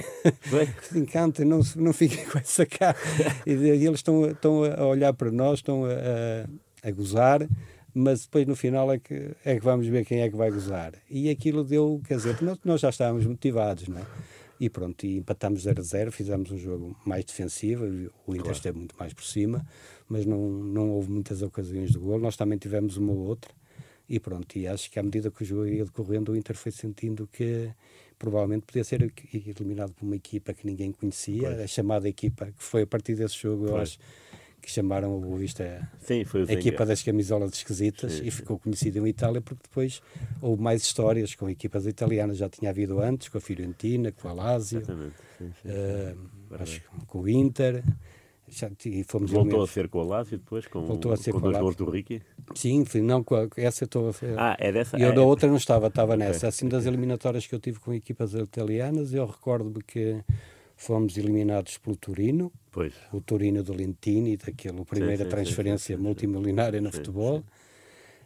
Cantem, 1.10 1.44
não, 1.44 1.60
não 1.74 1.92
fiquem 1.92 2.24
com 2.26 2.38
essa 2.38 2.64
cara. 2.64 2.96
E, 3.44 3.50
e 3.50 3.84
eles 3.84 3.98
estão, 3.98 4.30
estão 4.30 4.62
a 4.64 4.86
olhar 4.86 5.12
para 5.12 5.32
nós 5.32 5.58
estão 5.58 5.84
a, 5.86 5.88
a, 5.88 6.88
a, 6.88 6.92
gozar 6.92 7.48
mas 7.92 8.22
depois 8.22 8.46
no 8.46 8.54
final 8.54 8.92
é 8.92 8.98
que, 9.00 9.32
é 9.44 9.56
que 9.56 9.64
vamos 9.64 9.88
ver 9.88 10.04
quem 10.04 10.20
é 10.20 10.30
que 10.30 10.36
vai 10.36 10.48
gozar. 10.48 10.92
E 11.10 11.28
aquilo 11.28 11.64
deu, 11.64 12.00
quer 12.06 12.18
dizer, 12.18 12.40
nós, 12.40 12.58
nós 12.64 12.80
já 12.80 12.90
estávamos 12.90 13.26
motivados, 13.26 13.88
não 13.88 13.98
é? 13.98 14.02
E 14.60 14.68
pronto, 14.68 15.06
e 15.06 15.16
empatamos 15.16 15.62
0 15.62 15.80
a 15.80 15.82
0, 15.82 16.12
fizemos 16.12 16.50
um 16.52 16.58
jogo 16.58 16.94
mais 17.02 17.24
defensivo, 17.24 17.86
o 18.26 18.32
Inter 18.32 18.42
claro. 18.42 18.52
esteve 18.52 18.78
muito 18.78 18.94
mais 18.98 19.14
por 19.14 19.24
cima, 19.24 19.66
mas 20.06 20.26
não, 20.26 20.38
não 20.50 20.90
houve 20.90 21.10
muitas 21.10 21.40
ocasiões 21.40 21.90
de 21.92 21.98
gol. 21.98 22.20
Nós 22.20 22.36
também 22.36 22.58
tivemos 22.58 22.98
uma 22.98 23.10
ou 23.10 23.20
outra, 23.20 23.50
e 24.06 24.20
pronto, 24.20 24.58
e 24.58 24.68
acho 24.68 24.90
que 24.90 24.98
à 24.98 25.02
medida 25.02 25.30
que 25.30 25.42
o 25.42 25.46
jogo 25.46 25.66
ia 25.66 25.84
decorrendo, 25.84 26.32
o 26.32 26.36
Inter 26.36 26.54
foi 26.56 26.70
sentindo 26.72 27.26
que 27.26 27.70
provavelmente 28.18 28.66
podia 28.66 28.84
ser 28.84 29.10
eliminado 29.32 29.94
por 29.94 30.04
uma 30.04 30.16
equipa 30.16 30.52
que 30.52 30.66
ninguém 30.66 30.92
conhecia, 30.92 31.48
pois. 31.48 31.60
a 31.60 31.66
chamada 31.66 32.06
equipa 32.06 32.46
que 32.46 32.62
foi 32.62 32.82
a 32.82 32.86
partir 32.86 33.14
desse 33.14 33.36
jogo, 33.36 33.62
pois. 33.62 33.70
eu 33.70 33.76
acho 33.78 33.98
que 34.60 34.70
chamaram 34.70 35.16
o 35.16 35.20
Boa 35.20 35.38
Vista 35.38 35.88
sim, 36.00 36.24
a 36.48 36.52
equipa 36.52 36.84
das 36.84 37.02
camisolas 37.02 37.52
esquisitas 37.52 38.12
sim, 38.12 38.26
e 38.26 38.30
ficou 38.30 38.58
conhecido 38.58 39.06
em 39.06 39.10
Itália 39.10 39.40
porque 39.40 39.62
depois 39.62 40.02
houve 40.40 40.62
mais 40.62 40.82
histórias 40.82 41.34
com 41.34 41.48
equipas 41.48 41.86
italianas, 41.86 42.38
já 42.38 42.48
tinha 42.48 42.70
havido 42.70 43.00
antes, 43.00 43.28
com 43.28 43.38
a 43.38 43.40
Fiorentina, 43.40 44.12
com 44.12 44.28
a 44.28 44.32
Lazio, 44.32 44.82
uh, 44.82 46.18
acho, 46.60 46.82
com 47.06 47.20
o 47.20 47.28
Inter. 47.28 47.82
Já, 48.52 48.68
e 48.84 49.04
fomos 49.04 49.30
Voltou 49.30 49.62
a 49.62 49.66
ser 49.66 49.88
com 49.88 50.00
a 50.00 50.04
Lazio 50.04 50.38
depois, 50.38 50.66
com, 50.66 50.84
Voltou 50.84 51.12
a 51.12 51.16
ser 51.16 51.30
com, 51.30 51.40
com 51.40 51.50
dois 51.50 51.58
gols 51.58 51.76
do 51.76 51.88
Ricky? 51.88 52.20
Sim, 52.56 52.84
não, 52.96 53.22
com 53.22 53.36
a, 53.36 53.48
essa 53.56 53.84
eu 53.84 53.86
estou 53.86 54.10
a 54.10 54.12
Ah, 54.36 54.56
é 54.58 54.72
dessa? 54.72 54.98
Eu 54.98 55.10
é, 55.10 55.12
da 55.12 55.22
outra 55.22 55.48
não 55.48 55.56
estava, 55.56 55.86
estava 55.86 56.14
okay. 56.14 56.26
nessa. 56.26 56.48
Assim, 56.48 56.68
das 56.68 56.84
eliminatórias 56.84 57.46
que 57.46 57.54
eu 57.54 57.60
tive 57.60 57.78
com 57.78 57.94
equipas 57.94 58.34
italianas, 58.34 59.14
eu 59.14 59.24
recordo-me 59.24 59.80
que 59.84 60.20
fomos 60.80 61.18
eliminados 61.18 61.76
pelo 61.76 61.94
Turino, 61.94 62.50
pois. 62.72 62.94
o 63.12 63.20
Turino 63.20 63.62
do 63.62 63.74
Lentini, 63.74 64.38
daquela 64.38 64.82
primeira 64.86 65.24
sim, 65.24 65.24
sim, 65.24 65.28
transferência 65.28 65.96
sim, 65.96 66.02
multimilionária 66.02 66.80
no 66.80 66.90
futebol. 66.90 67.44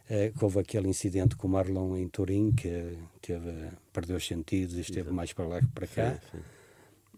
É, 0.09 0.31
houve 0.39 0.59
aquele 0.59 0.87
incidente 0.87 1.35
com 1.35 1.47
o 1.47 1.51
Marlon 1.51 1.97
em 1.97 2.07
Turim, 2.07 2.53
que 2.53 2.97
teve, 3.21 3.51
perdeu 3.91 4.15
os 4.15 4.25
sentidos 4.25 4.77
e 4.77 4.81
esteve 4.81 5.01
Exato. 5.01 5.15
mais 5.15 5.33
para 5.33 5.47
lá 5.47 5.59
que 5.59 5.67
para 5.67 5.87
cá. 5.87 6.19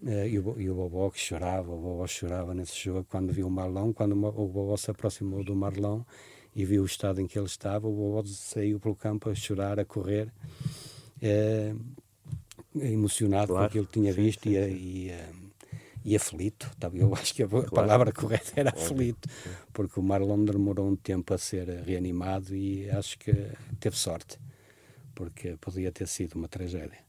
É, 0.07 0.27
e, 0.27 0.39
o, 0.39 0.59
e 0.59 0.69
o 0.71 0.75
Bobó 0.75 1.11
que 1.11 1.19
chorava, 1.19 1.71
o 1.71 1.79
Bobó 1.79 2.07
chorava 2.07 2.55
nesse 2.55 2.75
jogo 2.75 3.05
quando 3.07 3.31
viu 3.31 3.45
o 3.45 3.51
Marlon, 3.51 3.93
quando 3.93 4.13
o 4.13 4.47
Bobó 4.47 4.75
se 4.75 4.89
aproximou 4.89 5.43
do 5.43 5.55
Marlon 5.55 6.01
e 6.55 6.65
viu 6.65 6.81
o 6.81 6.85
estado 6.85 7.21
em 7.21 7.27
que 7.27 7.37
ele 7.37 7.45
estava, 7.45 7.87
o 7.87 7.91
Bobó 7.91 8.23
saiu 8.25 8.79
pelo 8.79 8.95
campo 8.95 9.29
a 9.29 9.35
chorar, 9.35 9.79
a 9.79 9.85
correr. 9.85 10.33
É, 11.21 11.75
emocionado 12.81 13.47
claro. 13.47 13.63
com 13.63 13.69
aquilo 13.69 13.85
que 13.85 13.93
tinha 13.93 14.13
visto 14.13 14.43
sim, 14.43 14.55
sim, 14.55 14.59
e, 14.59 15.09
e, 15.09 16.11
e 16.11 16.15
aflito. 16.15 16.69
Eu 16.93 17.13
acho 17.15 17.33
que 17.33 17.43
a 17.43 17.47
claro. 17.47 17.71
palavra 17.71 18.11
correta 18.11 18.53
era 18.55 18.69
aflito, 18.69 19.29
porque 19.73 19.99
o 19.99 20.03
Marlon 20.03 20.43
demorou 20.45 20.87
um 20.87 20.95
tempo 20.95 21.33
a 21.33 21.37
ser 21.37 21.67
reanimado 21.83 22.55
e 22.55 22.89
acho 22.89 23.17
que 23.19 23.33
teve 23.79 23.97
sorte, 23.97 24.39
porque 25.13 25.57
podia 25.59 25.91
ter 25.91 26.07
sido 26.07 26.35
uma 26.35 26.47
tragédia. 26.47 27.05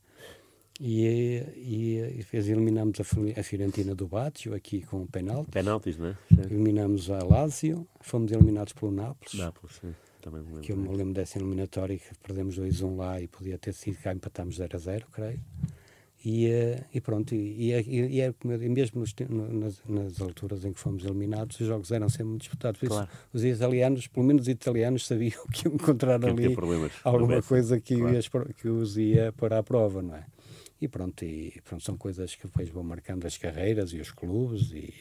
E, 0.81 1.43
e, 1.57 2.25
e 2.33 2.37
eliminamos 2.37 3.01
a, 3.01 3.41
a 3.41 3.43
Fiorentina 3.43 3.97
do 3.97 4.07
Bátio 4.07 4.55
aqui 4.55 4.83
com 4.83 5.05
penaltis. 5.07 5.53
Penaltis, 5.53 5.99
não 5.99 6.09
é? 6.09 6.17
Eliminamos 6.31 7.11
a 7.11 7.19
Lazio, 7.19 7.87
fomos 8.01 8.31
eliminados 8.31 8.73
pelo 8.73 8.93
Nápoles. 8.93 9.35
Nápoles, 9.35 9.77
sim. 9.81 9.93
Também 10.21 10.41
me 10.41 10.49
lembro. 10.49 10.63
Que 10.63 10.73
eu 10.73 10.77
me 10.77 10.89
lembro 10.89 11.15
dessa 11.15 11.39
eliminatória 11.39 11.99
que 11.99 12.15
perdemos 12.23 12.59
2-1 12.59 12.97
lá 12.97 13.21
e 13.21 13.29
podia 13.29 13.59
ter 13.59 13.73
sido 13.73 13.99
cá, 13.99 14.13
empatámos 14.13 14.59
0-0, 14.59 15.05
creio. 15.13 15.41
E, 16.25 16.47
eh, 16.47 16.85
e 16.93 17.01
pronto, 17.01 17.33
e, 17.33 17.71
e, 17.71 18.21
é 18.21 18.35
e 18.43 18.69
mesmo 18.69 19.01
nos, 19.01 19.15
nas, 19.31 19.81
nas, 19.89 20.21
alturas 20.21 20.65
em 20.65 20.73
que 20.73 20.81
fomos 20.81 21.05
eliminados, 21.05 21.61
os 21.61 21.67
jogos 21.67 21.93
eram 21.93 22.09
sempre 22.09 22.25
muito 22.25 22.41
disputados. 22.41 22.81
Por 22.81 22.89
claro. 22.89 23.09
isso, 23.09 23.29
os 23.33 23.45
italianos, 23.45 24.09
pelo 24.09 24.27
menos 24.27 24.43
os 24.43 24.49
italianos, 24.49 25.07
sabiam 25.07 25.47
que 25.53 25.69
iam 25.69 25.75
encontrar 25.75 26.19
que 26.19 26.27
ali 26.27 26.57
alguma 27.05 27.41
coisa 27.41 27.81
que, 27.81 27.97
claro. 27.97 28.55
que 28.55 28.69
os 28.69 28.97
ia 28.97 29.33
pôr 29.33 29.53
à 29.53 29.63
prova, 29.63 30.03
não 30.03 30.17
é? 30.17 30.27
E 30.81 30.89
pronto, 30.89 31.25
e 31.25 31.61
pronto, 31.65 31.85
são 31.85 31.97
coisas 31.97 32.35
que 32.35 32.47
depois 32.47 32.69
vão 32.69 32.83
marcando 32.83 33.25
as 33.25 33.37
carreiras 33.37 33.93
e 33.93 34.01
os 34.01 34.11
clubes 34.11 34.73
e, 34.73 34.93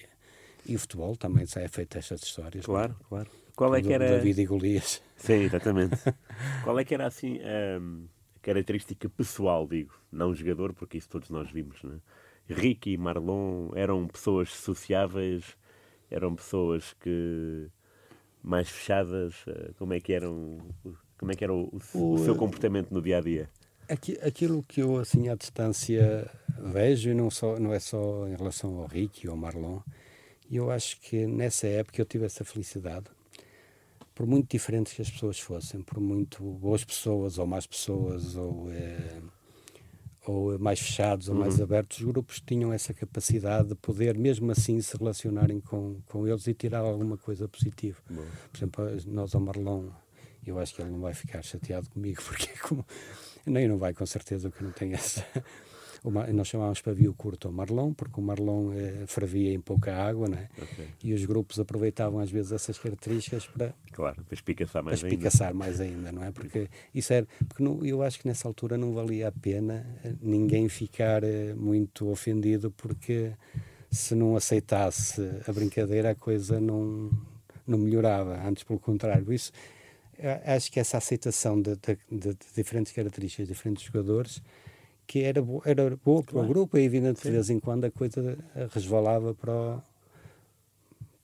e 0.67 0.75
o 0.75 0.79
futebol 0.79 1.15
também 1.15 1.45
é 1.55 1.67
feito 1.67 1.97
estas 1.97 2.21
histórias. 2.21 2.63
É? 2.63 2.65
Claro, 2.65 2.95
claro. 3.09 3.29
Qual 3.57 3.75
é 3.75 3.81
que 3.81 3.91
era... 3.91 4.07
David 4.07 4.39
e 4.39 4.45
Golias. 4.45 5.01
Sim, 5.17 5.41
exatamente. 5.43 5.97
Qual 6.63 6.79
é 6.79 6.85
que 6.85 6.93
era 6.93 7.07
assim... 7.07 7.39
Um 7.81 8.07
característica 8.47 9.09
pessoal, 9.09 9.67
digo, 9.67 9.93
não 10.09 10.33
jogador, 10.33 10.73
porque 10.73 10.97
isso 10.97 11.09
todos 11.09 11.29
nós 11.29 11.51
vimos, 11.51 11.83
né? 11.83 11.99
Ricky 12.47 12.93
e 12.93 12.97
Marlon 12.97 13.71
eram 13.75 14.07
pessoas 14.07 14.51
sociáveis, 14.51 15.43
eram 16.09 16.33
pessoas 16.33 16.93
que 16.93 17.67
mais 18.41 18.69
fechadas, 18.69 19.35
eh, 19.47 19.71
como 19.77 19.93
é 19.93 19.99
que 19.99 20.13
eram, 20.13 20.59
como 21.17 21.29
é 21.29 21.35
que 21.35 21.43
era 21.43 21.53
o, 21.53 21.77
o, 21.93 22.13
o 22.13 22.17
seu 22.19 22.37
comportamento 22.37 22.89
no 22.89 23.01
dia 23.01 23.17
a 23.17 23.21
dia? 23.21 23.49
Aquilo 24.21 24.63
que 24.63 24.81
eu 24.81 24.97
assim 24.97 25.27
à 25.27 25.35
distância 25.35 26.31
vejo 26.57 27.09
e 27.09 27.13
não 27.13 27.29
só 27.29 27.59
não 27.59 27.73
é 27.73 27.79
só 27.79 28.25
em 28.29 28.35
relação 28.35 28.79
ao 28.79 28.87
Ricky 28.87 29.27
ou 29.27 29.33
ao 29.33 29.37
Marlon, 29.37 29.81
eu 30.49 30.71
acho 30.71 31.01
que 31.01 31.27
nessa 31.27 31.67
época 31.67 32.01
eu 32.01 32.05
tive 32.05 32.25
essa 32.25 32.45
felicidade 32.45 33.07
por 34.17 34.25
muito 34.25 34.49
diferentes 34.49 34.93
que 34.93 35.01
as 35.03 35.11
pessoas 35.11 35.39
fossem, 35.39 35.79
por 35.83 35.99
muito 35.99 36.41
boas 36.41 36.83
pessoas 36.83 37.37
ou 37.37 37.45
más 37.45 37.67
pessoas, 37.67 38.35
ou, 38.35 38.67
é, 38.71 39.21
ou 40.25 40.57
mais 40.57 40.79
fechados 40.79 41.29
ou 41.29 41.35
uhum. 41.35 41.41
mais 41.41 41.61
abertos, 41.61 41.99
os 41.99 42.03
grupos 42.03 42.41
tinham 42.43 42.73
essa 42.73 42.95
capacidade 42.95 43.67
de 43.67 43.75
poder, 43.75 44.17
mesmo 44.17 44.51
assim, 44.51 44.81
se 44.81 44.97
relacionarem 44.97 45.59
com, 45.59 46.01
com 46.07 46.27
eles 46.27 46.47
e 46.47 46.55
tirar 46.55 46.79
alguma 46.79 47.15
coisa 47.15 47.47
positiva. 47.47 47.99
Bom. 48.09 48.25
Por 48.51 48.57
exemplo, 48.57 48.85
nós 49.05 49.35
ao 49.35 49.41
Marlon, 49.41 49.89
eu 50.43 50.57
acho 50.57 50.73
que 50.73 50.81
ele 50.81 50.89
não 50.89 50.99
vai 50.99 51.13
ficar 51.13 51.43
chateado 51.43 51.87
comigo, 51.91 52.19
porque 52.25 52.49
é 52.49 52.57
como. 52.57 52.83
Nem 53.45 53.67
não 53.67 53.77
vai, 53.77 53.93
com 53.93 54.05
certeza, 54.07 54.49
que 54.49 54.63
não 54.63 54.71
tem 54.71 54.93
essa 54.93 55.23
nós 56.33 56.47
chamávamos 56.47 56.81
pavio 56.81 57.13
curto 57.13 57.47
ao 57.47 57.53
marlon, 57.53 57.93
porque 57.93 58.19
o 58.19 58.23
marlon 58.23 58.71
eh, 58.73 59.05
fervia 59.07 59.53
em 59.53 59.59
pouca 59.59 59.95
água, 59.95 60.27
né? 60.27 60.49
Okay. 60.61 60.87
E 61.03 61.13
os 61.13 61.25
grupos 61.25 61.59
aproveitavam 61.59 62.19
às 62.19 62.29
vezes 62.29 62.51
essas 62.51 62.77
características 62.77 63.45
para, 63.47 63.73
claro, 63.91 64.23
para 64.23 64.33
espicaçar 64.33 64.83
mais 64.83 64.99
para 64.99 65.09
espicaçar 65.09 65.47
ainda. 65.49 65.59
mais 65.59 65.81
ainda, 65.81 66.11
não 66.11 66.23
é? 66.23 66.31
Porque 66.31 66.69
isso 66.93 67.13
era, 67.13 67.27
porque 67.47 67.63
não, 67.63 67.83
eu 67.83 68.01
acho 68.01 68.19
que 68.19 68.27
nessa 68.27 68.47
altura 68.47 68.77
não 68.77 68.93
valia 68.93 69.27
a 69.27 69.31
pena 69.31 69.85
eh, 70.03 70.13
ninguém 70.21 70.69
ficar 70.69 71.23
eh, 71.23 71.53
muito 71.55 72.09
ofendido, 72.09 72.71
porque 72.71 73.33
se 73.89 74.15
não 74.15 74.35
aceitasse 74.35 75.21
a 75.47 75.51
brincadeira 75.51 76.11
a 76.11 76.15
coisa 76.15 76.59
não 76.59 77.11
não 77.65 77.77
melhorava, 77.77 78.41
antes 78.47 78.63
pelo 78.63 78.79
contrário. 78.79 79.33
Isso 79.33 79.51
acho 80.45 80.71
que 80.71 80.79
essa 80.79 80.97
aceitação 80.97 81.61
de, 81.61 81.75
de, 81.75 81.97
de, 82.09 82.37
diferentes 82.55 82.91
características, 82.91 83.47
diferentes 83.47 83.83
jogadores 83.83 84.41
que 85.07 85.23
era, 85.23 85.41
bo 85.41 85.61
era 85.65 85.97
boa 86.03 86.21
para 86.21 86.33
claro. 86.33 86.47
o 86.47 86.49
grupo, 86.49 86.77
é 86.77 86.81
evidente 86.81 87.21
que 87.21 87.27
de 87.27 87.33
vez 87.33 87.49
em 87.49 87.59
quando 87.59 87.85
a 87.85 87.91
coisa 87.91 88.37
resvalava 88.73 89.33
para, 89.33 89.51
o, 89.51 89.81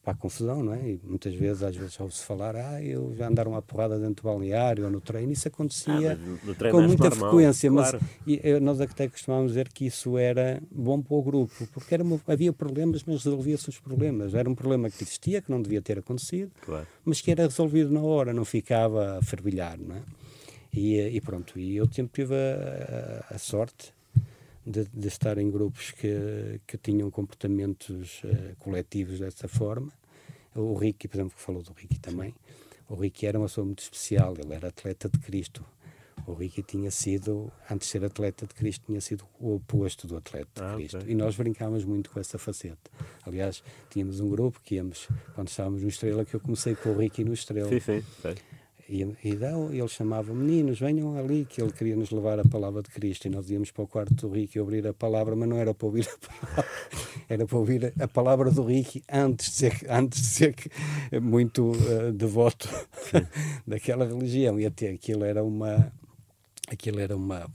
para 0.01 0.13
a 0.13 0.15
confusão, 0.15 0.63
não 0.63 0.73
é? 0.73 0.91
E 0.91 1.01
muitas 1.03 1.35
vezes, 1.35 1.61
às 1.63 1.75
vezes, 1.75 1.99
ouve-se 1.99 2.23
falar, 2.23 2.55
ah, 2.55 2.81
eu 2.81 3.13
já 3.17 3.27
andaram 3.27 3.51
uma 3.51 3.61
porrada 3.61 3.99
dentro 3.99 4.23
do 4.23 4.29
balneário 4.29 4.85
ou 4.85 4.91
no 4.91 5.01
treino, 5.01 5.33
isso 5.33 5.49
acontecia 5.49 6.13
ah, 6.13 6.71
com 6.71 6.81
muita 6.81 7.09
normal, 7.09 7.29
frequência, 7.29 7.69
claro. 7.69 7.99
mas 8.01 8.25
e, 8.25 8.59
nós 8.61 8.79
até 8.79 9.09
costumávamos 9.09 9.51
dizer 9.51 9.67
que 9.67 9.85
isso 9.85 10.17
era 10.17 10.63
bom 10.71 11.01
para 11.01 11.15
o 11.15 11.21
grupo, 11.21 11.67
porque 11.73 11.93
era 11.93 12.03
uma, 12.03 12.21
havia 12.25 12.53
problemas, 12.53 13.03
mas 13.05 13.25
resolvia-se 13.25 13.67
os 13.67 13.79
problemas. 13.79 14.33
Era 14.33 14.49
um 14.49 14.55
problema 14.55 14.89
que 14.89 15.03
existia, 15.03 15.41
que 15.41 15.51
não 15.51 15.61
devia 15.61 15.81
ter 15.81 15.99
acontecido, 15.99 16.51
claro. 16.61 16.87
mas 17.03 17.19
que 17.19 17.31
era 17.31 17.43
resolvido 17.43 17.91
na 17.91 18.01
hora, 18.01 18.33
não 18.33 18.45
ficava 18.45 19.17
a 19.17 19.21
fervilhar, 19.21 19.77
não 19.77 19.97
é? 19.97 20.01
E, 20.73 20.99
e 20.99 21.21
pronto, 21.21 21.59
e 21.59 21.77
eu 21.77 21.87
sempre 21.91 22.23
tive 22.23 22.33
a, 22.35 23.27
a, 23.29 23.35
a 23.35 23.37
sorte 23.37 23.93
de, 24.65 24.85
de, 24.91 25.07
estar 25.07 25.37
em 25.37 25.51
grupos 25.51 25.91
que, 25.91 26.59
que 26.65 26.77
tinham 26.77 27.11
comportamentos 27.11 28.23
uh, 28.23 28.55
coletivos 28.57 29.19
dessa 29.19 29.47
forma. 29.47 29.91
O 30.55 30.73
Ricky, 30.75 31.07
por 31.07 31.17
exemplo, 31.17 31.35
que 31.35 31.41
falou 31.41 31.61
do 31.61 31.73
Ricky 31.73 31.99
também, 31.99 32.33
o 32.89 32.95
Ricky 32.95 33.25
era 33.25 33.37
uma 33.37 33.47
pessoa 33.47 33.65
muito 33.65 33.79
especial, 33.79 34.35
ele 34.37 34.53
era 34.53 34.69
atleta 34.69 35.09
de 35.09 35.19
Cristo. 35.19 35.63
O 36.25 36.33
Ricky 36.33 36.63
tinha 36.63 36.89
sido, 36.89 37.51
antes 37.69 37.87
de 37.87 37.91
ser 37.91 38.05
atleta 38.05 38.47
de 38.47 38.53
Cristo, 38.53 38.85
tinha 38.85 39.01
sido 39.01 39.25
o 39.39 39.55
oposto 39.55 40.07
do 40.07 40.15
atleta 40.15 40.47
de 40.55 40.61
ah, 40.61 40.75
Cristo. 40.75 40.97
Okay. 40.97 41.11
E 41.11 41.15
nós 41.15 41.35
brincávamos 41.35 41.83
muito 41.83 42.09
com 42.09 42.19
essa 42.19 42.37
faceta. 42.37 42.89
Aliás, 43.25 43.63
tínhamos 43.89 44.19
um 44.19 44.29
grupo 44.29 44.61
que 44.63 44.75
íamos, 44.75 45.09
quando 45.35 45.49
estávamos 45.49 45.81
no 45.81 45.89
Estrela, 45.89 46.23
que 46.23 46.35
eu 46.35 46.39
comecei 46.39 46.75
com 46.75 46.89
o 46.89 46.97
Ricky 46.97 47.23
no 47.23 47.33
Estrela. 47.33 47.69
Sim, 47.69 47.79
sim, 47.79 48.01
sim. 48.21 48.35
E, 48.89 49.01
e 49.01 49.29
ele 49.29 49.87
chamava 49.87 50.33
meninos, 50.33 50.79
venham 50.79 51.17
ali, 51.17 51.45
que 51.45 51.61
ele 51.61 51.71
queria 51.71 51.95
nos 51.95 52.11
levar 52.11 52.39
a 52.39 52.43
palavra 52.43 52.81
de 52.81 52.89
Cristo. 52.89 53.25
E 53.25 53.29
nós 53.29 53.49
íamos 53.49 53.71
para 53.71 53.83
o 53.83 53.87
quarto 53.87 54.13
do 54.13 54.29
Ricky 54.29 54.59
ouvir 54.59 54.85
a 54.87 54.93
palavra, 54.93 55.35
mas 55.35 55.47
não 55.47 55.57
era 55.57 55.73
para 55.73 55.85
ouvir 55.85 56.07
a 56.07 56.27
palavra, 56.27 56.71
era 57.29 57.45
para 57.45 57.57
ouvir 57.57 57.93
a 57.99 58.07
palavra 58.07 58.51
do 58.51 58.63
Ricky 58.63 59.01
antes 59.11 59.47
de 59.47 59.55
ser, 59.55 59.85
antes 59.89 60.21
de 60.21 60.27
ser 60.27 60.55
muito 61.21 61.71
uh, 61.71 62.11
devoto 62.11 62.69
daquela 63.65 64.05
religião. 64.05 64.59
E 64.59 64.65
até 64.65 64.89
aquilo 64.89 65.23
era 65.23 65.43
uma. 65.43 65.91
Aquilo 66.69 66.99
era 66.99 67.15
uma 67.15 67.49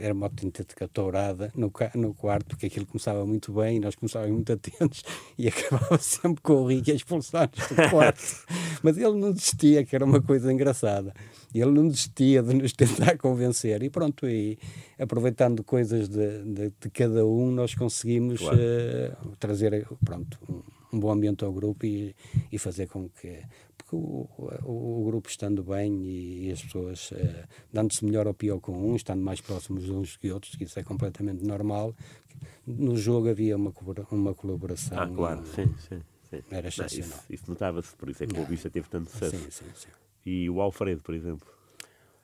era 0.00 0.14
uma 0.14 0.26
autêntica 0.26 0.88
tourada 0.88 1.52
no, 1.54 1.72
no 1.94 2.14
quarto, 2.14 2.46
porque 2.46 2.66
aquilo 2.66 2.86
começava 2.86 3.24
muito 3.24 3.52
bem, 3.52 3.80
nós 3.80 3.94
começávamos 3.94 4.34
muito 4.34 4.52
atentos 4.52 5.02
e 5.38 5.48
acabava 5.48 5.98
sempre 6.02 6.42
com 6.42 6.54
o 6.54 6.66
Rick 6.66 6.90
a 6.90 6.94
expulsar-nos 6.94 7.68
do 7.68 7.74
quarto. 7.90 8.44
Mas 8.82 8.96
ele 8.96 9.14
não 9.14 9.32
desistia, 9.32 9.84
que 9.84 9.94
era 9.94 10.04
uma 10.04 10.20
coisa 10.20 10.52
engraçada. 10.52 11.14
Ele 11.54 11.70
não 11.70 11.86
desistia 11.86 12.42
de 12.42 12.54
nos 12.54 12.72
tentar 12.72 13.16
convencer. 13.16 13.82
E 13.82 13.90
pronto, 13.90 14.28
e 14.28 14.58
aproveitando 14.98 15.62
coisas 15.62 16.08
de, 16.08 16.42
de, 16.42 16.72
de 16.80 16.90
cada 16.90 17.24
um, 17.24 17.50
nós 17.50 17.74
conseguimos 17.74 18.40
claro. 18.40 18.58
uh, 18.58 19.36
trazer 19.38 19.86
pronto, 20.04 20.38
um, 20.48 20.62
um, 20.92 21.00
bom 21.00 21.12
ambiente 21.12 21.44
ao 21.44 21.52
grupo 21.52 21.86
e, 21.86 22.14
e 22.50 22.58
fazer 22.58 22.88
com 22.88 23.08
que 23.08 23.38
porque 23.84 23.96
o, 23.96 24.28
o, 24.64 25.02
o, 25.02 25.04
grupo 25.04 25.28
estando 25.28 25.62
bem 25.62 26.02
e, 26.04 26.48
e 26.48 26.52
as 26.52 26.62
pessoas 26.62 27.10
uh, 27.12 27.16
dando-se 27.72 28.04
melhor 28.04 28.26
ou 28.26 28.34
pior 28.34 28.58
com 28.58 28.90
uns, 28.90 28.96
estando 28.96 29.22
mais 29.22 29.40
próximos 29.40 29.88
uns 29.88 30.16
que 30.16 30.30
outros, 30.30 30.56
que 30.56 30.64
isso 30.64 30.78
é 30.78 30.82
completamente 30.82 31.44
normal. 31.44 31.94
No 32.66 32.96
jogo 32.96 33.28
havia 33.28 33.56
uma, 33.56 33.72
uma 34.10 34.34
colaboração. 34.34 34.98
Ah, 34.98 35.06
claro, 35.06 35.44
sim, 35.46 35.72
sim, 35.88 36.00
sim. 36.30 36.42
Era 36.50 36.68
excepcional. 36.68 37.18
Isso, 37.18 37.26
isso 37.34 37.44
notava-se, 37.46 37.94
por 37.94 38.08
isso 38.08 38.24
é 38.24 38.26
que 38.26 38.40
o 38.40 38.44
Vista 38.44 38.70
teve 38.70 38.88
tanto 38.88 39.10
sucesso. 39.10 39.36
Sim, 39.36 39.50
sim, 39.50 39.66
sim. 39.74 39.88
E 40.24 40.48
o 40.48 40.60
Alfredo, 40.60 41.02
por 41.02 41.14
exemplo? 41.14 41.46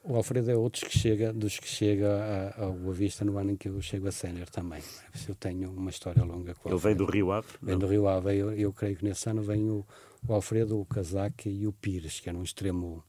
O 0.02 0.16
Alfredo 0.16 0.50
é 0.50 0.56
outro 0.56 0.86
que 0.88 0.98
chega, 0.98 1.30
dos 1.30 1.58
que 1.58 1.68
chega 1.68 2.54
ao 2.56 2.72
Boa 2.72 2.94
Vista 2.94 3.22
no 3.22 3.36
ano 3.36 3.50
em 3.50 3.56
que 3.56 3.68
eu 3.68 3.80
chego 3.82 4.08
a 4.08 4.12
sénior 4.12 4.48
também. 4.48 4.82
Eu 5.28 5.34
tenho 5.34 5.70
uma 5.70 5.90
história 5.90 6.24
longa 6.24 6.54
com 6.54 6.70
Ele 6.70 6.78
vem 6.78 6.96
do 6.96 7.04
Rio 7.04 7.30
Ave? 7.30 7.48
Vem 7.61 7.74
não? 7.74 7.80
do 7.80 7.86
Rio 7.86 8.08
Ave. 8.08 8.34
Eu, 8.34 8.52
eu 8.52 8.72
creio 8.72 8.96
que 8.96 9.04
nesse 9.04 9.28
ano 9.28 9.42
vem 9.42 9.68
o, 9.68 9.84
o 10.26 10.32
Alfredo, 10.32 10.80
o 10.80 10.84
Casaque 10.84 11.48
e 11.48 11.66
o 11.66 11.72
Pires, 11.72 12.20
que 12.20 12.28
era 12.28 12.36
um 12.36 12.42
extremo 12.42 13.04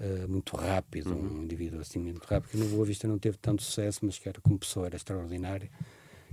uh, 0.00 0.28
muito 0.28 0.56
rápido, 0.56 1.12
uhum. 1.12 1.40
um 1.40 1.42
indivíduo 1.42 1.80
assim 1.80 1.98
muito 1.98 2.24
rápido, 2.24 2.50
que 2.50 2.56
no 2.56 2.66
Boa 2.66 2.84
Vista 2.86 3.06
não 3.06 3.18
teve 3.18 3.36
tanto 3.38 3.62
sucesso, 3.62 4.00
mas 4.02 4.18
que 4.18 4.28
era 4.28 4.40
como 4.40 4.58
pessoa 4.58 4.86
era 4.86 4.96
extraordinário. 4.96 5.68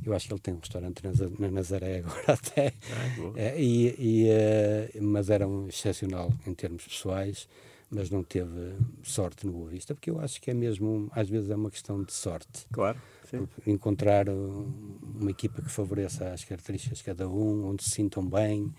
Eu 0.06 0.14
acho 0.14 0.28
que 0.28 0.34
ele 0.34 0.42
tem 0.42 0.54
um 0.54 0.60
restaurante 0.60 1.02
na 1.40 1.50
Nazaré 1.50 2.00
agora 2.06 2.34
até. 2.34 2.74
Ah, 2.92 3.34
é, 3.36 3.62
e, 3.62 3.96
e 3.98 5.00
uh, 5.00 5.04
mas 5.04 5.30
era 5.30 5.48
um 5.48 5.68
excepcional 5.68 6.32
em 6.46 6.54
termos 6.54 6.86
pessoais 6.86 7.48
mas 7.94 8.10
não 8.10 8.24
teve 8.24 8.76
sorte 9.04 9.46
no 9.46 9.54
Boa 9.54 9.70
Vista, 9.70 9.94
porque 9.94 10.10
eu 10.10 10.20
acho 10.20 10.42
que 10.42 10.50
é 10.50 10.54
mesmo, 10.54 11.10
às 11.12 11.30
vezes 11.30 11.50
é 11.50 11.56
uma 11.56 11.70
questão 11.70 12.04
de 12.04 12.12
sorte. 12.12 12.66
Claro. 12.72 13.00
Sim. 13.30 13.48
Encontrar 13.68 14.28
uma 14.30 15.30
equipa 15.30 15.62
que 15.62 15.70
favoreça 15.70 16.34
as 16.34 16.44
características 16.44 16.98
de 16.98 17.04
cada 17.04 17.30
um, 17.30 17.70
onde 17.70 17.84
se 17.84 17.92
sintam 17.92 18.26
bem, 18.28 18.74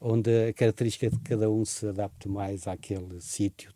onde 0.00 0.48
a 0.48 0.52
característica 0.52 1.10
de 1.10 1.18
cada 1.20 1.50
um 1.50 1.64
se 1.64 1.86
adapte 1.86 2.28
mais 2.28 2.66
àquele 2.66 3.20
sítio. 3.20 3.72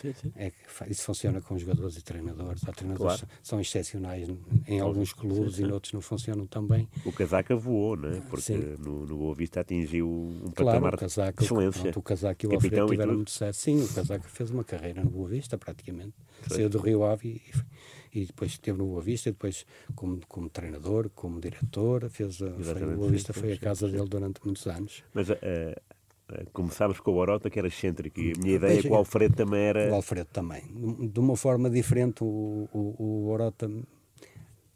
Sim, 0.00 0.12
sim. 0.12 0.32
É 0.36 0.52
isso 0.88 1.02
funciona 1.02 1.40
com 1.40 1.58
jogadores 1.58 1.96
e 1.96 2.02
treinadores. 2.02 2.62
Há 2.66 2.72
treinadores 2.72 3.20
claro. 3.20 3.34
são 3.42 3.60
excepcionais 3.60 4.28
em 4.66 4.80
alguns 4.80 5.12
clubes 5.12 5.56
sim, 5.56 5.64
e 5.64 5.66
noutros 5.66 5.92
não 5.92 6.00
funcionam 6.00 6.46
tão 6.46 6.64
bem. 6.64 6.88
O 7.04 7.12
Casaca 7.12 7.56
voou, 7.56 7.96
não 7.96 8.10
é? 8.10 8.20
Porque 8.20 8.54
no, 8.78 9.04
no 9.04 9.16
Boa 9.16 9.34
Vista 9.34 9.60
atingiu 9.60 10.08
um 10.08 10.52
claro, 10.54 10.78
patamar 10.78 10.96
casaca, 10.96 11.38
de 11.38 11.44
excelência. 11.44 11.82
Pronto, 11.82 11.98
o 11.98 12.02
Casaca 12.02 12.46
e 12.46 12.48
o 12.48 12.54
Alfredo 12.54 12.86
tiveram 12.86 13.14
muito 13.14 13.30
sucesso. 13.30 13.60
Sim, 13.60 13.82
o 13.82 13.88
Casaca 13.88 14.28
fez 14.28 14.50
uma 14.50 14.62
carreira 14.62 15.02
no 15.02 15.10
Boa 15.10 15.28
Vista, 15.28 15.58
praticamente. 15.58 16.14
Saiu 16.46 16.68
do 16.68 16.78
Rio 16.78 17.02
Ave 17.02 17.28
e, 17.28 17.42
e, 18.12 18.26
depois 18.26 18.52
esteve 18.52 18.78
no 18.78 18.86
Boa 18.86 19.02
Vista, 19.02 19.28
e 19.28 19.32
depois 19.32 19.66
como, 19.94 20.20
como 20.28 20.48
treinador, 20.48 21.10
como 21.14 21.40
diretor, 21.40 22.08
fez 22.08 22.42
a, 22.42 22.50
foi, 22.52 22.84
o 22.84 22.96
Boa 22.96 23.10
Vista 23.10 23.32
foi 23.32 23.52
a 23.52 23.58
casa 23.58 23.88
dele 23.88 24.08
durante 24.08 24.40
muitos 24.44 24.66
anos. 24.66 25.02
Mas 25.12 25.28
uh, 25.30 25.36
começámos 26.52 27.00
com 27.00 27.12
o 27.12 27.16
Orota, 27.16 27.48
que 27.48 27.58
era 27.58 27.68
excêntrico, 27.68 28.20
e 28.20 28.32
a 28.32 28.40
minha 28.40 28.56
ideia 28.56 28.78
é 28.78 28.82
que 28.82 28.88
o 28.88 28.94
Alfredo 28.94 29.36
também 29.36 29.60
era. 29.60 29.90
O 29.90 29.94
Alfredo 29.94 30.28
também. 30.32 30.62
De 31.10 31.20
uma 31.20 31.36
forma 31.36 31.70
diferente, 31.70 32.22
o, 32.22 32.68
o, 32.72 33.02
o 33.02 33.30
Orota 33.30 33.70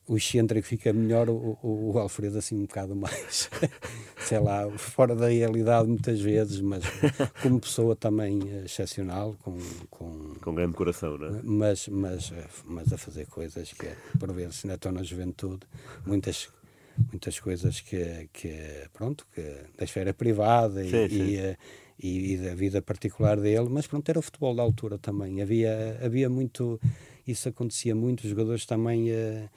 o 0.07 0.17
excêntrico 0.17 0.67
fica 0.67 0.93
melhor, 0.93 1.29
o, 1.31 1.59
o, 1.63 1.99
Alfredo 1.99 2.39
assim 2.39 2.57
um 2.57 2.63
bocado 2.63 2.95
mais, 2.95 3.49
sei 4.27 4.39
lá, 4.39 4.69
fora 4.77 5.15
da 5.15 5.29
realidade 5.29 5.89
muitas 5.89 6.21
vezes, 6.21 6.61
mas 6.61 6.83
como 7.41 7.61
pessoa 7.61 7.95
também 7.95 8.41
excepcional, 8.65 9.37
com... 9.43 9.57
Com, 9.91 10.35
com 10.41 10.55
grande 10.55 10.75
coração, 10.75 11.17
não 11.17 11.39
é? 11.39 11.41
Mas, 11.43 11.89
mas, 11.89 12.33
mas 12.65 12.93
a 12.93 12.99
fazer 12.99 13.27
coisas 13.27 13.73
que, 13.73 13.89
por 14.19 14.33
vezes, 14.33 14.65
ainda 14.65 14.75
estão 14.75 14.93
na 14.93 15.03
juventude, 15.03 15.67
muitas 16.05 16.49
muitas 17.11 17.39
coisas 17.41 17.81
que, 17.81 18.29
que 18.33 18.55
pronto, 18.93 19.27
que 19.35 19.41
da 19.77 19.85
esfera 19.85 20.13
privada 20.13 20.85
e, 20.85 20.91
sim, 20.91 21.09
sim. 21.09 21.23
E, 21.23 21.57
e, 22.03 22.33
e, 22.33 22.37
da 22.37 22.55
vida 22.55 22.83
particular 22.83 23.39
dele, 23.39 23.69
mas 23.71 23.87
pronto, 23.87 24.09
era 24.09 24.19
o 24.19 24.23
futebol 24.23 24.55
da 24.55 24.63
altura 24.63 24.99
também. 24.99 25.41
Havia, 25.41 25.99
havia 26.05 26.29
muito, 26.29 26.81
isso 27.27 27.49
acontecia 27.49 27.95
muito, 27.95 28.25
os 28.25 28.31
jogadores 28.31 28.67
também, 28.67 29.11
uh, 29.13 29.49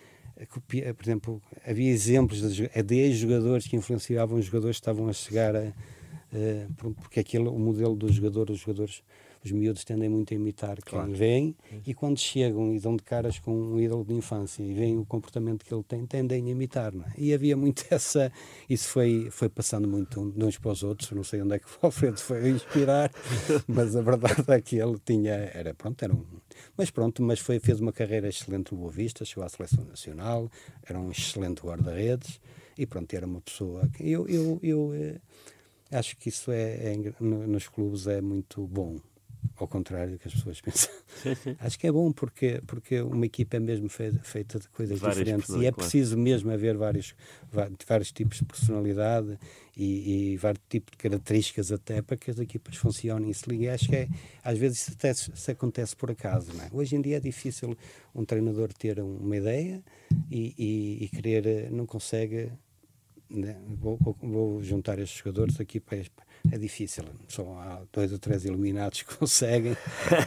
por 0.93 1.03
exemplo, 1.03 1.41
havia 1.65 1.91
exemplos 1.91 2.41
de, 2.41 2.67
de 2.67 2.95
ex-jogadores 2.95 3.67
que 3.67 3.75
influenciavam 3.75 4.37
os 4.37 4.45
jogadores 4.45 4.77
que 4.77 4.81
estavam 4.81 5.07
a 5.07 5.13
chegar 5.13 5.55
a, 5.55 5.61
uh, 5.61 6.93
porque 6.95 7.21
aquele, 7.21 7.47
o 7.47 7.57
modelo 7.57 7.95
dos 7.95 8.13
jogadores, 8.15 8.55
os 8.55 8.61
jogadores 8.61 9.03
os 9.45 9.51
miúdos 9.51 9.83
tendem 9.83 10.09
muito 10.09 10.33
a 10.33 10.35
imitar 10.35 10.81
quem 10.81 10.97
claro. 10.97 11.13
vem 11.13 11.55
e 11.85 11.93
quando 11.93 12.17
chegam 12.17 12.73
e 12.73 12.79
dão 12.79 12.95
de 12.95 13.03
caras 13.03 13.37
com 13.37 13.53
um 13.55 13.79
ídolo 13.79 14.03
de 14.03 14.13
infância 14.15 14.63
e 14.63 14.73
veem 14.73 14.97
o 14.97 15.05
comportamento 15.05 15.63
que 15.63 15.73
ele 15.73 15.83
tem, 15.83 16.03
tendem 16.05 16.47
a 16.47 16.49
imitar. 16.49 16.91
É? 16.95 17.13
E 17.15 17.33
havia 17.33 17.55
muito 17.55 17.85
essa. 17.91 18.31
Isso 18.67 18.89
foi, 18.89 19.29
foi 19.29 19.47
passando 19.47 19.87
muito 19.87 20.31
de 20.31 20.43
uns 20.43 20.57
para 20.57 20.71
os 20.71 20.83
outros. 20.83 21.11
Não 21.11 21.23
sei 21.23 21.43
onde 21.43 21.55
é 21.55 21.59
que 21.59 21.65
o 21.65 21.69
Alfredo 21.83 22.19
foi 22.19 22.49
inspirar, 22.49 23.11
mas 23.67 23.95
a 23.95 24.01
verdade 24.01 24.43
é 24.47 24.59
que 24.59 24.77
ele 24.77 24.97
tinha. 25.05 25.33
Era, 25.33 25.73
pronto, 25.73 26.01
era 26.01 26.13
um. 26.13 26.25
Mas 26.75 26.89
pronto, 26.89 27.21
mas 27.21 27.39
foi, 27.39 27.59
fez 27.59 27.79
uma 27.79 27.93
carreira 27.93 28.27
excelente 28.27 28.73
no 28.73 28.79
Boa 28.79 28.91
Vista, 28.91 29.23
chegou 29.23 29.43
à 29.43 29.49
seleção 29.49 29.85
nacional, 29.85 30.49
era 30.83 30.99
um 30.99 31.11
excelente 31.11 31.61
guarda-redes 31.61 32.39
e 32.77 32.85
pronto, 32.85 33.13
era 33.13 33.25
uma 33.25 33.41
pessoa. 33.41 33.89
Eu, 33.99 34.27
eu, 34.27 34.59
eu, 34.61 34.93
eu 34.93 34.93
eh, 34.93 35.19
acho 35.91 36.17
que 36.17 36.29
isso 36.29 36.51
é, 36.51 36.93
é, 36.93 36.97
nos 37.19 37.67
clubes 37.67 38.07
é 38.07 38.21
muito 38.21 38.65
bom 38.65 38.97
ao 39.57 39.67
contrário 39.67 40.13
do 40.13 40.19
que 40.19 40.27
as 40.27 40.33
pessoas 40.33 40.59
pensam. 40.61 40.91
Acho 41.59 41.79
que 41.79 41.87
é 41.87 41.91
bom 41.91 42.11
porque, 42.11 42.61
porque 42.65 43.01
uma 43.01 43.25
equipa 43.25 43.57
é 43.57 43.59
mesmo 43.59 43.89
feita, 43.89 44.19
feita 44.19 44.59
de 44.59 44.67
coisas 44.69 44.99
Várias 44.99 45.19
diferentes 45.19 45.49
e 45.49 45.57
é 45.65 45.71
claro. 45.71 45.75
preciso 45.75 46.17
mesmo 46.17 46.51
haver 46.51 46.77
vários, 46.77 47.15
vários 47.87 48.11
tipos 48.11 48.37
de 48.37 48.45
personalidade 48.45 49.37
e, 49.77 50.33
e, 50.33 50.37
vários 50.37 50.63
tipos 50.69 50.91
de 50.91 50.97
características 50.97 51.71
até 51.71 52.01
para 52.01 52.15
que 52.15 52.31
as 52.31 52.39
equipas 52.39 52.75
funcionem 52.77 53.29
e 53.29 53.33
se 53.33 53.49
liguem. 53.49 53.69
Acho 53.69 53.89
que 53.89 53.95
é, 53.95 54.07
às 54.43 54.57
vezes 54.57 54.81
isso 54.81 54.91
até 54.93 55.13
se, 55.13 55.31
se 55.35 55.51
acontece 55.51 55.95
por 55.95 56.11
acaso. 56.11 56.51
É? 56.61 56.69
Hoje 56.71 56.95
em 56.95 57.01
dia 57.01 57.17
é 57.17 57.19
difícil 57.19 57.75
um 58.13 58.23
treinador 58.23 58.71
ter 58.73 58.99
uma 58.99 59.35
ideia 59.35 59.83
e, 60.31 60.53
e, 60.57 61.05
e 61.05 61.09
querer, 61.09 61.69
não 61.71 61.85
consegue. 61.85 62.51
Né? 63.29 63.59
Vou, 63.67 63.97
vou, 64.21 64.61
juntar 64.61 64.99
estes 64.99 65.17
jogadores 65.17 65.59
aqui 65.59 65.79
para 65.79 65.97
é 66.51 66.57
difícil. 66.57 67.03
Só 67.27 67.43
há 67.59 67.81
dois 67.91 68.11
ou 68.11 68.19
três 68.19 68.45
iluminados 68.45 69.01
que 69.01 69.13
conseguem 69.17 69.75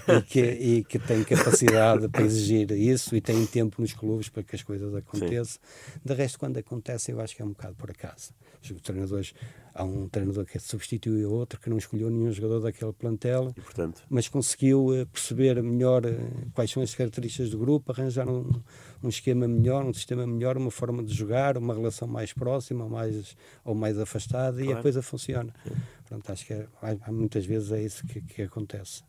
e, 0.09 0.22
que, 0.26 0.40
e 0.40 0.84
que 0.84 0.99
têm 0.99 1.22
capacidade 1.22 2.09
para 2.09 2.22
exigir 2.22 2.70
isso 2.72 3.14
e 3.14 3.20
têm 3.20 3.46
tempo 3.46 3.80
nos 3.80 3.92
clubes 3.92 4.28
para 4.28 4.42
que 4.42 4.57
as 4.57 4.62
coisas 4.62 4.94
aconteçam. 4.94 5.61
Sim. 5.62 6.01
De 6.05 6.14
resto, 6.14 6.38
quando 6.38 6.57
acontece, 6.59 7.12
eu 7.12 7.20
acho 7.20 7.36
que 7.36 7.42
é 7.42 7.44
um 7.44 7.51
bocado 7.51 7.76
por 7.76 7.90
acaso. 7.90 8.32
Os 8.62 8.82
treinadores, 8.82 9.34
há 9.74 9.84
um 9.84 10.09
treinador 10.09 10.44
que 10.44 10.59
substituiu 10.59 11.30
outro 11.30 11.61
que 11.61 11.70
não 11.70 11.78
escolheu 11.78 12.11
nenhum 12.11 12.32
jogador 12.32 12.61
daquele 12.61 12.92
plantel, 12.92 13.52
e, 13.56 13.61
portanto... 13.61 14.02
mas 14.09 14.28
conseguiu 14.28 14.86
uh, 14.88 15.06
perceber 15.06 15.62
melhor 15.62 16.04
uh, 16.04 16.50
quais 16.52 16.70
são 16.70 16.82
as 16.82 16.94
características 16.94 17.50
do 17.50 17.59
grupo, 17.59 17.92
arranjar 17.92 18.28
um, 18.28 18.50
um 19.02 19.09
esquema 19.09 19.46
melhor, 19.46 19.84
um 19.84 19.92
sistema 19.92 20.26
melhor, 20.26 20.56
uma 20.56 20.70
forma 20.70 21.02
de 21.02 21.14
jogar, 21.14 21.56
uma 21.56 21.74
relação 21.74 22.09
mais 22.09 22.32
próxima 22.32 22.88
mais, 22.88 23.36
ou 23.64 23.74
mais 23.74 23.98
afastada 23.98 24.56
claro. 24.59 24.70
e 24.70 24.72
a 24.72 24.82
coisa 24.82 25.02
funciona. 25.02 25.52
Sim. 25.64 25.74
Pronto, 26.09 26.32
acho 26.32 26.46
que 26.46 26.52
é, 26.54 26.66
muitas 27.11 27.44
vezes 27.44 27.70
é 27.70 27.82
isso 27.82 28.06
que, 28.06 28.20
que 28.20 28.42
acontece. 28.42 29.02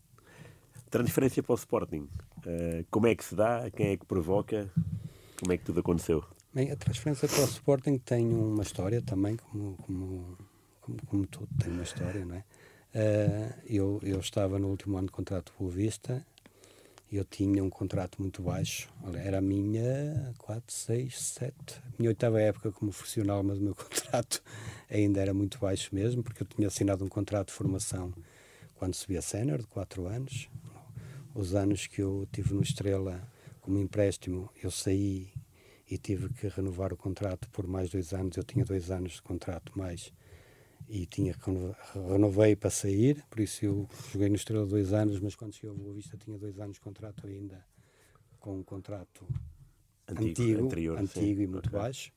Transferência 0.89 1.41
para 1.41 1.53
o 1.53 1.55
Sporting. 1.55 2.07
Uh, 2.39 2.85
como 2.89 3.07
é 3.07 3.15
que 3.15 3.23
se 3.23 3.35
dá? 3.35 3.69
Quem 3.71 3.87
é 3.87 3.97
que 3.97 4.05
provoca? 4.05 4.69
Como 5.39 5.53
é 5.53 5.57
que 5.57 5.63
tudo 5.63 5.79
aconteceu? 5.79 6.23
Bem, 6.53 6.71
a 6.71 6.75
transferência 6.75 7.27
para 7.27 7.41
o 7.41 7.45
Sporting 7.45 7.97
tem 7.97 8.27
uma 8.27 8.63
história 8.63 9.01
também, 9.01 9.37
como, 9.37 9.75
como, 9.77 10.37
como, 10.81 10.97
como 11.05 11.27
tudo 11.27 11.49
tem 11.61 11.71
uma 11.71 11.83
história, 11.83 12.25
não 12.25 12.35
é? 12.35 12.43
Uh, 12.93 13.53
eu, 13.67 13.99
eu 14.01 14.19
estava 14.19 14.57
no 14.57 14.67
último 14.69 14.97
ano 14.97 15.07
de 15.07 15.13
contrato 15.13 15.53
Boa 15.59 15.71
Vista 15.71 16.25
eu 17.11 17.25
tinha 17.25 17.63
um 17.63 17.69
contrato 17.71 18.21
muito 18.21 18.43
baixo, 18.43 18.87
era 19.23 19.39
a 19.39 19.41
minha 19.41 20.31
4, 20.37 20.71
6, 20.71 21.19
7, 21.19 21.53
minha 21.97 22.11
oitava 22.11 22.39
época 22.39 22.71
como 22.71 22.91
profissional, 22.91 23.41
mas 23.41 23.57
o 23.57 23.61
meu 23.61 23.73
contrato 23.75 24.43
ainda 24.89 25.19
era 25.19 25.33
muito 25.33 25.57
baixo 25.57 25.89
mesmo, 25.93 26.21
porque 26.21 26.43
eu 26.43 26.47
tinha 26.47 26.67
assinado 26.67 27.03
um 27.03 27.09
contrato 27.09 27.47
de 27.47 27.53
formação 27.53 28.13
quando 28.75 28.93
subi 28.93 29.17
a 29.17 29.21
sénior, 29.23 29.57
de 29.57 29.67
4 29.67 30.05
anos. 30.05 30.49
Os 31.33 31.55
anos 31.55 31.87
que 31.87 32.01
eu 32.01 32.27
tive 32.31 32.53
no 32.53 32.61
Estrela 32.61 33.21
como 33.59 33.79
empréstimo, 33.79 34.49
eu 34.61 34.69
saí 34.69 35.29
e 35.89 35.97
tive 35.97 36.29
que 36.29 36.47
renovar 36.47 36.93
o 36.93 36.97
contrato 36.97 37.49
por 37.49 37.65
mais 37.65 37.89
dois 37.89 38.13
anos. 38.13 38.37
Eu 38.37 38.43
tinha 38.43 38.63
dois 38.63 38.91
anos 38.91 39.13
de 39.13 39.21
contrato 39.21 39.77
mais 39.77 40.13
e 40.87 41.05
tinha 41.05 41.35
renovei 42.09 42.55
para 42.55 42.69
sair, 42.69 43.23
por 43.29 43.39
isso 43.39 43.65
eu 43.65 43.89
joguei 44.11 44.29
no 44.29 44.35
Estrela 44.35 44.65
dois 44.65 44.93
anos, 44.93 45.19
mas 45.19 45.35
quando 45.35 45.53
cheguei 45.53 45.69
ao 45.69 45.75
Boa 45.75 45.93
Vista 45.93 46.17
tinha 46.17 46.37
dois 46.37 46.59
anos 46.59 46.75
de 46.75 46.81
contrato 46.81 47.27
ainda, 47.27 47.63
com 48.39 48.57
um 48.57 48.63
contrato 48.63 49.25
antigo, 50.07 50.29
antigo, 50.29 50.65
anterior, 50.65 50.99
antigo 50.99 51.41
e 51.41 51.47
muito 51.47 51.67
okay. 51.67 51.79
baixo. 51.79 52.11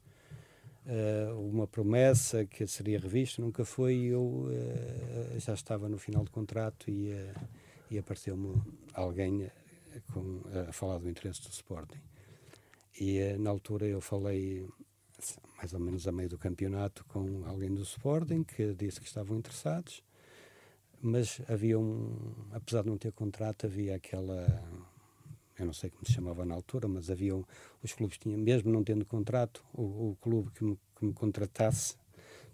Uh, 0.85 1.39
uma 1.49 1.67
promessa 1.67 2.45
que 2.45 2.67
seria 2.67 2.99
revista, 2.99 3.41
nunca 3.41 3.65
foi, 3.65 3.97
eu 4.05 4.23
uh, 4.23 5.39
já 5.39 5.55
estava 5.55 5.89
no 5.89 5.99
final 5.99 6.25
do 6.25 6.31
contrato 6.31 6.91
e, 6.91 7.13
uh, 7.13 7.49
e 7.91 7.99
apareceu-me 7.99 8.61
alguém 8.93 9.49
com, 10.13 10.41
a 10.69 10.73
falar 10.73 10.99
do 10.99 11.09
interesse 11.09 11.43
do 11.43 11.51
Sporting. 11.51 12.01
E 13.01 13.37
na 13.39 13.51
altura 13.51 13.87
eu 13.87 14.01
falei 14.01 14.69
mais 15.57 15.73
ou 15.73 15.81
menos 15.81 16.07
a 16.09 16.13
meio 16.13 16.29
do 16.29 16.39
campeonato, 16.39 17.05
com 17.07 17.45
alguém 17.47 17.73
do 17.73 17.83
Sporting 17.83 18.43
que 18.43 18.75
disse 18.75 19.01
que 19.01 19.07
estavam 19.07 19.37
interessados, 19.37 20.03
mas 21.01 21.41
havia 21.49 21.79
um, 21.79 22.47
apesar 22.51 22.83
de 22.83 22.89
não 22.89 22.99
ter 22.99 23.13
contrato, 23.13 23.67
havia 23.67 23.97
aquela, 23.97 24.47
eu 25.59 25.67
não 25.67 25.73
sei 25.73 25.91
como 25.91 26.05
se 26.05 26.13
chamava 26.13 26.45
na 26.45 26.55
altura, 26.55 26.89
mas 26.89 27.11
havia, 27.11 27.37
um, 27.37 27.45
os 27.83 27.93
clubes 27.93 28.19
tinham, 28.19 28.39
mesmo 28.39 28.73
não 28.73 28.83
tendo 28.83 29.05
contrato, 29.05 29.65
o, 29.73 30.11
o 30.11 30.19
clube 30.21 30.51
que 30.51 30.65
me, 30.65 30.79
que 30.97 31.05
me, 31.05 31.13
contratasse 31.13 31.97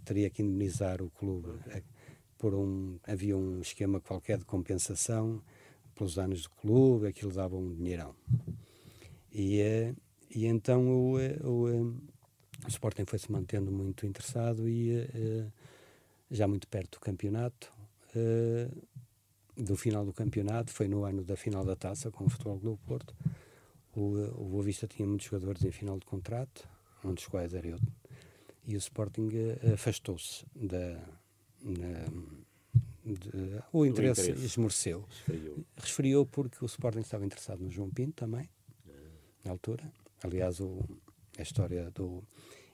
teria 0.05 0.28
que 0.30 0.43
indemnizar 0.43 1.03
o 1.03 1.11
clube 1.11 1.49
eh, 1.68 1.82
por 2.39 2.55
um, 2.55 2.99
havia 3.07 3.36
um 3.36 3.61
esquema 3.61 4.01
qualquer 4.01 4.39
de 4.39 4.45
compensação 4.45 5.43
pelos 5.95 6.18
anos 6.18 6.43
do 6.43 6.51
clube, 6.51 7.07
aquilo 7.07 7.32
dava 7.32 7.57
um 7.57 7.74
dinheirão. 7.74 8.14
E, 9.32 9.61
eh, 9.61 9.95
e 10.34 10.46
então 10.46 10.88
o, 10.88 11.18
eh, 11.18 11.38
o, 11.42 11.94
o 12.64 12.68
Sporting 12.68 13.04
foi-se 13.06 13.30
mantendo 13.30 13.70
muito 13.70 14.06
interessado 14.06 14.68
e 14.68 14.98
uh, 15.00 15.52
já 16.30 16.46
muito 16.46 16.68
perto 16.68 16.98
do 16.98 17.00
campeonato, 17.00 17.72
do 19.56 19.76
final 19.76 20.04
do 20.04 20.12
campeonato, 20.12 20.72
foi 20.72 20.88
no 20.88 21.04
ano 21.04 21.22
da 21.22 21.36
final 21.36 21.64
da 21.64 21.76
taça 21.76 22.10
com 22.10 22.24
o 22.24 22.28
Futebol 22.28 22.58
Clube 22.58 22.80
Porto. 22.86 23.14
O, 23.94 24.16
o 24.36 24.44
Boa 24.50 24.62
Vista 24.62 24.86
tinha 24.86 25.06
muitos 25.06 25.26
jogadores 25.26 25.64
em 25.64 25.70
final 25.70 25.98
de 25.98 26.04
contrato, 26.04 26.68
um 27.04 27.14
dos 27.14 27.26
quais 27.26 27.54
era 27.54 27.66
eu. 27.66 27.78
E 28.66 28.74
o 28.76 28.78
Sporting 28.78 29.28
afastou-se 29.72 30.44
da. 30.54 31.00
de, 33.04 33.62
o 33.72 33.86
interesse, 33.86 34.22
interesse. 34.22 34.44
esmoreceu. 34.44 35.04
Resfriou. 35.08 35.64
Resfriou 35.76 36.26
porque 36.26 36.64
o 36.64 36.66
Sporting 36.66 37.00
estava 37.00 37.24
interessado 37.24 37.60
no 37.60 37.70
João 37.70 37.90
Pinto 37.90 38.12
também, 38.12 38.48
na 39.44 39.50
altura. 39.50 39.90
Aliás, 40.22 40.60
o, 40.60 40.80
a 41.38 41.42
história 41.42 41.90
do. 41.90 42.22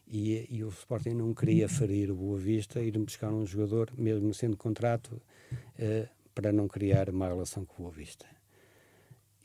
E, 0.06 0.46
e, 0.50 0.62
o 0.62 0.68
Sporting 0.68 1.14
não 1.14 1.32
queria 1.32 1.68
ferir 1.68 2.10
o 2.10 2.14
Boa 2.14 2.38
Vista, 2.38 2.80
ir 2.80 2.98
buscar 2.98 3.32
um 3.32 3.46
jogador, 3.46 3.90
mesmo 3.96 4.34
sendo 4.34 4.54
contrato, 4.54 5.20
eh, 5.78 6.08
para 6.34 6.52
não 6.52 6.68
criar 6.68 7.10
má 7.10 7.28
relação 7.28 7.64
com 7.64 7.74
o 7.74 7.86
Boa 7.86 7.90
Vista. 7.90 8.26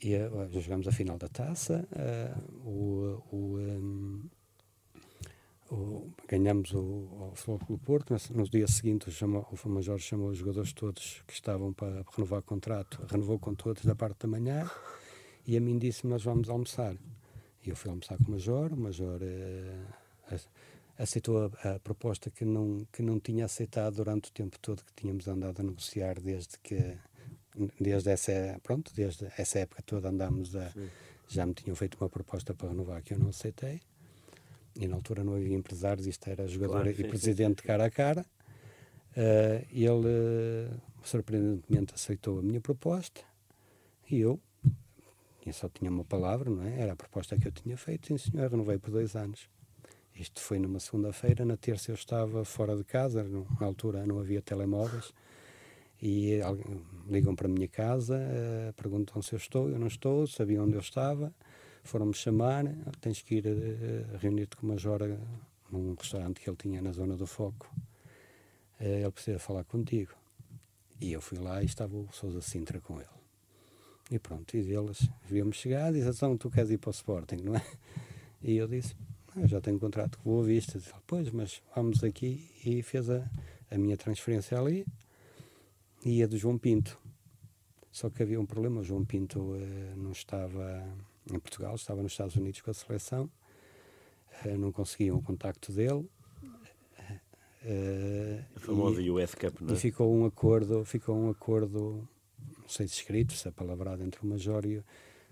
e 0.02 0.14
uh, 0.16 0.60
jogamos 0.60 0.86
a 0.86 0.92
final 0.92 1.16
da 1.16 1.28
taça. 1.28 1.86
Uh, 1.92 2.68
o, 2.68 3.36
o, 3.36 3.58
um, 3.58 4.22
o, 5.70 6.12
ganhamos 6.28 6.72
o, 6.72 7.32
o 7.46 7.58
Clube 7.58 7.82
Porto. 7.84 8.14
No, 8.34 8.48
dia 8.48 8.66
seguinte, 8.66 9.08
o, 9.08 9.12
chamou, 9.12 9.46
o 9.64 9.68
Major 9.68 9.98
chamou 9.98 10.28
os 10.28 10.38
jogadores 10.38 10.72
todos 10.72 11.22
que 11.26 11.32
estavam 11.32 11.72
para 11.72 12.04
renovar 12.14 12.40
o 12.40 12.42
contrato, 12.42 13.06
renovou 13.10 13.38
com 13.38 13.54
todos 13.54 13.84
da 13.84 13.94
parte 13.94 14.20
da 14.20 14.28
manhã 14.28 14.68
e 15.46 15.56
a 15.56 15.60
mim 15.60 15.78
disse: 15.78 16.06
Nós 16.06 16.22
vamos 16.22 16.48
almoçar. 16.48 16.96
E 17.64 17.70
eu 17.70 17.76
fui 17.76 17.90
almoçar 17.90 18.16
com 18.18 18.24
o 18.24 18.30
Major. 18.30 18.72
O 18.72 18.76
Major 18.76 19.20
uh, 19.22 20.36
aceitou 20.98 21.52
a, 21.62 21.74
a, 21.74 21.78
proposta 21.80 22.30
que 22.30 22.44
não, 22.44 22.86
que 22.92 23.02
não 23.02 23.18
tinha 23.20 23.44
aceitado 23.44 23.96
durante 23.96 24.30
o 24.30 24.32
tempo 24.32 24.58
todo 24.58 24.82
que 24.84 24.92
tínhamos 24.94 25.28
andado 25.28 25.60
a 25.60 25.62
negociar 25.62 26.20
desde 26.20 26.58
que 26.58 26.98
desde 27.80 28.10
essa, 28.10 28.60
pronto, 28.62 28.92
desde 28.94 29.26
essa 29.36 29.58
época 29.58 29.82
toda 29.82 30.08
andámos 30.08 30.54
a. 30.54 30.70
Sim. 30.70 30.88
Já 31.28 31.46
me 31.46 31.54
tinham 31.54 31.76
feito 31.76 31.96
uma 32.00 32.08
proposta 32.08 32.52
para 32.52 32.70
renovar 32.70 33.02
que 33.02 33.14
eu 33.14 33.18
não 33.18 33.28
aceitei. 33.28 33.80
E 34.74 34.88
na 34.88 34.96
altura 34.96 35.22
não 35.22 35.34
havia 35.34 35.54
empresários, 35.54 36.06
isto 36.06 36.28
era 36.28 36.46
jogador 36.48 36.82
claro, 36.82 36.94
sim, 36.94 37.02
e 37.02 37.08
presidente 37.08 37.60
sim, 37.60 37.66
cara 37.68 37.84
a 37.84 37.90
cara. 37.90 38.26
Uh, 39.12 39.66
ele, 39.70 40.08
uh, 40.08 40.80
surpreendentemente, 41.04 41.94
aceitou 41.94 42.40
a 42.40 42.42
minha 42.42 42.60
proposta 42.60 43.20
e 44.10 44.20
eu, 44.20 44.40
eu 45.48 45.52
só 45.52 45.68
tinha 45.68 45.90
uma 45.90 46.04
palavra, 46.04 46.50
não 46.50 46.62
é? 46.62 46.80
Era 46.80 46.92
a 46.92 46.96
proposta 46.96 47.38
que 47.38 47.48
eu 47.48 47.52
tinha 47.52 47.76
feito, 47.76 48.08
sim 48.08 48.18
senhor, 48.18 48.50
renovei 48.50 48.78
por 48.78 48.90
dois 48.90 49.16
anos. 49.16 49.48
Isto 50.14 50.40
foi 50.40 50.58
numa 50.58 50.78
segunda-feira, 50.78 51.44
na 51.44 51.56
terça 51.56 51.90
eu 51.90 51.94
estava 51.94 52.44
fora 52.44 52.76
de 52.76 52.84
casa, 52.84 53.24
na 53.24 53.66
altura 53.66 54.06
não 54.06 54.18
havia 54.18 54.42
telemóveis 54.42 55.14
e 56.02 56.40
ligam 57.08 57.34
para 57.34 57.46
a 57.46 57.50
minha 57.50 57.68
casa, 57.68 58.16
uh, 58.16 58.72
perguntam 58.74 59.22
se 59.22 59.34
eu 59.34 59.36
estou, 59.36 59.68
eu 59.68 59.78
não 59.78 59.86
estou, 59.86 60.26
sabiam 60.26 60.64
onde 60.64 60.74
eu 60.74 60.80
estava, 60.80 61.32
foram-me 61.82 62.14
chamar, 62.14 62.64
tens 63.00 63.22
que 63.22 63.36
ir 63.36 63.46
uh, 63.46 64.18
reunir-te 64.18 64.56
com 64.56 64.66
o 64.66 64.70
Major 64.70 65.00
num 65.70 65.94
restaurante 65.94 66.40
que 66.40 66.48
ele 66.48 66.56
tinha 66.56 66.82
na 66.82 66.92
zona 66.92 67.16
do 67.16 67.26
Foco, 67.26 67.70
ele 68.80 69.10
precisa 69.10 69.38
falar 69.38 69.64
contigo. 69.64 70.12
E 71.00 71.12
eu 71.12 71.20
fui 71.20 71.38
lá 71.38 71.62
e 71.62 71.66
estava 71.66 71.96
o 71.96 72.08
Sousa 72.12 72.40
Sintra 72.40 72.80
com 72.80 72.98
ele. 72.98 73.19
E 74.10 74.18
pronto, 74.18 74.56
e 74.56 74.58
eles 74.58 75.08
viam-me 75.28 75.52
chegar 75.52 75.94
e 75.94 75.98
disse, 75.98 76.08
então 76.08 76.36
tu 76.36 76.50
queres 76.50 76.70
ir 76.70 76.78
para 76.78 76.88
o 76.88 76.92
Sporting, 76.92 77.36
não 77.36 77.54
é? 77.54 77.64
E 78.42 78.56
eu 78.56 78.66
disse, 78.66 78.96
eu 79.36 79.46
já 79.46 79.60
tenho 79.60 79.76
um 79.76 79.80
contrato 79.80 80.18
com 80.18 80.30
o 80.30 80.32
Boa 80.32 80.44
Vista. 80.44 80.78
Disse, 80.78 80.92
pois, 81.06 81.30
mas 81.30 81.62
vamos 81.74 82.02
aqui 82.02 82.50
e 82.64 82.82
fez 82.82 83.08
a, 83.08 83.28
a 83.70 83.78
minha 83.78 83.96
transferência 83.96 84.58
ali, 84.58 84.84
e 86.04 86.22
a 86.22 86.26
do 86.26 86.36
João 86.36 86.58
Pinto. 86.58 86.98
Só 87.92 88.08
que 88.08 88.22
havia 88.22 88.40
um 88.40 88.46
problema, 88.46 88.80
o 88.80 88.84
João 88.84 89.04
Pinto 89.04 89.40
uh, 89.40 89.96
não 89.96 90.12
estava 90.12 90.84
em 91.30 91.38
Portugal, 91.38 91.74
estava 91.74 92.02
nos 92.02 92.12
Estados 92.12 92.36
Unidos 92.36 92.60
com 92.60 92.70
a 92.70 92.74
seleção, 92.74 93.30
uh, 94.44 94.58
não 94.58 94.72
conseguiam 94.72 95.16
o 95.16 95.22
contacto 95.22 95.72
dele. 95.72 96.08
Uh, 97.62 98.42
a 98.56 98.60
famosa 98.60 99.02
e, 99.02 99.10
US 99.10 99.34
Cup, 99.34 99.60
não 99.60 99.70
é? 99.70 99.76
E 99.76 99.76
ficou 99.76 100.14
um 100.14 100.24
acordo, 100.24 100.84
ficou 100.84 101.16
um 101.16 101.28
acordo, 101.28 102.08
sei 102.70 102.88
se 102.88 102.94
escrito, 102.94 103.32
se 103.32 103.48
é 103.48 103.50
palavrado 103.50 104.02
entre 104.02 104.22
o 104.22 104.26
Major 104.26 104.64
e, 104.64 104.82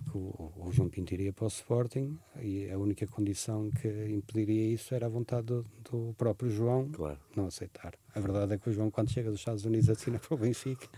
que 0.05 0.17
o, 0.17 0.53
o, 0.57 0.73
João 0.73 0.89
Pinto 0.89 1.13
iria 1.13 1.33
para 1.33 1.45
o 1.45 1.49
Sporting 1.49 2.19
e 2.41 2.71
a 2.71 2.79
única 2.79 3.07
condição 3.07 3.71
que 3.71 3.89
impediria 3.89 4.73
isso 4.73 4.95
era 4.95 5.07
a 5.07 5.09
vontade 5.09 5.47
do, 5.47 5.67
do, 5.91 6.15
próprio 6.17 6.51
João 6.51 6.89
claro. 6.91 7.19
não 7.35 7.47
aceitar. 7.47 7.95
A 8.15 8.21
verdade 8.21 8.55
é 8.55 8.59
que 8.59 8.69
o 8.69 8.73
João, 8.73 8.91
quando 8.91 9.11
chega 9.11 9.31
dos 9.31 9.41
Estados 9.41 9.65
Unidos, 9.65 9.89
assina 9.91 10.19
para 10.21 10.35
o 10.35 10.39
Benfica 10.39 10.89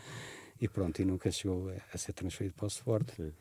e 0.60 0.68
pronto, 0.68 1.00
e 1.00 1.04
nunca 1.04 1.30
chegou 1.30 1.70
a, 1.92 1.98
ser 1.98 2.12
transferido 2.12 2.54
para 2.54 2.64
o 2.64 2.68
Sporting. 2.68 3.14
Sim. 3.16 3.32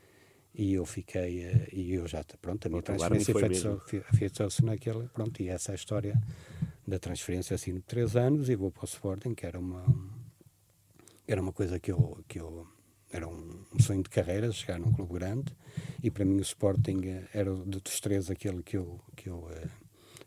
E 0.55 0.73
eu 0.73 0.85
fiquei, 0.85 1.43
eh, 1.43 1.69
e 1.71 1.93
eu 1.93 2.07
já, 2.07 2.23
pronto, 2.41 2.65
a 2.65 2.69
minha 2.69 2.81
transferência 2.81 3.33
foi 3.33 4.01
feita 4.01 4.47
naquele, 4.63 5.07
pronto, 5.09 5.39
e 5.41 5.47
essa 5.47 5.71
é 5.71 5.73
a 5.73 5.75
história 5.75 6.19
da 6.87 6.97
transferência, 6.97 7.53
assim, 7.53 7.75
de 7.75 7.81
três 7.81 8.15
anos, 8.15 8.49
e 8.49 8.55
vou 8.55 8.71
para 8.71 8.81
o 8.81 8.85
Sporting, 8.85 9.35
que 9.35 9.45
era 9.45 9.59
uma, 9.59 9.85
era 11.27 11.39
uma 11.39 11.53
coisa 11.53 11.79
que 11.79 11.91
eu, 11.91 12.23
que 12.27 12.39
eu 12.39 12.67
era 13.11 13.27
um, 13.27 13.65
sonho 13.79 14.03
de 14.03 14.09
carreira 14.09 14.51
chegar 14.51 14.79
num 14.79 14.91
clube 14.91 15.13
grande 15.13 15.51
e 16.03 16.11
para 16.11 16.25
mim 16.25 16.37
o 16.37 16.41
Sporting 16.41 17.01
eh, 17.05 17.27
era 17.33 17.53
dos 17.53 17.99
três 17.99 18.29
aquele 18.29 18.61
que 18.61 18.77
eu 18.77 18.99
que 19.15 19.29
eu 19.29 19.37
uh, 19.37 19.69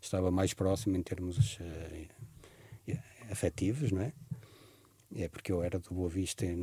estava 0.01 0.29
mais 0.29 0.53
próximo 0.53 0.97
em 0.97 1.01
termos 1.01 1.57
uh, 1.59 2.93
afetivos 3.31 3.91
não 3.91 4.01
é? 4.01 4.13
É 5.15 5.29
porque 5.29 5.51
eu 5.51 5.63
era 5.63 5.79
do 5.79 5.93
Boa 5.93 6.09
Vista 6.09 6.45
e, 6.45 6.57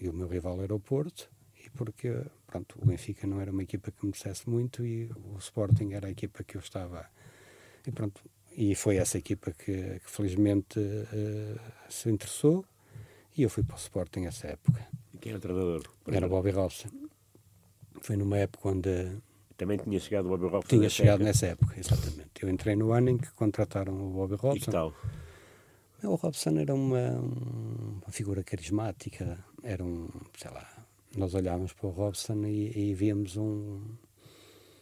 e 0.00 0.08
o 0.08 0.12
meu 0.12 0.26
rival 0.26 0.60
era 0.62 0.74
o 0.74 0.80
Porto 0.80 1.30
e 1.64 1.68
porque 1.70 2.24
pronto 2.46 2.78
o 2.80 2.86
Benfica 2.86 3.26
não 3.26 3.40
era 3.40 3.52
uma 3.52 3.62
equipa 3.62 3.90
que 3.90 4.04
me 4.04 4.12
dissesse 4.12 4.48
muito 4.48 4.84
e 4.84 5.10
o 5.14 5.36
Sporting 5.38 5.92
era 5.92 6.08
a 6.08 6.10
equipa 6.10 6.42
que 6.42 6.56
eu 6.56 6.60
estava 6.60 7.06
e 7.86 7.92
pronto 7.92 8.22
e 8.56 8.74
foi 8.74 8.96
essa 8.96 9.16
equipa 9.16 9.52
que, 9.52 10.00
que 10.00 10.10
felizmente 10.10 10.80
uh, 10.80 11.60
se 11.88 12.10
interessou 12.10 12.64
e 13.36 13.42
eu 13.42 13.50
fui 13.50 13.62
para 13.62 13.76
o 13.76 13.78
Sporting 13.78 14.20
nessa 14.20 14.48
época 14.48 14.88
quem 15.20 15.30
era 15.30 15.38
o 15.38 15.40
treinador? 15.40 15.82
Era 16.06 16.26
o 16.26 16.28
Bobby 16.28 16.50
Robson. 16.50 16.88
Foi 18.00 18.16
numa 18.16 18.38
época 18.38 18.68
onde. 18.68 19.18
Também 19.56 19.76
tinha 19.76 20.00
chegado 20.00 20.26
o 20.26 20.28
Bobby 20.30 20.46
Robson? 20.46 20.68
Tinha 20.68 20.88
chegado 20.88 21.16
época. 21.16 21.24
nessa 21.24 21.46
época, 21.46 21.78
exatamente. 21.78 22.30
Eu 22.42 22.48
entrei 22.48 22.74
no 22.74 22.92
ano 22.92 23.10
em 23.10 23.18
que 23.18 23.30
contrataram 23.32 23.92
o 23.94 24.10
Bobby 24.10 24.36
Robson. 24.36 24.56
E 24.56 24.60
que 24.60 24.70
tal? 24.70 24.94
O 26.02 26.14
Robson 26.14 26.58
era 26.58 26.74
uma, 26.74 27.10
uma 27.10 28.10
figura 28.10 28.42
carismática, 28.42 29.44
era 29.62 29.84
um, 29.84 30.08
sei 30.38 30.50
lá, 30.50 30.66
nós 31.14 31.34
olhávamos 31.34 31.74
para 31.74 31.88
o 31.88 31.90
Robson 31.90 32.46
e, 32.46 32.72
e 32.74 32.94
víamos 32.94 33.36
um, 33.36 33.82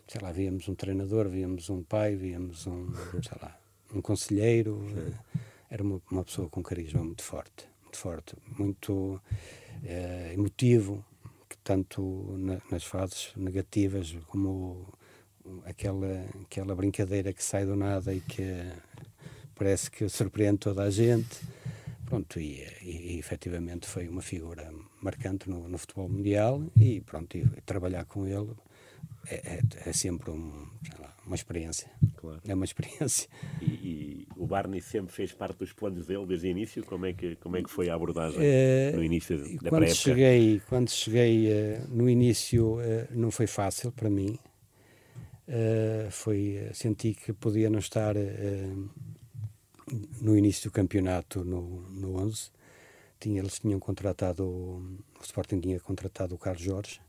sei 0.07 0.20
lá, 0.20 0.30
víamos 0.30 0.68
um 0.68 0.76
treinador, 0.76 1.28
víamos 1.28 1.68
um 1.70 1.82
pai, 1.82 2.14
víamos 2.14 2.68
um, 2.68 2.93
sei 3.20 3.36
lá, 3.43 3.59
um 3.93 4.01
conselheiro. 4.01 4.80
Sim. 4.95 5.12
Era 5.68 5.82
uma, 5.82 6.01
uma 6.09 6.24
pessoa 6.24 6.49
com 6.49 6.62
carisma 6.62 7.03
muito 7.03 7.22
forte, 7.22 7.68
muito 7.82 7.99
forte, 7.99 8.36
muito 8.57 9.20
é, 9.84 10.32
emotivo, 10.34 11.04
que 11.48 11.56
tanto 11.58 12.36
na, 12.38 12.60
nas 12.70 12.84
fases 12.84 13.32
negativas 13.36 14.16
como 14.26 14.86
aquela, 15.64 16.26
aquela 16.42 16.74
brincadeira 16.74 17.32
que 17.32 17.42
sai 17.42 17.64
do 17.64 17.76
nada 17.76 18.12
e 18.14 18.20
que 18.20 18.44
parece 19.54 19.90
que 19.90 20.08
surpreende 20.08 20.58
toda 20.58 20.82
a 20.82 20.90
gente. 20.90 21.40
Pronto, 22.06 22.40
e, 22.40 22.62
e, 22.80 23.14
e 23.14 23.18
efetivamente 23.18 23.86
foi 23.86 24.08
uma 24.08 24.22
figura 24.22 24.72
marcante 25.02 25.50
no, 25.50 25.68
no 25.68 25.76
futebol 25.76 26.08
mundial 26.08 26.62
e 26.74 27.00
pronto, 27.02 27.36
e, 27.36 27.44
trabalhar 27.66 28.06
com 28.06 28.26
ele 28.26 28.50
é, 29.26 29.34
é, 29.34 29.60
é 29.86 29.92
sempre 29.92 30.30
um, 30.30 30.66
lá, 30.98 31.14
uma 31.28 31.36
experiência. 31.36 31.90
Claro. 32.16 32.40
É 32.46 32.54
uma 32.54 32.64
experiência. 32.64 33.28
E, 33.60 33.66
e, 33.66 34.28
o 34.36 34.46
Barney 34.46 34.80
sempre 34.80 35.12
fez 35.12 35.32
parte 35.32 35.58
dos 35.58 35.72
planos 35.72 36.06
dele 36.06 36.26
desde 36.26 36.48
o 36.48 36.50
início? 36.50 36.84
Como 36.84 37.06
é 37.06 37.12
que, 37.12 37.36
como 37.36 37.56
é 37.56 37.62
que 37.62 37.70
foi 37.70 37.88
a 37.88 37.94
abordagem 37.94 38.38
é, 38.40 38.92
no 38.94 39.04
início 39.04 39.38
da 39.60 39.68
quando 39.68 39.94
cheguei 39.94 40.60
Quando 40.68 40.90
cheguei 40.90 41.48
uh, 41.48 41.88
no 41.88 42.08
início 42.08 42.76
uh, 42.76 42.80
não 43.10 43.30
foi 43.30 43.46
fácil 43.46 43.92
para 43.92 44.08
mim. 44.10 44.38
Uh, 45.46 46.10
foi, 46.10 46.68
senti 46.72 47.14
que 47.14 47.32
podia 47.32 47.70
não 47.70 47.78
estar 47.78 48.14
no 50.20 50.36
início 50.36 50.70
do 50.70 50.72
campeonato 50.72 51.44
no, 51.44 51.82
no 51.90 52.16
11. 52.20 52.50
Tinha, 53.20 53.40
eles 53.40 53.58
tinham 53.58 53.80
contratado, 53.80 54.44
o 54.44 54.98
Sporting 55.22 55.60
tinha 55.60 55.80
contratado 55.80 56.34
o 56.34 56.38
Carlos 56.38 56.62
Jorge, 56.62 57.00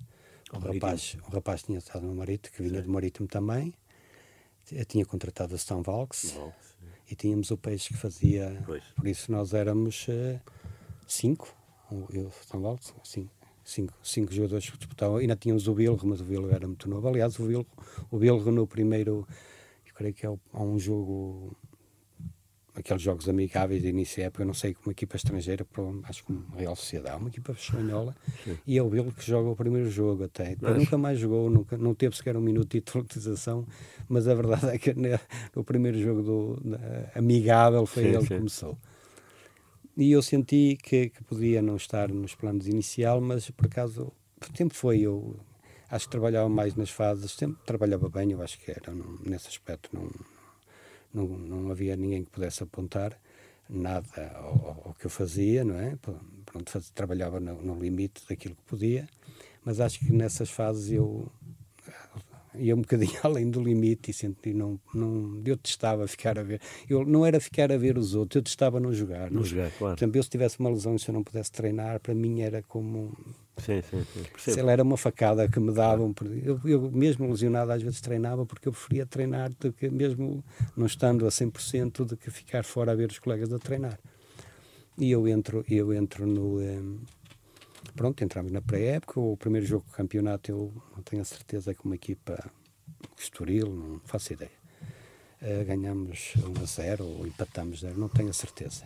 o, 0.52 0.58
o 0.58 0.60
rapaz, 0.60 1.18
o 1.28 1.32
rapaz 1.32 1.64
tinha 1.64 1.78
estado 1.78 2.08
no 2.08 2.16
Marítimo, 2.16 2.56
que 2.56 2.64
vinha 2.64 2.82
do 2.82 2.90
Marítimo 2.90 3.28
também. 3.28 3.74
Eu 4.72 4.86
tinha 4.86 5.06
contratado 5.06 5.56
a 5.56 5.58
São 5.58 5.82
Valks 5.82 6.38
e 7.10 7.16
tínhamos 7.16 7.52
o 7.52 7.58
Peixe 7.58 7.90
que 7.90 7.98
fazia. 7.98 8.62
Pois. 8.66 8.84
Por 8.96 9.08
isso 9.08 9.32
nós 9.32 9.54
éramos 9.54 10.08
uh, 10.08 10.40
cinco, 11.08 11.54
eu, 12.12 12.32
São 12.48 12.62
Valks, 12.62 12.94
cinco, 13.04 13.32
cinco, 13.64 13.94
cinco 14.04 14.32
jogadores 14.32 14.70
que 14.70 14.78
disputavam. 14.78 15.18
Ainda 15.18 15.36
tínhamos 15.36 15.68
o 15.68 15.74
Bilro, 15.74 16.06
mas 16.08 16.22
o 16.22 16.24
Bilro 16.24 16.50
era 16.54 16.68
muito 16.68 16.90
novo. 16.90 17.08
Aliás, 17.08 17.40
o 17.40 17.46
Bilro, 17.46 17.68
o 18.12 18.18
Bilro 18.18 18.52
no 18.52 18.68
primeiro, 18.68 19.28
eu 19.88 19.94
creio 19.94 20.14
que 20.14 20.26
é 20.26 20.30
um 20.54 20.78
jogo 20.78 21.56
aqueles 22.76 23.02
jogos 23.02 23.28
amigáveis 23.28 23.82
de 23.82 23.90
início 23.90 24.18
de 24.18 24.22
época, 24.24 24.44
eu 24.44 24.48
não 24.48 24.54
sei, 24.54 24.76
uma 24.86 24.92
equipa 24.92 25.16
estrangeira, 25.16 25.66
acho 26.04 26.24
que 26.24 26.32
uma 26.32 26.56
Real 26.56 26.76
Sociedade, 26.76 27.18
uma 27.18 27.30
equipa 27.30 27.52
espanhola, 27.52 28.16
Sim. 28.44 28.58
e 28.66 28.78
é 28.78 28.84
o 28.84 28.90
Bilbo 28.90 29.12
que 29.12 29.26
joga 29.26 29.50
o 29.50 29.56
primeiro 29.56 29.90
jogo 29.90 30.24
até. 30.24 30.56
Mas... 30.62 30.78
Nunca 30.78 30.98
mais 30.98 31.20
jogou, 31.20 31.50
nunca, 31.50 31.78
não 31.78 31.94
teve 31.94 32.16
sequer 32.16 32.38
um 32.38 32.42
minuto 32.42 32.70
de 32.70 32.82
titularização, 32.82 33.68
mas 34.08 34.28
a 34.28 34.34
verdade 34.34 34.68
é 34.68 34.78
que 34.78 34.94
no 35.56 35.64
primeiro 35.64 36.00
jogo 36.00 36.22
do, 36.22 36.62
amigável 37.16 37.86
foi 37.86 38.04
sim, 38.04 38.10
ele 38.10 38.28
que 38.28 38.36
começou. 38.36 38.78
E 39.98 40.12
eu 40.12 40.22
senti 40.22 40.78
que, 40.82 41.10
que, 41.10 41.24
podia 41.24 41.62
não 41.62 41.76
estar 41.76 42.10
nos 42.10 42.34
planos 42.34 42.68
inicial, 42.68 43.20
mas 43.20 43.50
por 43.50 43.66
acaso, 43.66 44.14
o 44.42 44.54
tempo 44.54 44.74
foi 44.74 45.02
eu. 45.02 45.36
Acho 45.92 46.06
que 46.06 46.12
trabalhava 46.12 46.48
mais 46.48 46.76
nas 46.76 46.90
fases, 46.90 47.32
sempre 47.32 47.58
trabalhava 47.66 48.08
bem, 48.10 48.32
eu 48.32 48.42
acho 48.42 48.60
que 48.60 48.72
era, 48.72 48.94
não, 48.94 49.18
nesse 49.26 49.48
aspecto 49.48 49.90
não, 49.92 50.08
não, 51.14 51.28
não 51.28 51.72
havia 51.72 51.96
ninguém 51.96 52.24
que 52.24 52.32
pudesse 52.32 52.64
apontar 52.64 53.20
nada 53.70 54.32
ao, 54.36 54.84
ao 54.86 54.96
que 55.00 55.06
eu 55.06 55.10
fazia, 55.10 55.64
não 55.64 55.80
é? 55.80 55.96
Pronto, 56.46 56.72
faz, 56.72 56.90
trabalhava 56.90 57.40
no, 57.40 57.62
no, 57.62 57.80
limite 57.80 58.24
daquilo 58.28 58.56
que 58.56 58.64
podia, 58.64 59.08
mas 59.64 59.80
acho 59.80 60.00
que 60.00 60.12
nessas 60.12 60.50
fases 60.50 60.92
eu 60.92 61.32
ia 62.56 62.76
um 62.76 62.82
bocadinho 62.82 63.20
além 63.22 63.50
do 63.50 63.62
limite 63.62 64.10
e 64.10 64.14
senti 64.14 64.54
não 64.54 64.80
não 64.94 65.40
eu 65.46 65.56
testava 65.56 66.08
ficar 66.08 66.40
a 66.40 66.44
ver 66.44 66.60
eu 66.90 67.06
não 67.06 67.24
era 67.24 67.40
ficar 67.40 67.72
a 67.72 67.78
ver 67.78 67.96
os 67.96 68.16
outros 68.16 68.38
eu 68.38 68.44
testava 68.44 68.80
não 68.80 68.92
jogar 68.92 69.30
não, 69.30 69.44
jogar 69.44 69.72
claro 69.72 69.96
por 69.96 70.00
exemplo 70.00 70.18
eu 70.18 70.24
se 70.24 70.30
tivesse 70.30 70.60
uma 70.60 70.70
lesão 70.72 70.96
e 70.96 71.00
se 71.00 71.08
eu 71.08 71.14
não 71.14 71.24
pudesse 71.24 71.52
treinar 71.52 72.00
para 72.00 72.16
mim 72.16 72.42
era 72.42 72.64
como 72.64 73.16
sim, 73.60 73.82
sim, 73.82 74.06
sim. 74.14 74.52
se 74.52 74.60
ela 74.60 74.72
era 74.72 74.84
uma 74.84 74.98
facada 74.98 75.48
que 75.48 75.60
me 75.60 75.74
davam 75.74 76.14
eu, 76.44 76.60
eu 76.66 76.92
mesmo 76.92 77.30
lesionado 77.30 77.72
às 77.72 77.82
vezes 77.82 78.02
treinava 78.02 78.46
porque 78.46 78.68
eu 78.68 78.72
preferia 78.72 79.06
treinar 79.06 79.52
do 79.60 79.72
que 79.72 79.90
mesmo 79.90 80.44
não 80.76 80.86
estando 80.86 81.26
a 81.26 81.30
100% 81.30 82.06
do 82.06 82.18
que 82.18 82.32
ficar 82.32 82.64
fora 82.64 82.92
a 82.92 82.96
ver 82.96 83.10
os 83.10 83.20
colegas 83.20 83.52
a 83.54 83.60
treinar 83.60 84.00
e 84.98 85.12
eu 85.12 85.28
entro 85.28 85.64
eu 85.70 85.94
entro 85.94 86.26
no 86.26 86.60
um, 86.60 87.00
pronto, 87.96 88.24
entramos 88.24 88.52
na 88.52 88.62
pré-época. 88.62 89.20
O 89.20 89.36
primeiro 89.36 89.66
jogo 89.66 89.86
do 89.86 89.92
campeonato, 89.92 90.50
eu 90.50 90.74
não 90.96 91.04
tenho 91.04 91.22
a 91.22 91.26
certeza, 91.26 91.74
com 91.74 91.90
uma 91.90 91.96
equipa 91.96 92.40
Estoril, 93.18 93.70
não 93.70 94.00
faço 94.06 94.34
ideia. 94.34 94.52
Uh, 95.42 95.66
ganhamos 95.66 96.34
1 96.38 96.62
a 96.62 96.66
0 96.66 97.06
ou 97.06 97.28
empatamos 97.28 97.82
0, 97.82 97.98
não 97.98 98.10
tenho 98.10 98.30
a 98.30 98.34
certeza. 98.34 98.86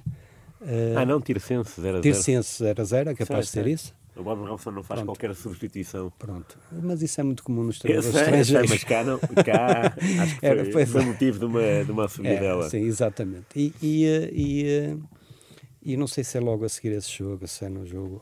Uh, 0.61 0.97
ah, 0.97 1.05
não, 1.05 1.19
Tircense 1.19 1.81
0 1.81 1.97
a 1.97 2.01
0. 2.01 2.01
Tircense 2.01 2.57
0 2.59 2.81
a 2.81 2.85
0, 2.85 3.09
é 3.09 3.15
capaz 3.15 3.49
sei, 3.49 3.63
de 3.63 3.69
ser 3.69 3.73
isso. 3.73 3.95
O 4.15 4.23
Bob 4.23 4.47
Robson 4.47 4.71
não 4.71 4.83
faz 4.83 4.99
Pronto. 4.99 5.07
qualquer 5.07 5.35
substituição. 5.35 6.11
Pronto. 6.19 6.57
Mas 6.71 7.01
isso 7.01 7.19
é 7.19 7.23
muito 7.23 7.43
comum 7.43 7.63
nos 7.63 7.79
treinadores 7.79 8.15
estrangeiros. 8.15 8.69
mas 8.69 8.83
cá, 8.83 9.03
não, 9.03 9.19
cá 9.19 9.95
acho 10.21 10.35
que 10.35 10.39
foi, 10.39 10.49
Era, 10.49 10.87
foi 10.87 11.05
motivo 11.05 11.39
de 11.39 11.45
uma, 11.45 11.83
de 11.83 11.91
uma 11.91 12.07
subida 12.07 12.45
é. 12.45 12.69
Sim, 12.69 12.81
exatamente. 12.83 13.45
E, 13.55 13.73
e, 13.81 14.05
eh, 14.05 14.29
e, 14.31 14.97
e, 15.93 15.97
não 15.97 16.05
sei 16.05 16.23
se 16.23 16.37
é 16.37 16.41
logo 16.41 16.63
a 16.63 16.69
seguir 16.69 16.91
esse 16.91 17.11
jogo, 17.11 17.47
se 17.47 17.65
é 17.65 17.69
no 17.69 17.85
jogo 17.87 18.21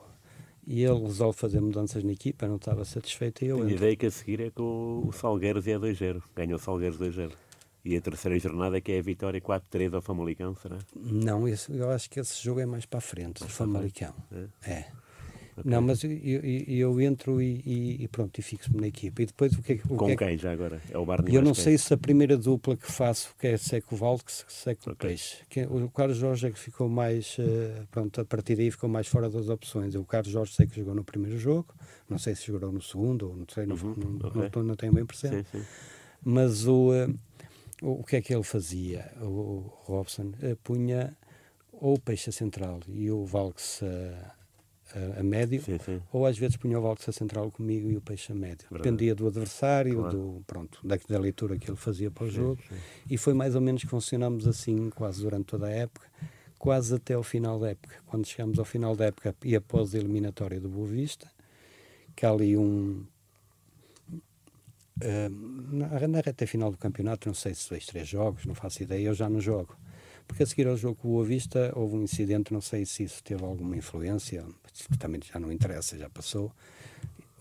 e 0.65 0.83
ele 0.83 1.01
resolve 1.01 1.37
fazer 1.37 1.59
mudanças 1.59 2.03
na 2.03 2.11
equipa, 2.11 2.47
não 2.47 2.55
estava 2.55 2.85
satisfeito 2.85 3.43
e 3.43 3.47
eu 3.47 3.57
Tenho 3.57 3.69
a 3.69 3.71
ideia 3.71 3.95
que 3.95 4.05
a 4.05 4.11
seguir 4.11 4.39
é 4.39 4.49
com 4.49 5.03
o 5.05 5.11
Salgueiros 5.11 5.67
e 5.67 5.71
é 5.71 5.79
2-0. 5.79 6.21
Ganhou 6.35 6.57
o 6.57 6.59
Salgueiros 6.59 6.97
2-0. 6.97 7.31
E 7.83 7.97
a 7.97 8.01
terceira 8.01 8.37
jornada 8.37 8.77
é 8.77 8.81
que 8.81 8.91
é 8.91 8.99
a 8.99 9.01
vitória 9.01 9.41
4-3 9.41 9.95
ao 9.95 10.01
Famalicão, 10.01 10.55
será? 10.55 10.77
Não, 10.95 11.47
isso, 11.47 11.73
eu 11.73 11.89
acho 11.89 12.09
que 12.09 12.19
esse 12.19 12.41
jogo 12.41 12.59
é 12.59 12.65
mais 12.65 12.85
para 12.85 12.99
a 12.99 13.01
frente, 13.01 13.43
do 13.43 13.49
Famalicão. 13.49 14.13
É. 14.31 14.71
é. 14.71 14.91
Okay. 15.57 15.69
Não, 15.69 15.81
mas 15.81 16.03
eu, 16.03 16.11
eu, 16.11 16.65
eu 16.67 17.01
entro 17.01 17.41
e, 17.41 17.61
e, 17.65 18.03
e, 18.03 18.07
pronto, 18.07 18.37
e 18.39 18.41
fixo-me 18.41 18.79
na 18.79 18.87
equipa. 18.87 19.21
E 19.21 19.25
depois 19.25 19.53
o 19.53 19.61
que, 19.61 19.77
Com 19.77 20.05
que 20.05 20.11
é 20.11 20.15
quem 20.15 20.37
já 20.37 20.51
agora? 20.51 20.81
É 20.89 20.97
o 20.97 21.05
Barney 21.05 21.35
Eu 21.35 21.41
não 21.41 21.53
sei 21.53 21.77
se 21.77 21.93
a 21.93 21.97
primeira 21.97 22.37
dupla 22.37 22.77
que 22.77 22.89
faço, 22.89 23.35
que 23.37 23.47
é 23.47 23.57
Seco 23.57 23.95
Valdes, 23.95 24.45
Seco 24.47 24.91
okay. 24.91 25.09
Peixe. 25.09 25.37
Que, 25.49 25.61
é, 25.61 25.67
o 25.67 25.89
Carlos 25.89 26.17
Jorge 26.17 26.47
é 26.47 26.51
que 26.51 26.59
ficou 26.59 26.87
mais, 26.87 27.37
uh, 27.37 27.85
pronto, 27.91 28.21
a 28.21 28.25
partir 28.25 28.55
daí 28.55 28.71
ficou 28.71 28.89
mais 28.89 29.07
fora 29.07 29.29
das 29.29 29.49
opções. 29.49 29.93
O 29.95 30.05
Carlos 30.05 30.31
Jorge 30.31 30.53
sei 30.53 30.67
que 30.67 30.77
jogou 30.77 30.95
no 30.95 31.03
primeiro 31.03 31.37
jogo, 31.37 31.73
não 32.09 32.17
sei 32.17 32.33
se 32.33 32.47
jogou 32.47 32.71
no 32.71 32.81
segundo 32.81 33.29
ou 33.29 33.35
no 33.35 33.45
uhum. 33.75 33.95
não, 33.97 34.29
okay. 34.29 34.49
não, 34.55 34.63
não, 34.63 34.75
tenho 34.75 34.93
bem 34.93 35.05
presente. 35.05 35.47
Sim, 35.51 35.59
sim. 35.59 35.65
Mas 36.23 36.65
o, 36.65 36.91
uh, 36.91 37.19
o, 37.81 38.03
que 38.03 38.15
é 38.15 38.21
que 38.21 38.33
ele 38.33 38.43
fazia? 38.43 39.11
O, 39.21 39.69
Robson 39.83 40.31
uh, 40.41 40.55
punha 40.63 41.17
ou 41.73 41.95
o 41.95 41.99
Peixe 41.99 42.31
Central 42.31 42.79
e 42.87 43.11
o 43.11 43.25
Valks 43.25 43.81
a, 44.95 45.19
a 45.19 45.23
médio, 45.23 45.61
sim, 45.61 45.77
sim. 45.79 46.01
ou 46.11 46.25
às 46.25 46.37
vezes 46.37 46.57
punha 46.57 46.77
o 46.77 46.81
Valdes 46.81 47.07
a 47.07 47.11
central 47.11 47.51
comigo 47.51 47.89
e 47.89 47.97
o 47.97 48.01
peixe 48.01 48.31
a 48.31 48.35
médio. 48.35 48.67
Verdade. 48.69 48.83
Dependia 48.83 49.15
do 49.15 49.27
adversário, 49.27 49.95
claro. 49.95 50.17
do, 50.17 50.43
pronto, 50.45 50.79
da, 50.85 50.97
da, 51.07 51.19
leitura 51.19 51.57
que 51.57 51.69
ele 51.69 51.77
fazia 51.77 52.11
para 52.11 52.25
o 52.25 52.27
sim, 52.27 52.35
jogo. 52.35 52.61
E 53.09 53.17
foi 53.17 53.33
mais 53.33 53.55
ou 53.55 53.61
menos 53.61 53.83
que 53.83 53.89
funcionámos 53.89 54.47
assim 54.47 54.89
quase 54.89 55.21
durante 55.21 55.45
toda 55.45 55.67
a 55.67 55.71
época, 55.71 56.07
quase 56.57 56.95
até 56.95 57.13
ao 57.13 57.23
final 57.23 57.59
da 57.59 57.69
época. 57.69 57.95
Quando 58.05 58.25
chegamos 58.25 58.59
ao 58.59 58.65
final 58.65 58.95
da 58.95 59.05
época 59.05 59.35
e 59.43 59.55
após 59.55 59.95
a 59.95 59.97
eliminatória 59.97 60.59
do 60.59 60.69
Boa 60.69 60.87
Vista, 60.87 61.29
que 62.15 62.25
há 62.25 62.31
ali 62.31 62.57
um. 62.57 63.05
Uh, 65.03 65.29
na, 65.71 66.07
na 66.07 66.19
reta 66.19 66.45
final 66.45 66.69
do 66.69 66.77
campeonato, 66.77 67.27
não 67.27 67.33
sei 67.33 67.55
se 67.55 67.67
dois, 67.67 67.87
três 67.87 68.07
jogos, 68.07 68.45
não 68.45 68.53
faço 68.53 68.83
ideia, 68.83 69.07
eu 69.07 69.13
já 69.15 69.27
não 69.27 69.41
jogo 69.41 69.75
porque 70.31 70.43
a 70.43 70.45
seguir 70.45 70.65
ao 70.65 70.77
jogo 70.77 70.95
com 70.95 71.09
o 71.09 71.11
Boa 71.11 71.25
Vista 71.25 71.73
houve 71.75 71.97
um 71.97 72.03
incidente, 72.03 72.53
não 72.53 72.61
sei 72.61 72.85
se 72.85 73.03
isso 73.03 73.21
teve 73.21 73.43
alguma 73.43 73.75
influência, 73.75 74.45
também 74.97 75.19
já 75.21 75.37
não 75.37 75.51
interessa, 75.51 75.97
já 75.97 76.09
passou. 76.09 76.53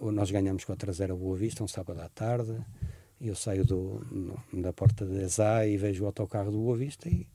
Nós 0.01 0.29
ganhamos 0.33 0.65
4 0.65 0.91
a 0.91 0.93
0 0.93 1.15
a 1.15 1.17
Boa 1.17 1.37
Vista, 1.37 1.63
um 1.63 1.69
sábado 1.69 2.01
à 2.01 2.09
tarde, 2.09 2.53
e 3.21 3.29
eu 3.29 3.37
saio 3.37 3.65
do, 3.65 4.05
no, 4.11 4.61
da 4.61 4.73
porta 4.73 5.07
de 5.07 5.25
Zá 5.29 5.65
e 5.65 5.77
vejo 5.77 6.03
o 6.03 6.07
autocarro 6.07 6.51
do 6.51 6.59
Boa 6.59 6.77
Vista 6.77 7.09
e, 7.09 7.29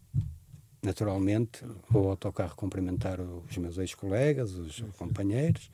naturalmente, 0.84 1.64
vou 1.90 2.04
ao 2.04 2.10
autocarro 2.10 2.54
cumprimentar 2.58 3.22
os 3.22 3.58
meus 3.58 3.78
ex-colegas, 3.78 4.52
os 4.56 4.82
companheiros 4.98 5.72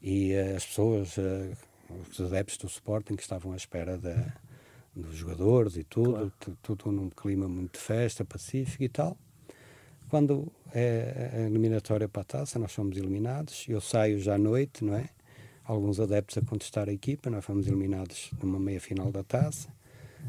e 0.00 0.36
as 0.36 0.64
pessoas, 0.64 1.18
eh, 1.18 1.50
os 2.08 2.20
adeptos 2.20 2.58
do 2.58 2.68
Sporting 2.68 3.16
que 3.16 3.22
estavam 3.22 3.52
à 3.52 3.56
espera 3.56 3.98
da 3.98 4.32
dos 4.94 5.16
jogadores 5.16 5.76
e 5.76 5.84
tudo, 5.84 6.12
claro. 6.12 6.58
tudo 6.62 6.92
num 6.92 7.10
clima 7.10 7.48
muito 7.48 7.74
de 7.74 7.80
festa, 7.80 8.24
pacífico 8.24 8.82
e 8.82 8.88
tal. 8.88 9.16
Quando 10.08 10.50
é 10.74 11.30
a 11.34 11.40
eliminatória 11.42 12.08
para 12.08 12.22
a 12.22 12.24
taça, 12.24 12.58
nós 12.58 12.72
fomos 12.72 12.96
eliminados, 12.96 13.64
eu 13.68 13.80
saio 13.80 14.18
já 14.18 14.34
à 14.34 14.38
noite, 14.38 14.84
não 14.84 14.96
é? 14.96 15.08
Alguns 15.64 16.00
adeptos 16.00 16.36
a 16.36 16.42
contestar 16.42 16.88
a 16.88 16.92
equipa, 16.92 17.30
nós 17.30 17.44
fomos 17.44 17.68
eliminados 17.68 18.32
numa 18.42 18.58
meia 18.58 18.80
final 18.80 19.12
da 19.12 19.22
taça, 19.22 19.68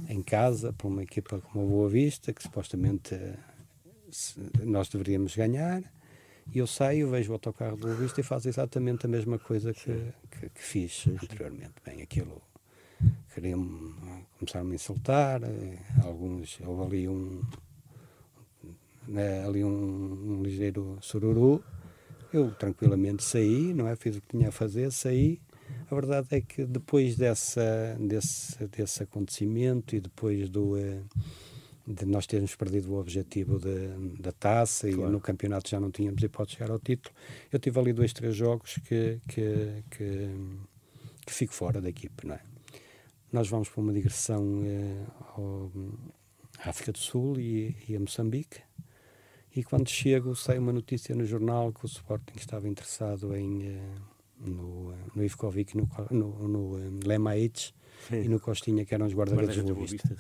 em 0.07 0.22
casa, 0.22 0.72
por 0.72 0.88
uma 0.88 1.01
equipa 1.01 1.39
como 1.39 1.66
a 1.66 1.68
Boa 1.68 1.89
Vista, 1.89 2.32
que 2.32 2.43
supostamente 2.43 3.18
nós 4.64 4.88
deveríamos 4.88 5.36
ganhar. 5.36 5.82
E 6.53 6.59
eu 6.59 6.68
saio, 6.68 7.09
vejo 7.09 7.32
o 7.32 7.34
autocarro 7.34 7.76
do 7.76 7.88
Boa 7.88 7.95
Vista 7.95 8.22
e 8.22 8.24
faço 8.24 8.47
exatamente 8.47 9.07
a 9.07 9.09
mesma 9.09 9.39
coisa 9.39 9.74
que, 9.74 10.14
que, 10.30 10.49
que 10.49 10.62
fiz 10.62 11.07
anteriormente. 11.07 11.74
Bem, 11.84 12.03
aquilo 12.03 12.39
queriam 13.34 13.91
começaram 14.41 14.66
a 14.66 14.70
me 14.70 14.76
insultar, 14.76 15.43
eh, 15.43 15.78
alguns, 16.04 16.60
houve 16.66 16.84
ali 16.84 17.08
um, 17.08 17.43
né, 19.08 19.45
ali 19.45 19.64
um, 19.64 19.70
um, 20.39 20.43
ligeiro 20.43 20.97
sururu, 20.99 21.64
eu 22.34 22.52
tranquilamente 22.56 23.24
saí, 23.24 23.72
não 23.72 23.88
é, 23.88 23.95
fiz 23.95 24.18
o 24.18 24.22
que 24.22 24.30
tinha 24.30 24.49
a 24.49 24.52
fazer, 24.52 24.91
saí, 24.91 25.39
a 25.89 25.93
verdade 25.93 26.28
é 26.32 26.41
que 26.41 26.66
depois 26.66 27.16
dessa, 27.16 27.95
desse, 27.99 28.66
desse 28.68 29.04
acontecimento 29.04 29.95
e 29.95 29.99
depois 30.02 30.49
do, 30.49 30.76
eh, 30.76 31.04
de 31.86 32.06
nós 32.08 32.26
termos 32.26 32.56
perdido 32.56 32.93
o 32.93 32.99
objetivo 32.99 33.60
de, 33.60 34.20
da 34.20 34.32
taça 34.32 34.89
claro. 34.89 35.08
e 35.08 35.12
no 35.12 35.22
campeonato 35.22 35.70
já 35.70 35.80
não 35.80 35.91
tínhamos 35.91 36.22
hipótese 36.24 36.56
de 36.56 36.58
chegar 36.58 36.72
ao 36.72 36.80
título, 36.80 37.14
eu 37.52 37.60
tive 37.60 37.80
ali 37.80 37.93
dois, 37.93 38.12
três 38.12 38.36
jogos 38.36 38.80
que, 38.88 39.20
que, 39.28 39.84
que, 39.91 40.30
que 41.28 41.34
fico 41.34 41.54
fora 41.54 41.80
da 41.80 41.89
equipe, 41.89 42.26
não 42.26 42.34
é? 42.34 42.51
Nós 43.32 43.48
vamos 43.48 43.70
para 43.70 43.82
uma 43.82 43.94
digressão 43.94 44.62
eh, 44.66 45.06
ao, 45.36 45.72
à 46.60 46.70
África 46.70 46.92
do 46.92 46.98
Sul 46.98 47.40
e, 47.40 47.76
e, 47.88 47.96
a 47.96 48.00
Moçambique. 48.00 48.62
E 49.56 49.64
quando 49.64 49.90
chego, 49.90 50.36
sai 50.36 50.58
uma 50.58 50.74
notícia 50.74 51.16
no 51.16 51.26
jornal 51.26 51.72
que 51.72 51.84
o 51.84 51.88
Sporting 51.88 52.34
estava 52.38 52.68
interessado 52.68 53.36
em, 53.36 53.68
eh, 53.68 53.96
no, 54.40 54.94
no 55.16 55.24
Ivkovic, 55.24 55.76
no, 55.78 55.88
no, 56.10 56.48
no 56.48 57.00
Lemaites 57.06 57.74
e 58.12 58.28
no 58.28 58.40
Costinha, 58.40 58.86
que 58.86 58.94
eram 58.94 59.06
os 59.06 59.14
guarda-redes 59.14 59.58
guarda 59.58 59.74
do 59.74 59.86
Vista. 59.86 60.16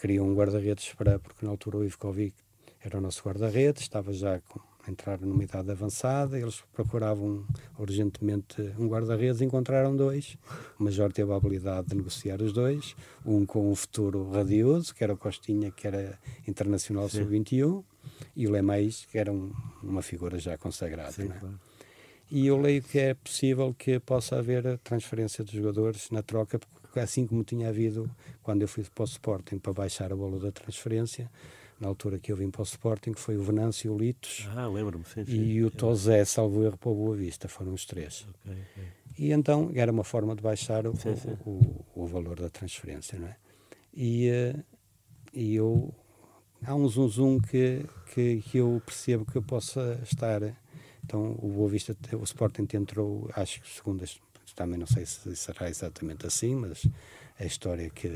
Queriam 0.00 0.28
um 0.28 0.34
guarda-redes 0.34 0.92
para, 0.94 1.18
porque 1.18 1.44
na 1.44 1.50
altura 1.50 1.78
o 1.78 1.84
Ivkovic 1.84 2.34
era 2.80 2.98
o 2.98 3.00
nosso 3.00 3.22
guarda-redes, 3.22 3.82
estava 3.82 4.12
já 4.12 4.40
com 4.40 4.60
entraram 4.88 5.26
numa 5.26 5.42
idade 5.42 5.70
avançada, 5.70 6.38
eles 6.38 6.62
procuravam 6.72 7.44
urgentemente 7.78 8.60
um 8.78 8.88
guarda-redes, 8.88 9.40
encontraram 9.40 9.96
dois. 9.96 10.36
O 10.78 10.84
Major 10.84 11.12
teve 11.12 11.32
a 11.32 11.36
habilidade 11.36 11.88
de 11.88 11.96
negociar 11.96 12.40
os 12.40 12.52
dois, 12.52 12.94
um 13.24 13.44
com 13.44 13.70
um 13.70 13.74
futuro 13.74 14.30
radioso, 14.30 14.94
que 14.94 15.02
era 15.02 15.14
o 15.14 15.16
Costinha, 15.16 15.70
que 15.70 15.86
era 15.86 16.18
internacional 16.46 17.08
sub-21, 17.08 17.84
e 18.34 18.46
o 18.46 18.50
Lemais, 18.50 19.06
que 19.10 19.18
era 19.18 19.32
um, 19.32 19.52
uma 19.82 20.02
figura 20.02 20.38
já 20.38 20.56
consagrada. 20.56 21.12
Sim, 21.12 21.24
é? 21.24 21.38
claro. 21.38 21.58
E 22.30 22.46
eu 22.46 22.60
leio 22.60 22.82
que 22.82 22.98
é 22.98 23.14
possível 23.14 23.72
que 23.72 24.00
possa 24.00 24.36
haver 24.36 24.78
transferência 24.78 25.44
de 25.44 25.56
jogadores 25.56 26.10
na 26.10 26.22
troca, 26.22 26.58
porque 26.58 26.98
assim 26.98 27.24
como 27.24 27.44
tinha 27.44 27.68
havido 27.68 28.10
quando 28.42 28.62
eu 28.62 28.68
fui 28.68 28.84
para 28.92 29.02
o 29.02 29.06
Sporting 29.06 29.58
para 29.58 29.72
baixar 29.72 30.12
a 30.12 30.16
bola 30.16 30.40
da 30.40 30.50
transferência, 30.50 31.30
na 31.80 31.88
altura 31.88 32.18
que 32.18 32.32
eu 32.32 32.36
vim 32.36 32.50
para 32.50 32.62
o 32.62 32.64
Sporting, 32.64 33.12
foi 33.14 33.36
o 33.36 33.42
Venâncio, 33.42 33.92
o 33.92 33.98
Litos 33.98 34.48
ah, 34.56 34.66
lembro-me, 34.66 35.04
e 35.26 35.62
o 35.62 35.70
Tozé, 35.70 36.24
salvo 36.24 36.64
erro, 36.64 36.76
para 36.76 36.88
o 36.88 36.94
Boa 36.94 37.16
Vista, 37.16 37.48
foram 37.48 37.72
os 37.72 37.84
três. 37.84 38.26
Okay, 38.44 38.52
okay. 38.52 38.84
E 39.18 39.32
então 39.32 39.70
era 39.74 39.90
uma 39.90 40.04
forma 40.04 40.34
de 40.34 40.42
baixar 40.42 40.86
o, 40.86 40.96
sim, 40.96 41.16
sim. 41.16 41.36
o, 41.44 41.84
o, 41.94 42.06
valor 42.06 42.38
da 42.38 42.50
transferência, 42.50 43.18
não 43.18 43.28
é? 43.28 43.36
E, 43.94 44.30
uh, 44.30 44.64
e 45.32 45.54
eu, 45.54 45.94
há 46.64 46.74
um 46.74 46.86
zum 46.88 47.08
zum 47.08 47.40
que, 47.40 47.84
que, 48.12 48.42
que 48.42 48.58
eu 48.58 48.80
percebo 48.84 49.24
que 49.24 49.36
eu 49.36 49.42
possa 49.42 49.98
estar, 50.02 50.42
então 51.04 51.36
o 51.38 51.48
Boa 51.48 51.68
Vista, 51.68 51.96
o 52.12 52.24
Sporting 52.24 52.66
entrou, 52.74 53.30
acho 53.34 53.60
que 53.60 53.68
segundo, 53.68 54.04
também 54.54 54.78
não 54.78 54.86
sei 54.86 55.04
se 55.04 55.34
será 55.36 55.68
exatamente 55.68 56.26
assim, 56.26 56.54
mas 56.54 56.86
a 57.38 57.44
história 57.44 57.88
que 57.90 58.08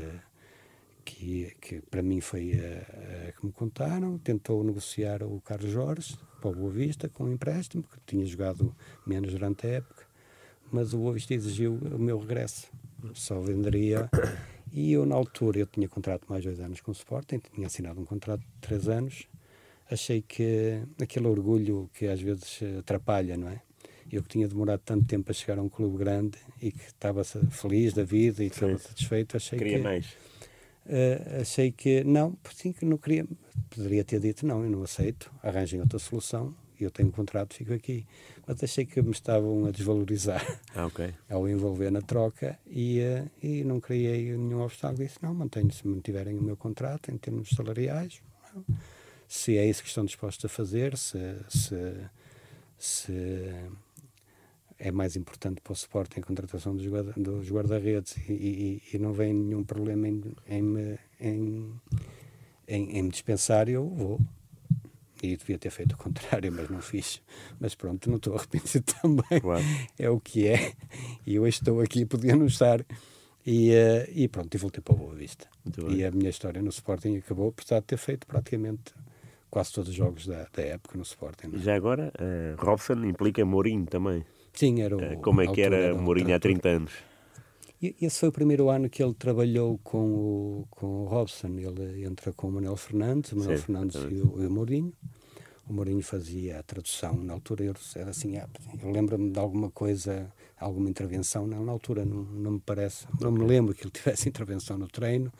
que, 1.15 1.55
que 1.59 1.81
para 1.81 2.01
mim 2.01 2.21
foi 2.21 2.53
a, 2.53 3.27
a, 3.27 3.31
que 3.33 3.45
me 3.45 3.51
contaram, 3.51 4.17
tentou 4.17 4.63
negociar 4.63 5.23
o 5.23 5.41
Carlos 5.41 5.71
Jorge 5.71 6.17
para 6.39 6.49
o 6.49 6.55
Boa 6.55 6.71
Vista 6.71 7.09
com 7.09 7.25
um 7.25 7.33
empréstimo, 7.33 7.83
que 7.83 7.99
tinha 8.05 8.25
jogado 8.25 8.73
menos 9.05 9.31
durante 9.31 9.67
a 9.67 9.69
época, 9.69 10.05
mas 10.71 10.93
o 10.93 10.97
Boa 10.97 11.13
Vista 11.13 11.33
exigiu 11.33 11.73
o 11.73 11.99
meu 11.99 12.17
regresso. 12.17 12.67
Só 13.13 13.39
venderia. 13.39 14.09
E 14.71 14.93
eu, 14.93 15.05
na 15.05 15.15
altura, 15.15 15.59
eu 15.59 15.65
tinha 15.65 15.89
contrato 15.89 16.25
mais 16.29 16.45
dois 16.45 16.59
anos 16.59 16.79
com 16.79 16.91
o 16.91 16.93
Sporting, 16.93 17.41
tinha 17.53 17.67
assinado 17.67 17.99
um 17.99 18.05
contrato 18.05 18.39
de 18.39 18.61
três 18.61 18.87
anos. 18.87 19.27
Achei 19.89 20.21
que 20.21 20.81
aquele 21.01 21.27
orgulho 21.27 21.89
que 21.93 22.07
às 22.07 22.21
vezes 22.21 22.59
atrapalha, 22.79 23.35
não 23.35 23.49
é? 23.49 23.61
Eu 24.09 24.23
que 24.23 24.29
tinha 24.29 24.47
demorado 24.47 24.81
tanto 24.85 25.05
tempo 25.05 25.29
a 25.29 25.33
chegar 25.33 25.59
a 25.59 25.61
um 25.61 25.67
clube 25.67 25.97
grande 25.97 26.37
e 26.61 26.71
que 26.71 26.85
estava 26.85 27.23
feliz 27.23 27.93
da 27.93 28.03
vida 28.03 28.43
e 28.43 28.47
estava 28.47 28.77
satisfeito, 28.77 29.35
achei 29.35 29.57
Queria 29.57 29.77
que... 29.77 29.83
mais. 29.83 30.15
Uh, 30.85 31.41
achei 31.41 31.71
que 31.71 32.03
não, 32.03 32.35
sim 32.53 32.73
que 32.73 32.85
não 32.85 32.97
queria, 32.97 33.25
poderia 33.69 34.03
ter 34.03 34.19
dito 34.19 34.45
não, 34.45 34.63
eu 34.63 34.69
não 34.69 34.83
aceito, 34.83 35.31
arranjem 35.43 35.79
outra 35.79 35.99
solução, 35.99 36.55
eu 36.83 36.89
tenho 36.89 37.09
um 37.09 37.11
contrato, 37.11 37.53
fico 37.53 37.73
aqui. 37.73 38.05
Mas 38.47 38.63
achei 38.63 38.85
que 38.85 39.01
me 39.01 39.11
estavam 39.11 39.65
a 39.65 39.71
desvalorizar 39.71 40.43
ah, 40.75 40.87
okay. 40.87 41.13
ao 41.29 41.47
envolver 41.47 41.91
na 41.91 42.01
troca 42.01 42.57
e, 42.67 42.99
uh, 42.99 43.29
e 43.41 43.63
não 43.63 43.79
criei 43.79 44.35
nenhum 44.35 44.61
obstáculo. 44.61 45.05
Disse: 45.05 45.19
não, 45.21 45.33
mantenho 45.33 45.71
se 45.71 45.87
mantiverem 45.87 46.37
o 46.37 46.41
meu 46.41 46.57
contrato 46.57 47.11
em 47.11 47.17
termos 47.17 47.49
salariais. 47.49 48.21
Se 49.27 49.57
é 49.57 49.65
isso 49.65 49.81
que 49.81 49.87
estão 49.87 50.03
dispostos 50.03 50.43
a 50.45 50.49
fazer, 50.49 50.97
se, 50.97 51.17
se, 51.47 51.95
se 52.77 53.53
é 54.81 54.91
mais 54.91 55.15
importante 55.15 55.61
para 55.61 55.73
o 55.73 55.75
suporte 55.75 56.19
em 56.19 56.23
contratação 56.23 56.75
dos, 56.75 56.85
guarda, 56.87 57.13
dos 57.15 57.49
guarda-redes 57.51 58.17
e, 58.27 58.33
e, 58.33 58.81
e, 58.93 58.97
não 58.97 59.13
vem 59.13 59.31
nenhum 59.31 59.63
problema 59.63 60.07
em, 60.07 60.23
em, 60.47 60.97
em, 61.19 61.81
em, 62.67 62.97
em 62.97 63.03
me 63.03 63.09
dispensar, 63.09 63.69
eu 63.69 63.87
vou. 63.87 64.19
E 65.21 65.37
devia 65.37 65.59
ter 65.59 65.69
feito 65.69 65.93
o 65.93 65.97
contrário, 65.97 66.51
mas 66.51 66.67
não 66.67 66.81
fiz. 66.81 67.21
Mas 67.59 67.75
pronto, 67.75 68.09
não 68.09 68.17
estou 68.17 68.33
arrependido 68.35 68.83
também. 68.99 69.39
Claro. 69.39 69.63
É 69.99 70.09
o 70.09 70.19
que 70.19 70.47
é. 70.47 70.73
E 71.27 71.39
hoje 71.39 71.59
estou 71.59 71.79
aqui, 71.79 72.03
podia 72.05 72.35
não 72.35 72.47
estar. 72.47 72.83
E, 73.45 73.69
uh, 73.69 74.09
e 74.11 74.27
pronto, 74.27 74.53
e 74.55 74.57
voltei 74.57 74.81
para 74.81 74.95
a 74.95 74.97
Boa 74.97 75.13
Vista. 75.13 75.47
Muito 75.63 75.79
e 75.91 75.97
bem. 75.97 76.05
a 76.05 76.11
minha 76.11 76.29
história 76.31 76.59
no 76.59 76.69
Sporting 76.69 77.17
acabou, 77.17 77.49
apesar 77.49 77.81
de 77.81 77.85
ter 77.85 77.97
feito 77.97 78.25
praticamente 78.25 78.95
quase 79.51 79.71
todos 79.73 79.89
os 79.89 79.95
jogos 79.95 80.25
da, 80.25 80.47
da 80.51 80.63
época 80.63 80.97
no 80.97 81.03
Sporting. 81.03 81.51
É? 81.53 81.57
Já 81.59 81.75
agora, 81.75 82.11
uh, 82.19 82.65
Robson 82.65 83.05
implica 83.05 83.45
Mourinho 83.45 83.85
também. 83.85 84.25
Sim, 84.53 84.81
era 84.81 84.95
o. 84.95 85.01
Eh, 85.01 85.15
como 85.17 85.41
é 85.41 85.47
que 85.47 85.61
era 85.61 85.93
Mourinho 85.95 86.35
há 86.35 86.39
30 86.39 86.69
anos? 86.69 86.91
Esse 87.81 88.19
foi 88.19 88.29
o 88.29 88.31
primeiro 88.31 88.69
ano 88.69 88.87
que 88.89 89.01
ele 89.01 89.13
trabalhou 89.15 89.79
com 89.83 89.97
o, 89.97 90.67
com 90.69 90.85
o 91.03 91.05
Robson. 91.05 91.47
Ele 91.47 92.05
entra 92.05 92.31
com 92.31 92.47
o 92.47 92.51
Manuel 92.51 92.75
Fernandes, 92.75 93.31
o 93.31 93.37
Manuel 93.37 93.57
Sim, 93.57 93.63
Fernandes 93.63 93.95
e 93.95 94.21
o, 94.21 94.43
e 94.43 94.45
o 94.45 94.51
Mourinho 94.51 94.93
o 95.67 95.73
Mourinho 95.73 96.01
fazia 96.01 96.59
a 96.59 96.63
tradução. 96.63 97.13
Na 97.15 97.33
altura 97.33 97.63
eu 97.63 97.73
era 97.95 98.09
assim, 98.09 98.37
ah, 98.37 98.47
eu 98.81 98.91
lembro-me 98.91 99.31
de 99.31 99.39
alguma 99.39 99.69
coisa, 99.69 100.31
alguma 100.59 100.89
intervenção. 100.89 101.47
Não, 101.47 101.63
na 101.63 101.71
altura 101.71 102.03
não, 102.03 102.23
não 102.23 102.51
me 102.51 102.59
parece, 102.59 103.07
não 103.19 103.31
me 103.31 103.45
lembro 103.45 103.73
que 103.73 103.83
ele 103.83 103.91
tivesse 103.91 104.27
intervenção 104.27 104.77
no 104.77 104.87
treino, 104.87 105.31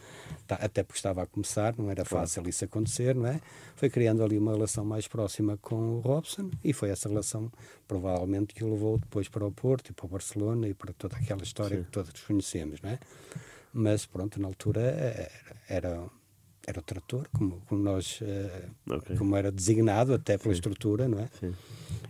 tá, 0.48 0.56
até 0.56 0.84
porque 0.84 0.98
estava 0.98 1.24
a 1.24 1.26
começar, 1.26 1.76
não 1.78 1.90
era 1.90 2.06
fácil 2.06 2.48
isso 2.48 2.64
acontecer, 2.64 3.16
não 3.16 3.28
é? 3.28 3.42
Foi 3.76 3.90
criando 3.90 4.24
ali 4.24 4.38
uma 4.38 4.54
relação 4.54 4.86
mais 4.86 5.08
próxima 5.08 5.58
com 5.58 5.98
o 5.98 6.00
Robson 6.00 6.50
e 6.64 6.72
foi 6.72 6.90
essa 6.90 7.10
relação 7.10 7.52
provavelmente 7.88 8.54
que 8.54 8.64
o 8.64 8.72
levou 8.72 8.98
depois 8.98 9.28
para 9.28 9.46
o 9.46 9.52
Porto 9.52 9.90
e 9.90 9.94
para 9.94 10.06
o 10.06 10.10
Barcelona 10.10 10.68
e 10.68 10.74
para 10.74 10.94
toda 10.94 11.18
aquela 11.18 11.44
história 11.44 11.78
Sim. 11.78 11.84
que 11.84 11.92
todos 11.92 12.22
conhecemos, 12.22 12.82
não 12.82 12.90
é? 12.90 13.00
Mas 13.74 14.06
pronto, 14.06 14.40
na 14.40 14.48
altura 14.48 14.82
era, 14.82 15.32
era 15.68 16.21
era 16.66 16.80
o 16.80 16.84
trator, 16.84 17.28
como, 17.34 17.62
como 17.68 17.82
nós, 17.82 18.22
uh, 18.22 18.96
okay. 18.96 19.18
como 19.18 19.36
era 19.36 19.52
designado 19.52 20.14
até 20.14 20.38
pela 20.38 20.54
Sim. 20.54 20.60
estrutura, 20.60 21.08
não 21.08 21.20
é? 21.20 21.28
Sim. 21.40 21.54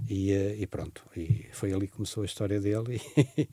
E, 0.09 0.33
uh, 0.33 0.61
e, 0.61 0.67
pronto, 0.67 1.03
e 1.15 1.47
foi 1.51 1.73
ali 1.73 1.87
que 1.87 1.95
começou 1.95 2.23
a 2.23 2.25
história 2.25 2.59
dele 2.59 3.01
e, 3.37 3.49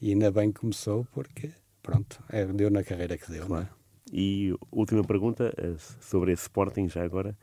e 0.00 0.10
ainda 0.10 0.30
bem 0.30 0.52
que 0.52 0.60
começou 0.60 1.06
porque, 1.12 1.50
pronto, 1.82 2.22
é, 2.28 2.44
deu 2.44 2.70
na 2.70 2.84
carreira 2.84 3.16
que 3.16 3.30
deu, 3.30 3.46
claro. 3.46 3.64
não 3.64 3.70
é? 3.70 3.82
E 4.14 4.54
última 4.70 5.02
pergunta 5.02 5.54
eh, 5.56 5.74
sobre 5.98 6.32
esse 6.32 6.42
Sporting 6.42 6.86
já 6.86 7.02
agora, 7.02 7.34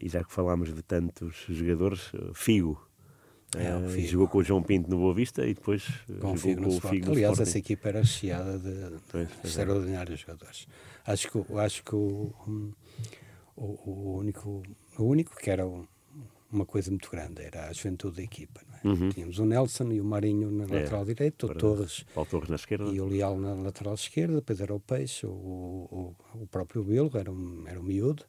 e 0.00 0.08
já 0.08 0.24
que 0.24 0.32
falámos 0.32 0.74
de 0.74 0.82
tantos 0.82 1.44
jogadores, 1.46 2.10
Figo, 2.32 2.88
é, 3.56 3.76
uh, 3.76 4.06
jogou 4.06 4.28
com 4.28 4.38
o 4.38 4.42
João 4.42 4.62
Pinto 4.62 4.90
no 4.90 4.96
Boa 4.96 5.14
Vista 5.14 5.46
e 5.46 5.54
depois 5.54 5.84
com 6.20 6.36
jogou 6.36 6.80
com 6.80 6.86
o 6.86 6.90
Figo 6.90 7.06
no 7.06 7.12
Aliás, 7.12 7.32
Sporting. 7.32 7.42
essa 7.42 7.58
equipa 7.58 7.88
era 7.88 8.00
recheada 8.00 8.58
de, 8.58 8.72
de 8.72 9.02
pois, 9.10 9.28
extraordinários 9.44 10.20
é. 10.20 10.22
jogadores. 10.22 10.66
Acho 11.06 11.30
que, 11.30 11.58
acho 11.58 11.84
que 11.84 11.94
o, 11.94 12.32
o, 13.56 13.64
o, 13.64 14.16
único, 14.18 14.62
o 14.98 15.04
único 15.04 15.36
que 15.36 15.50
era 15.50 15.64
uma 16.50 16.64
coisa 16.64 16.90
muito 16.90 17.10
grande 17.10 17.42
era 17.42 17.68
a 17.68 17.72
juventude 17.72 18.16
da 18.16 18.22
equipa. 18.22 18.60
É? 18.82 18.88
Uhum. 18.88 19.08
Tínhamos 19.10 19.38
o 19.38 19.44
Nelson 19.44 19.92
e 19.92 20.00
o 20.00 20.04
Marinho 20.04 20.50
na 20.50 20.64
é, 20.64 20.80
lateral 20.80 21.04
direita, 21.04 21.46
o 21.46 21.54
Torres, 21.54 22.04
o 22.14 22.24
Torres 22.24 22.48
na 22.48 22.56
esquerda. 22.56 22.90
e 22.90 23.00
o 23.00 23.06
Leal 23.06 23.38
na 23.38 23.54
lateral 23.54 23.94
esquerda, 23.94 24.36
depois 24.36 24.60
era 24.60 24.74
o 24.74 24.80
Peixe, 24.80 25.26
o, 25.26 25.30
o, 25.30 26.16
o 26.34 26.46
próprio 26.46 26.82
Bilro, 26.82 27.18
era 27.18 27.30
um, 27.30 27.64
era 27.66 27.78
um 27.78 27.82
miúdo. 27.82 28.24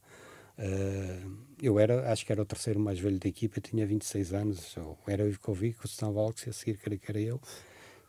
Uh, 0.57 1.37
eu 1.61 1.77
era, 1.79 2.11
acho 2.11 2.25
que 2.25 2.31
era 2.31 2.41
o 2.41 2.45
terceiro 2.45 2.79
mais 2.79 2.99
velho 2.99 3.19
da 3.19 3.27
equipa, 3.27 3.59
tinha 3.59 3.85
26 3.85 4.33
anos, 4.33 4.77
ou 4.77 4.97
era 5.07 5.23
o 5.23 5.27
Ivkovic, 5.27 5.79
o 5.83 5.85
Stan 5.85 6.11
Valks, 6.11 6.47
a 6.47 6.53
seguir 6.53 6.77
creio 6.77 6.99
que 6.99 7.11
era 7.11 7.19
eu. 7.19 7.41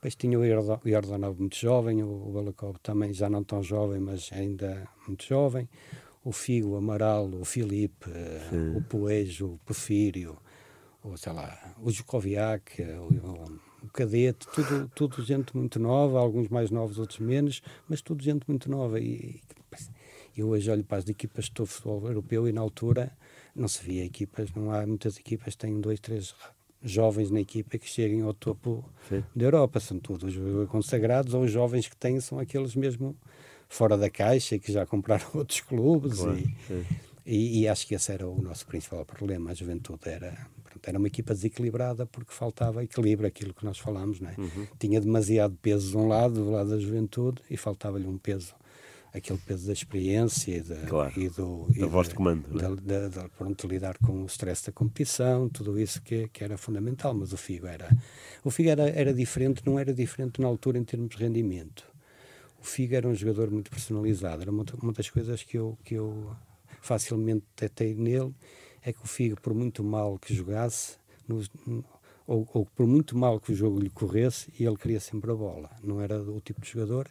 Depois 0.07 0.14
tinha 0.14 0.38
o 0.38 0.88
Jordanov 0.88 1.36
muito 1.36 1.57
jovem, 1.57 2.00
o 2.00 2.30
Balakov 2.32 2.76
também 2.80 3.12
já 3.12 3.28
não 3.28 3.42
tão 3.42 3.61
jovem, 3.61 3.98
mas 3.98 4.30
ainda 4.32 4.88
muito 5.04 5.24
jovem. 5.24 5.68
O 6.22 6.30
Figo, 6.30 6.74
o 6.74 6.76
Amaral, 6.76 7.28
o 7.28 7.44
Filipe, 7.44 8.09
Sim. 8.48 8.76
o 8.76 8.82
Poejo, 8.82 9.54
o 9.54 9.59
Porfírio, 9.64 10.38
o, 11.02 11.16
sei 11.16 11.32
lá, 11.32 11.74
o 11.82 11.90
Jukoviak, 11.90 12.80
o, 12.82 13.84
o 13.84 13.90
Cadete, 13.92 14.46
tudo, 14.54 14.88
tudo 14.94 15.24
gente 15.24 15.57
muito 15.57 15.80
nova, 15.80 16.20
alguns 16.20 16.48
mais 16.50 16.70
novos, 16.70 17.00
outros 17.00 17.18
menos, 17.18 17.61
mas 17.88 18.00
tudo 18.00 18.22
gente 18.22 18.44
muito 18.46 18.70
nova. 18.70 19.00
E, 19.00 19.40
eu 20.36 20.50
hoje 20.50 20.70
olho 20.70 20.84
para 20.84 20.98
as 20.98 21.09
equipas 21.09 21.46
de 21.46 21.66
futebol 21.66 22.07
europeu 22.07 22.46
e 22.46 22.52
na 22.52 22.61
altura 22.61 23.11
não 23.57 23.66
se 23.66 23.82
via 23.82 24.04
equipas, 24.04 24.54
não 24.54 24.70
há 24.70 24.86
muitas 24.86 25.18
equipas 25.18 25.54
que 25.54 25.59
têm 25.59 25.80
dois, 25.80 25.98
três 25.98 26.32
jovens 26.83 27.31
na 27.31 27.41
equipa 27.41 27.79
que 27.79 27.89
cheguem 27.89 28.22
ao 28.22 28.35
topo 28.35 28.85
Sim. 29.09 29.22
da 29.35 29.45
Europa. 29.45 29.81
São 29.81 29.99
todos 29.99 30.35
consagrados 30.68 31.35
ou 31.35 31.43
os 31.43 31.51
jovens 31.51 31.89
que 31.89 31.97
têm 31.97 32.20
são 32.20 32.39
aqueles 32.39 32.74
mesmo 32.74 33.16
fora 33.68 33.97
da 33.97 34.09
caixa 34.09 34.57
e 34.57 34.61
que 34.61 34.72
já 34.72 34.87
compraram 34.87 35.27
outros 35.35 35.61
clubes. 35.61 36.18
Claro, 36.18 36.39
e, 36.39 36.89
e, 37.24 37.61
e, 37.61 37.68
acho 37.68 37.87
que 37.87 37.95
esse 37.95 38.12
era 38.12 38.27
o 38.27 38.41
nosso 38.41 38.66
principal 38.66 39.05
problema. 39.05 39.51
A 39.51 39.55
juventude 39.55 40.09
era, 40.09 40.47
pronto, 40.62 40.89
era 40.89 40.99
uma 40.99 41.09
equipa 41.09 41.35
desequilibrada 41.35 42.07
porque 42.07 42.33
faltava 42.33 42.85
equilíbrio, 42.85 43.27
aquilo 43.27 43.53
que 43.53 43.64
nós 43.64 43.79
falamos. 43.79 44.20
Não 44.20 44.31
é? 44.31 44.35
Uhum. 44.39 44.66
Tinha 44.79 45.01
demasiado 45.01 45.57
peso 45.61 45.91
de 45.91 45.97
um 45.97 46.07
lado, 46.07 46.35
do 46.35 46.51
lado 46.51 46.70
da 46.70 46.79
juventude, 46.79 47.43
e 47.51 47.57
faltava-lhe 47.57 48.07
um 48.07 48.16
peso 48.16 48.55
aquele 49.16 49.38
peso 49.38 49.66
da 49.66 49.72
experiência 49.72 50.56
e, 50.56 50.60
da, 50.60 50.76
claro, 50.86 51.12
e 51.20 51.28
do 51.28 51.66
da 51.78 51.86
voz 51.86 52.08
de 52.08 52.14
comando 52.14 52.48
da, 52.56 52.68
da, 52.74 53.08
da, 53.08 53.28
pronto, 53.28 53.66
lidar 53.66 53.96
com 53.98 54.22
o 54.22 54.26
stress 54.26 54.66
da 54.66 54.72
competição 54.72 55.48
tudo 55.48 55.78
isso 55.78 56.02
que, 56.02 56.28
que 56.28 56.44
era 56.44 56.56
fundamental 56.56 57.14
mas 57.14 57.32
o 57.32 57.36
Figo 57.36 57.66
era 57.66 57.88
o 58.44 58.50
Figo 58.50 58.68
era, 58.68 58.88
era 58.90 59.12
diferente 59.12 59.62
não 59.64 59.78
era 59.78 59.92
diferente 59.92 60.40
na 60.40 60.46
altura 60.46 60.78
em 60.78 60.84
termos 60.84 61.10
de 61.10 61.16
rendimento. 61.16 61.84
O 62.60 62.64
Figo 62.64 62.94
era 62.94 63.06
um 63.08 63.14
jogador 63.14 63.50
muito 63.50 63.70
personalizado 63.70 64.42
era 64.42 64.50
uma, 64.50 64.64
uma 64.82 64.92
das 64.92 65.08
coisas 65.08 65.42
que 65.42 65.56
eu 65.56 65.78
que 65.84 65.94
eu 65.94 66.34
facilmente 66.80 67.44
detei 67.56 67.94
nele 67.94 68.34
é 68.82 68.92
que 68.92 69.02
o 69.02 69.06
Figo 69.06 69.40
por 69.40 69.54
muito 69.54 69.82
mal 69.82 70.18
que 70.18 70.34
jogasse 70.34 70.96
ou, 72.26 72.48
ou 72.52 72.66
por 72.66 72.86
muito 72.86 73.16
mal 73.16 73.40
que 73.40 73.52
o 73.52 73.54
jogo 73.54 73.78
lhe 73.78 73.90
corresse 73.90 74.52
ele 74.58 74.76
queria 74.76 75.00
sempre 75.00 75.30
a 75.30 75.34
bola. 75.34 75.70
Não 75.82 76.00
era 76.00 76.20
o 76.20 76.40
tipo 76.40 76.60
de 76.60 76.70
jogador 76.70 77.08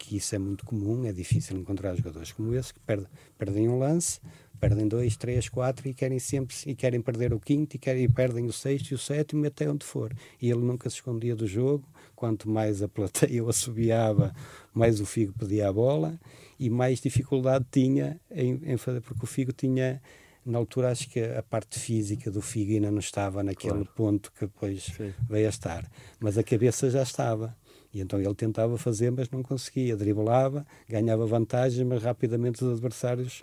que 0.00 0.16
isso 0.16 0.34
é 0.34 0.38
muito 0.38 0.64
comum, 0.64 1.04
é 1.04 1.12
difícil 1.12 1.58
encontrar 1.58 1.94
jogadores 1.94 2.32
como 2.32 2.54
esse 2.54 2.72
que 2.72 2.80
perdem, 2.80 3.06
perdem 3.36 3.68
um 3.68 3.78
lance, 3.78 4.18
perdem 4.58 4.88
dois, 4.88 5.14
três, 5.14 5.48
quatro 5.48 5.86
e 5.86 5.92
querem 5.92 6.18
sempre 6.18 6.56
e 6.66 6.74
querem 6.74 7.02
perder 7.02 7.34
o 7.34 7.38
quinto 7.38 7.76
e, 7.76 7.78
querem, 7.78 8.04
e 8.04 8.08
perdem 8.08 8.46
o 8.46 8.52
sexto 8.52 8.90
e 8.90 8.94
o 8.94 8.98
sétimo 8.98 9.46
até 9.46 9.70
onde 9.70 9.84
for. 9.84 10.12
E 10.40 10.50
ele 10.50 10.60
nunca 10.60 10.88
se 10.88 10.96
escondia 10.96 11.36
do 11.36 11.46
jogo, 11.46 11.86
quanto 12.16 12.48
mais 12.48 12.82
a 12.82 12.88
plateia 12.88 13.44
o 13.44 13.48
assobiava, 13.50 14.34
mais 14.72 15.00
o 15.00 15.06
Figo 15.06 15.34
pedia 15.38 15.68
a 15.68 15.72
bola 15.72 16.18
e 16.58 16.70
mais 16.70 17.00
dificuldade 17.00 17.66
tinha 17.70 18.18
em, 18.30 18.60
em 18.64 18.76
fazer, 18.78 19.02
porque 19.02 19.24
o 19.24 19.26
Figo 19.26 19.52
tinha 19.52 20.00
na 20.44 20.58
altura 20.58 20.90
acho 20.90 21.08
que 21.10 21.20
a 21.20 21.42
parte 21.42 21.78
física 21.78 22.30
do 22.30 22.40
Figo 22.40 22.72
ainda 22.72 22.90
não 22.90 22.98
estava 22.98 23.42
naquele 23.42 23.84
claro. 23.84 23.90
ponto 23.94 24.32
que 24.32 24.46
depois 24.46 24.84
Sim. 24.96 25.12
veio 25.28 25.46
a 25.46 25.50
estar, 25.50 25.90
mas 26.18 26.38
a 26.38 26.42
cabeça 26.42 26.88
já 26.90 27.02
estava. 27.02 27.54
E 27.92 28.00
então 28.00 28.20
ele 28.20 28.34
tentava 28.34 28.78
fazer, 28.78 29.10
mas 29.10 29.28
não 29.30 29.42
conseguia. 29.42 29.96
Driblava, 29.96 30.66
ganhava 30.88 31.26
vantagens, 31.26 31.86
mas 31.86 32.02
rapidamente 32.02 32.64
os 32.64 32.72
adversários 32.72 33.42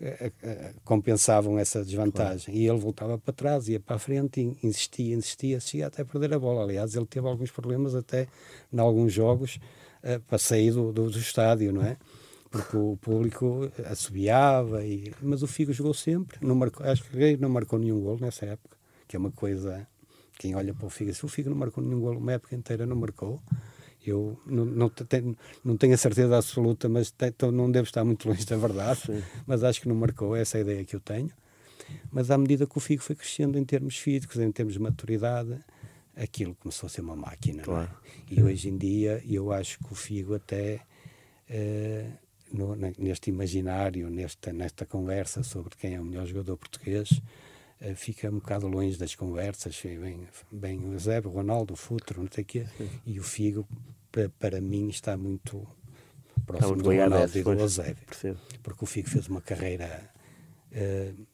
eh, 0.00 0.32
eh, 0.42 0.74
compensavam 0.84 1.58
essa 1.58 1.84
desvantagem. 1.84 2.46
Claro. 2.46 2.58
E 2.58 2.68
ele 2.68 2.78
voltava 2.78 3.18
para 3.18 3.32
trás, 3.32 3.68
ia 3.68 3.78
para 3.78 3.96
a 3.96 3.98
frente, 3.98 4.56
insistia, 4.62 5.14
insistia, 5.14 5.60
cheia 5.60 5.86
até 5.86 6.04
perder 6.04 6.34
a 6.34 6.38
bola. 6.38 6.62
Aliás, 6.62 6.94
ele 6.94 7.06
teve 7.06 7.26
alguns 7.26 7.50
problemas 7.50 7.94
até 7.94 8.26
em 8.72 8.78
alguns 8.78 9.12
jogos 9.12 9.58
para 10.28 10.38
sair 10.38 10.70
do, 10.70 10.92
do, 10.92 11.10
do, 11.10 11.18
estádio, 11.18 11.72
não 11.72 11.82
é? 11.82 11.96
Porque 12.50 12.76
o 12.76 12.96
público 12.96 13.68
assobiava, 13.90 14.86
e... 14.86 15.12
mas 15.20 15.42
o 15.42 15.46
Figo 15.48 15.72
jogou 15.72 15.92
sempre. 15.92 16.38
Não 16.40 16.54
marcou, 16.54 16.86
acho 16.86 17.02
que 17.04 17.36
não 17.36 17.48
marcou 17.48 17.78
nenhum 17.78 18.00
gol 18.00 18.16
nessa 18.20 18.46
época, 18.46 18.76
que 19.08 19.16
é 19.16 19.18
uma 19.18 19.32
coisa 19.32 19.86
quem 20.38 20.54
olha 20.54 20.72
para 20.72 20.86
o 20.86 20.90
Figo, 20.90 21.12
se 21.12 21.24
o 21.24 21.28
Figo 21.28 21.50
não 21.50 21.56
marcou 21.56 21.82
nenhum 21.82 22.00
gol 22.00 22.16
uma 22.16 22.32
época 22.32 22.54
inteira, 22.54 22.86
não 22.86 22.96
marcou. 22.96 23.42
Eu 24.06 24.40
não, 24.46 24.64
não, 24.64 24.88
tenho, 24.88 25.36
não 25.64 25.76
tenho 25.76 25.92
a 25.92 25.96
certeza 25.96 26.36
absoluta, 26.36 26.88
mas 26.88 27.12
não 27.52 27.70
devo 27.70 27.86
estar 27.86 28.04
muito 28.04 28.28
longe 28.28 28.46
da 28.46 28.56
verdade. 28.56 29.00
Sim. 29.00 29.22
Mas 29.46 29.64
acho 29.64 29.80
que 29.80 29.88
não 29.88 29.96
marcou, 29.96 30.34
essa 30.34 30.56
é 30.56 30.60
a 30.60 30.62
ideia 30.62 30.84
que 30.84 30.94
eu 30.94 31.00
tenho. 31.00 31.30
Mas 32.10 32.30
à 32.30 32.38
medida 32.38 32.66
que 32.66 32.78
o 32.78 32.80
Figo 32.80 33.02
foi 33.02 33.16
crescendo 33.16 33.58
em 33.58 33.64
termos 33.64 33.98
físicos, 33.98 34.38
em 34.38 34.50
termos 34.52 34.74
de 34.74 34.80
maturidade, 34.80 35.58
aquilo 36.16 36.54
começou 36.54 36.86
a 36.86 36.90
ser 36.90 37.00
uma 37.00 37.16
máquina. 37.16 37.62
É? 37.62 37.64
Claro. 37.64 37.90
É? 38.30 38.34
E 38.34 38.42
hoje 38.42 38.68
em 38.68 38.78
dia 38.78 39.22
eu 39.28 39.52
acho 39.52 39.78
que 39.78 39.92
o 39.92 39.94
Figo 39.94 40.34
até. 40.34 40.80
Uh, 41.50 42.28
no, 42.52 42.74
neste 42.76 43.30
imaginário, 43.30 44.08
nesta, 44.08 44.52
nesta 44.52 44.86
conversa 44.86 45.42
sobre 45.42 45.76
quem 45.76 45.94
é 45.94 46.00
o 46.00 46.04
melhor 46.04 46.26
jogador 46.26 46.56
português, 46.56 47.20
fica 47.94 48.28
um 48.28 48.38
bocado 48.38 48.66
longe 48.66 48.96
das 48.96 49.14
conversas. 49.14 49.80
Bem, 49.82 50.26
bem 50.50 50.94
o 50.94 50.98
Zé, 50.98 51.20
o 51.20 51.28
Ronaldo, 51.28 51.74
o 51.74 51.76
Futuro, 51.76 52.22
não 52.22 52.28
sei 52.30 52.42
o 52.42 52.46
quê, 52.46 52.66
e 53.06 53.18
o 53.18 53.22
Figo, 53.22 53.66
para, 54.10 54.28
para 54.28 54.60
mim, 54.60 54.88
está 54.88 55.16
muito 55.16 55.66
próximo 56.46 56.76
do 56.76 56.90
Ronaldo 56.90 57.38
e 57.38 57.42
do 57.42 57.52
Eusébio. 57.52 58.04
Porque 58.62 58.84
o 58.84 58.86
Figo 58.86 59.08
fez 59.08 59.28
uma 59.28 59.40
carreira 59.40 60.10
uh, 60.72 61.26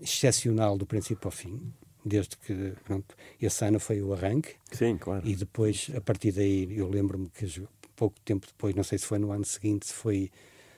excepcional 0.00 0.76
do 0.76 0.86
princípio 0.86 1.26
ao 1.26 1.32
fim. 1.32 1.72
Desde 2.04 2.36
que 2.36 2.74
pronto, 2.84 3.14
esse 3.40 3.64
ano 3.64 3.78
foi 3.78 4.02
o 4.02 4.12
arranque. 4.12 4.56
Sim, 4.72 4.96
claro. 4.98 5.24
E 5.24 5.36
depois, 5.36 5.88
a 5.94 6.00
partir 6.00 6.32
daí, 6.32 6.76
eu 6.76 6.88
lembro-me 6.88 7.28
que 7.28 7.46
pouco 7.94 8.18
tempo 8.24 8.44
depois, 8.44 8.74
não 8.74 8.82
sei 8.82 8.98
se 8.98 9.06
foi 9.06 9.20
no 9.20 9.30
ano 9.30 9.44
seguinte, 9.44 9.86
se 9.86 9.92
foi 9.92 10.30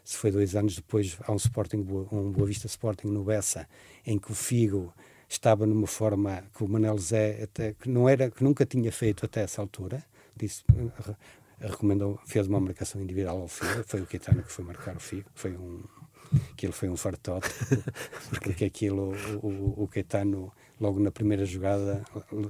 se 0.05 0.19
foi 0.19 0.31
dois 0.31 0.55
anos 0.55 0.77
depois, 0.77 1.17
há 1.23 1.33
um 1.33 1.37
Sporting, 1.37 1.79
um 2.13 2.31
Boa 2.31 2.47
Vista 2.47 2.67
Sporting 2.67 3.07
no 3.07 3.25
Bessa, 3.25 3.67
em 4.05 4.19
que 4.19 4.31
o 4.31 4.35
Figo 4.35 4.93
estava 5.35 5.67
numa 5.67 5.87
forma 5.87 6.45
que 6.57 6.65
o 6.65 6.69
Manel 6.69 6.99
Zé 6.99 7.43
até, 7.43 7.75
que 7.75 7.89
não 7.89 8.09
era, 8.09 8.31
que 8.31 8.43
nunca 8.43 8.65
tinha 8.65 8.91
feito 8.91 9.25
até 9.25 9.43
essa 9.43 9.61
altura, 9.61 10.03
disse, 10.37 10.65
recomendou, 11.61 12.19
fez 12.27 12.47
uma 12.47 12.61
marcação 12.61 13.01
individual 13.01 13.43
ao 13.43 13.49
Figo, 13.49 13.85
foi 13.87 14.01
o 14.01 14.07
Quitano 14.07 14.43
que 14.43 14.53
foi 14.53 14.65
marcar 14.65 14.97
o 14.97 15.01
Figo, 15.01 15.29
foi 15.35 15.53
um, 15.53 15.83
aquilo 16.53 16.73
foi 16.73 16.89
um 16.89 16.97
fartote, 16.97 17.49
porque 18.41 18.65
aquilo, 18.65 19.15
o, 19.43 19.47
o, 19.47 19.85
o 19.85 19.89
Caetano, 19.89 20.53
logo 20.81 21.01
na 21.01 21.11
primeira 21.11 21.45
jogada, 21.45 22.05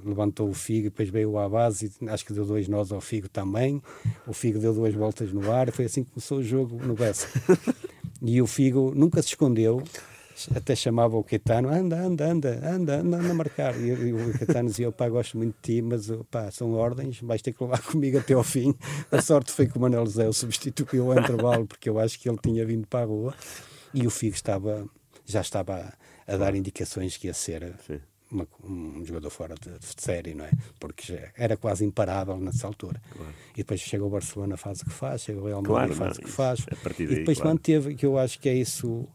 levantou 0.04 0.48
o 0.48 0.54
Figo, 0.54 0.84
depois 0.84 1.08
veio 1.08 1.38
à 1.38 1.48
base 1.48 1.92
e 2.00 2.08
acho 2.08 2.24
que 2.24 2.32
deu 2.32 2.44
dois 2.44 2.68
nós 2.68 2.90
ao 2.92 3.00
Figo 3.00 3.28
também. 3.28 3.82
O 4.26 4.32
Figo 4.32 4.58
deu 4.58 4.72
duas 4.72 4.94
voltas 4.94 5.32
no 5.32 5.50
ar, 5.50 5.70
foi 5.72 5.84
assim 5.84 6.04
que 6.04 6.10
começou 6.10 6.38
o 6.38 6.42
jogo 6.42 6.76
no 6.84 6.94
Bessa. 6.94 7.28
E 8.26 8.40
o 8.40 8.46
Figo 8.46 8.94
nunca 8.94 9.20
se 9.20 9.28
escondeu, 9.28 9.82
até 10.54 10.74
chamava 10.74 11.16
o 11.16 11.22
Caetano, 11.22 11.68
anda, 11.68 11.96
anda, 11.96 12.26
anda, 12.26 12.60
anda, 12.64 12.96
anda, 12.96 13.16
anda 13.16 13.30
a 13.30 13.34
marcar. 13.34 13.78
E, 13.80 13.88
e 13.88 14.12
o 14.12 14.38
Caetano 14.38 14.68
dizia, 14.68 14.90
pá, 14.90 15.08
gosto 15.08 15.36
muito 15.36 15.54
de 15.54 15.74
ti, 15.74 15.82
mas 15.82 16.10
pá, 16.30 16.50
são 16.50 16.72
ordens, 16.72 17.20
vais 17.20 17.40
ter 17.40 17.52
que 17.52 17.62
levar 17.62 17.82
comigo 17.86 18.18
até 18.18 18.34
ao 18.34 18.42
fim. 18.42 18.74
A 19.10 19.22
sorte 19.22 19.52
foi 19.52 19.66
que 19.66 19.76
o 19.76 19.80
Manuel 19.80 20.06
Zé 20.06 20.28
o 20.28 20.32
substituiu 20.32 21.12
ao 21.12 21.18
intervalo, 21.18 21.66
porque 21.66 21.88
eu 21.88 21.98
acho 21.98 22.18
que 22.18 22.28
ele 22.28 22.38
tinha 22.42 22.64
vindo 22.66 22.86
para 22.86 23.04
a 23.04 23.06
rua 23.06 23.34
e 23.92 24.06
o 24.06 24.10
Figo 24.10 24.34
estava, 24.34 24.86
já 25.24 25.40
estava 25.40 25.94
a, 26.26 26.34
a 26.34 26.36
dar 26.36 26.54
indicações 26.54 27.16
que 27.16 27.28
ia 27.28 27.34
ser 27.34 27.74
uma, 28.30 28.46
um 28.64 29.04
jogador 29.04 29.30
fora 29.30 29.54
de, 29.54 29.70
de, 29.70 30.02
série, 30.02 30.34
não 30.34 30.44
é? 30.44 30.50
Porque 30.80 31.30
era 31.36 31.56
quase 31.56 31.84
imparável 31.84 32.36
nessa 32.38 32.66
altura. 32.66 33.00
Claro. 33.12 33.32
E 33.52 33.58
depois 33.58 33.80
chega 33.80 34.04
o 34.04 34.10
Barcelona, 34.10 34.56
faz 34.56 34.80
o 34.80 34.84
que 34.84 34.90
faz, 34.90 35.22
chega 35.22 35.40
o 35.40 35.46
Real 35.46 35.62
Madrid, 35.62 35.74
claro, 35.74 35.94
faz 35.94 36.18
o 36.18 36.20
que 36.20 36.30
faz. 36.30 36.66
e 36.98 37.06
depois 37.06 37.38
claro. 37.38 37.50
manteve, 37.50 37.94
que 37.94 38.04
eu 38.04 38.18
acho 38.18 38.40
que 38.40 38.48
é 38.48 38.54
isso 38.54 39.08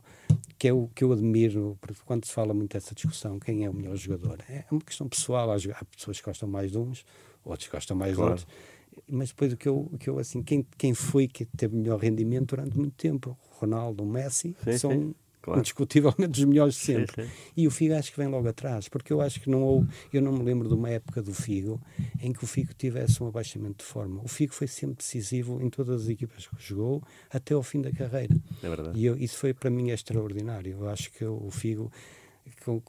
que 0.59 0.67
é 0.67 0.73
o 0.73 0.89
que 0.93 1.05
eu 1.05 1.13
admiro, 1.13 1.77
porque 1.79 2.01
quando 2.05 2.25
se 2.25 2.33
fala 2.33 2.53
muito 2.53 2.73
dessa 2.73 2.93
discussão, 2.93 3.39
quem 3.39 3.63
é 3.63 3.69
o 3.69 3.73
melhor 3.73 3.95
jogador? 3.95 4.43
É 4.49 4.65
uma 4.69 4.81
questão 4.81 5.07
pessoal, 5.07 5.49
há 5.49 5.85
pessoas 5.85 6.19
que 6.19 6.25
gostam 6.25 6.49
mais 6.49 6.69
de 6.69 6.77
uns, 6.77 7.05
outros 7.45 7.69
gostam 7.69 7.95
mais 7.95 8.13
claro. 8.13 8.35
de 8.35 8.41
outros. 8.41 8.59
Mas 9.07 9.29
depois 9.29 9.53
o 9.53 9.57
que 9.57 9.69
eu, 9.69 9.89
o 9.93 9.97
que 9.97 10.09
eu 10.09 10.19
assim, 10.19 10.43
quem, 10.43 10.67
quem 10.77 10.93
foi 10.93 11.29
que 11.29 11.45
teve 11.45 11.77
melhor 11.77 11.97
rendimento 11.97 12.57
durante 12.57 12.77
muito 12.77 12.93
tempo? 12.95 13.37
Ronaldo, 13.51 14.05
Messi, 14.05 14.53
sim, 14.65 14.77
são 14.77 14.91
sim. 14.91 15.15
Claro. 15.41 15.59
indiscutivelmente 15.61 16.37
os 16.37 16.45
melhores 16.45 16.73
de 16.75 16.81
sempre. 16.81 17.23
Sim, 17.23 17.29
sim. 17.29 17.51
E 17.55 17.67
o 17.67 17.71
Figo 17.71 17.93
acho 17.93 18.11
que 18.11 18.17
vem 18.17 18.27
logo 18.27 18.47
atrás, 18.47 18.89
porque 18.89 19.13
eu 19.13 19.21
acho 19.21 19.39
que 19.39 19.49
não 19.49 19.63
houve, 19.63 19.87
eu 20.11 20.21
não 20.21 20.33
me 20.33 20.43
lembro 20.43 20.67
de 20.67 20.73
uma 20.73 20.89
época 20.89 21.21
do 21.21 21.33
Figo 21.33 21.81
em 22.21 22.33
que 22.33 22.43
o 22.43 22.47
Figo 22.47 22.73
tivesse 22.73 23.23
um 23.23 23.27
abaixamento 23.27 23.83
de 23.83 23.85
forma. 23.85 24.21
O 24.21 24.27
Figo 24.27 24.53
foi 24.53 24.67
sempre 24.67 24.97
decisivo 24.97 25.61
em 25.61 25.69
todas 25.69 26.03
as 26.03 26.09
equipas 26.09 26.45
que 26.45 26.55
jogou 26.61 27.01
até 27.31 27.53
ao 27.53 27.63
fim 27.63 27.81
da 27.81 27.91
carreira. 27.91 28.35
É 28.61 28.67
verdade. 28.67 28.99
E 28.99 29.05
eu, 29.05 29.15
isso 29.15 29.37
foi 29.37 29.53
para 29.53 29.69
mim 29.69 29.91
extraordinário. 29.91 30.77
Eu 30.81 30.89
acho 30.89 31.09
que 31.11 31.23
o 31.23 31.49
Figo 31.49 31.89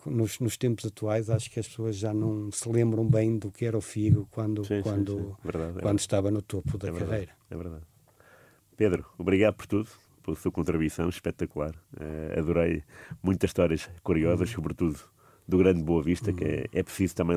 nos, 0.07 0.40
nos, 0.40 0.57
tempos 0.57 0.86
atuais 0.86 1.30
acho 1.30 1.51
que 1.51 1.61
as 1.61 1.68
pessoas 1.68 1.96
já 1.96 2.12
não 2.12 2.51
se 2.51 2.68
lembram 2.68 3.07
bem 3.09 3.38
do 3.38 3.53
que 3.53 3.64
era 3.64 3.78
o 3.78 3.80
Figo 3.80 4.26
quando, 4.30 4.64
sim, 4.64 4.82
quando, 4.82 5.12
sim, 5.12 5.24
sim. 5.24 5.34
Verdade, 5.44 5.78
é 5.78 5.82
quando 5.82 5.98
estava 6.01 6.30
no 6.30 6.42
topo 6.42 6.76
da 6.78 6.88
é 6.88 6.92
carreira. 6.92 7.32
É 7.48 7.57
verdade. 7.57 7.84
Pedro, 8.76 9.07
obrigado 9.18 9.55
por 9.55 9.66
tudo 9.66 9.88
pela 10.22 10.36
sua 10.36 10.50
contribuição 10.50 11.08
espetacular. 11.08 11.74
Uh, 11.94 12.38
adorei 12.38 12.82
muitas 13.22 13.50
histórias 13.50 13.88
curiosas, 14.02 14.48
uhum. 14.50 14.54
sobretudo 14.54 14.98
do 15.46 15.58
Grande 15.58 15.82
Boa 15.82 16.02
Vista, 16.02 16.30
uhum. 16.30 16.36
que 16.36 16.44
é, 16.44 16.66
é, 16.72 16.82
preciso 16.82 17.14
também 17.14 17.36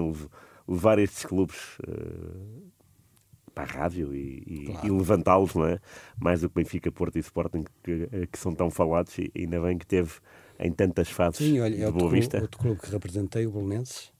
levar 0.67 0.99
estes 0.99 1.25
clubes 1.25 1.77
uh, 1.79 2.71
para 3.53 3.63
a 3.63 3.65
rádio 3.65 4.15
e, 4.15 4.65
claro. 4.65 4.87
e 4.87 4.91
levantá-los, 4.91 5.53
não 5.55 5.65
é? 5.65 5.79
Mais 6.19 6.41
do 6.41 6.49
que 6.49 6.55
Benfica, 6.55 6.91
Porto 6.91 7.17
e 7.17 7.19
Sporting, 7.19 7.65
que, 7.83 8.09
eh, 8.11 8.27
que 8.31 8.39
são 8.39 8.53
tão 8.53 8.71
falados, 8.71 9.15
e 9.19 9.31
ainda 9.35 9.59
bem 9.61 9.77
que 9.77 9.85
teve 9.85 10.11
em 10.59 10.71
tantas 10.71 11.09
fases 11.09 11.37
Sim, 11.37 11.59
olha, 11.59 11.75
de 11.75 11.83
é 11.83 11.91
Boa 11.91 12.09
Vista. 12.09 12.41
Outro 12.41 12.59
clube 12.59 12.81
que 12.81 12.89
representei, 12.89 13.45
o 13.45 13.51
Bolonenses, 13.51 14.11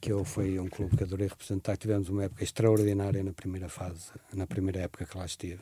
que 0.00 0.12
eu 0.12 0.24
foi 0.24 0.58
um 0.58 0.68
clube 0.68 0.96
que 0.96 1.02
adorei 1.02 1.26
representar. 1.26 1.76
Tivemos 1.76 2.08
uma 2.08 2.24
época 2.24 2.42
extraordinária 2.42 3.22
na 3.22 3.32
primeira 3.32 3.68
fase, 3.68 4.12
na 4.32 4.46
primeira 4.46 4.80
época 4.80 5.04
que 5.04 5.18
lá 5.18 5.26
estive 5.26 5.60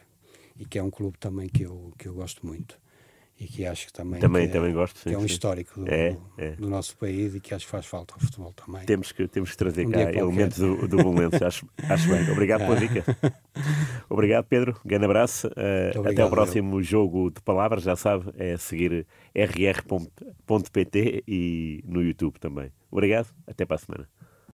e 0.61 0.67
que 0.67 0.79
é 0.79 0.83
um 0.83 0.91
clube 0.91 1.19
também 1.19 1.49
que 1.49 1.63
eu, 1.63 1.93
que 1.99 2.07
eu 2.07 2.15
gosto 2.15 2.47
muito 2.47 2.79
e 3.41 3.47
que 3.47 3.65
acho 3.65 3.87
que 3.87 3.93
também, 3.95 4.21
também, 4.21 4.43
que 4.43 4.51
é, 4.51 4.61
também 4.61 4.75
gosto, 4.75 4.99
sim, 4.99 5.09
que 5.09 5.15
é 5.15 5.19
um 5.19 5.23
sim. 5.23 5.27
histórico 5.29 5.81
do, 5.81 5.91
é, 5.91 6.15
é. 6.37 6.51
do, 6.53 6.69
nosso 6.69 6.95
país 6.99 7.35
e 7.35 7.41
que 7.41 7.55
acho 7.55 7.65
que 7.65 7.71
faz 7.71 7.87
falta 7.87 8.13
ao 8.13 8.21
futebol 8.21 8.53
também. 8.53 8.85
Temos 8.85 9.13
que, 9.13 9.27
temos 9.27 9.53
que 9.53 9.57
trazer 9.57 9.87
um 9.87 9.91
cá 9.91 10.13
elementos 10.13 10.59
do, 10.59 10.87
do 10.87 10.99
Belenense, 10.99 11.43
acho, 11.43 11.67
acho 11.89 12.09
bem. 12.11 12.31
Obrigado 12.31 12.61
pela 12.61 12.77
dica. 12.77 13.03
Obrigado, 14.11 14.45
Pedro. 14.45 14.79
Grande 14.85 15.07
abraço. 15.07 15.49
Uh, 15.49 16.07
até 16.07 16.23
o 16.23 16.29
próximo 16.29 16.81
eu. 16.81 16.83
jogo 16.83 17.31
de 17.31 17.41
palavras, 17.41 17.83
já 17.83 17.97
sabe, 17.97 18.31
é 18.37 18.59
seguir 18.59 19.07
rr.pt 19.35 21.25
e 21.27 21.83
no 21.87 22.03
YouTube 22.03 22.39
também. 22.39 22.71
Obrigado, 22.91 23.29
até 23.47 23.65
para 23.65 23.77
a 23.77 23.79
semana. 23.79 24.09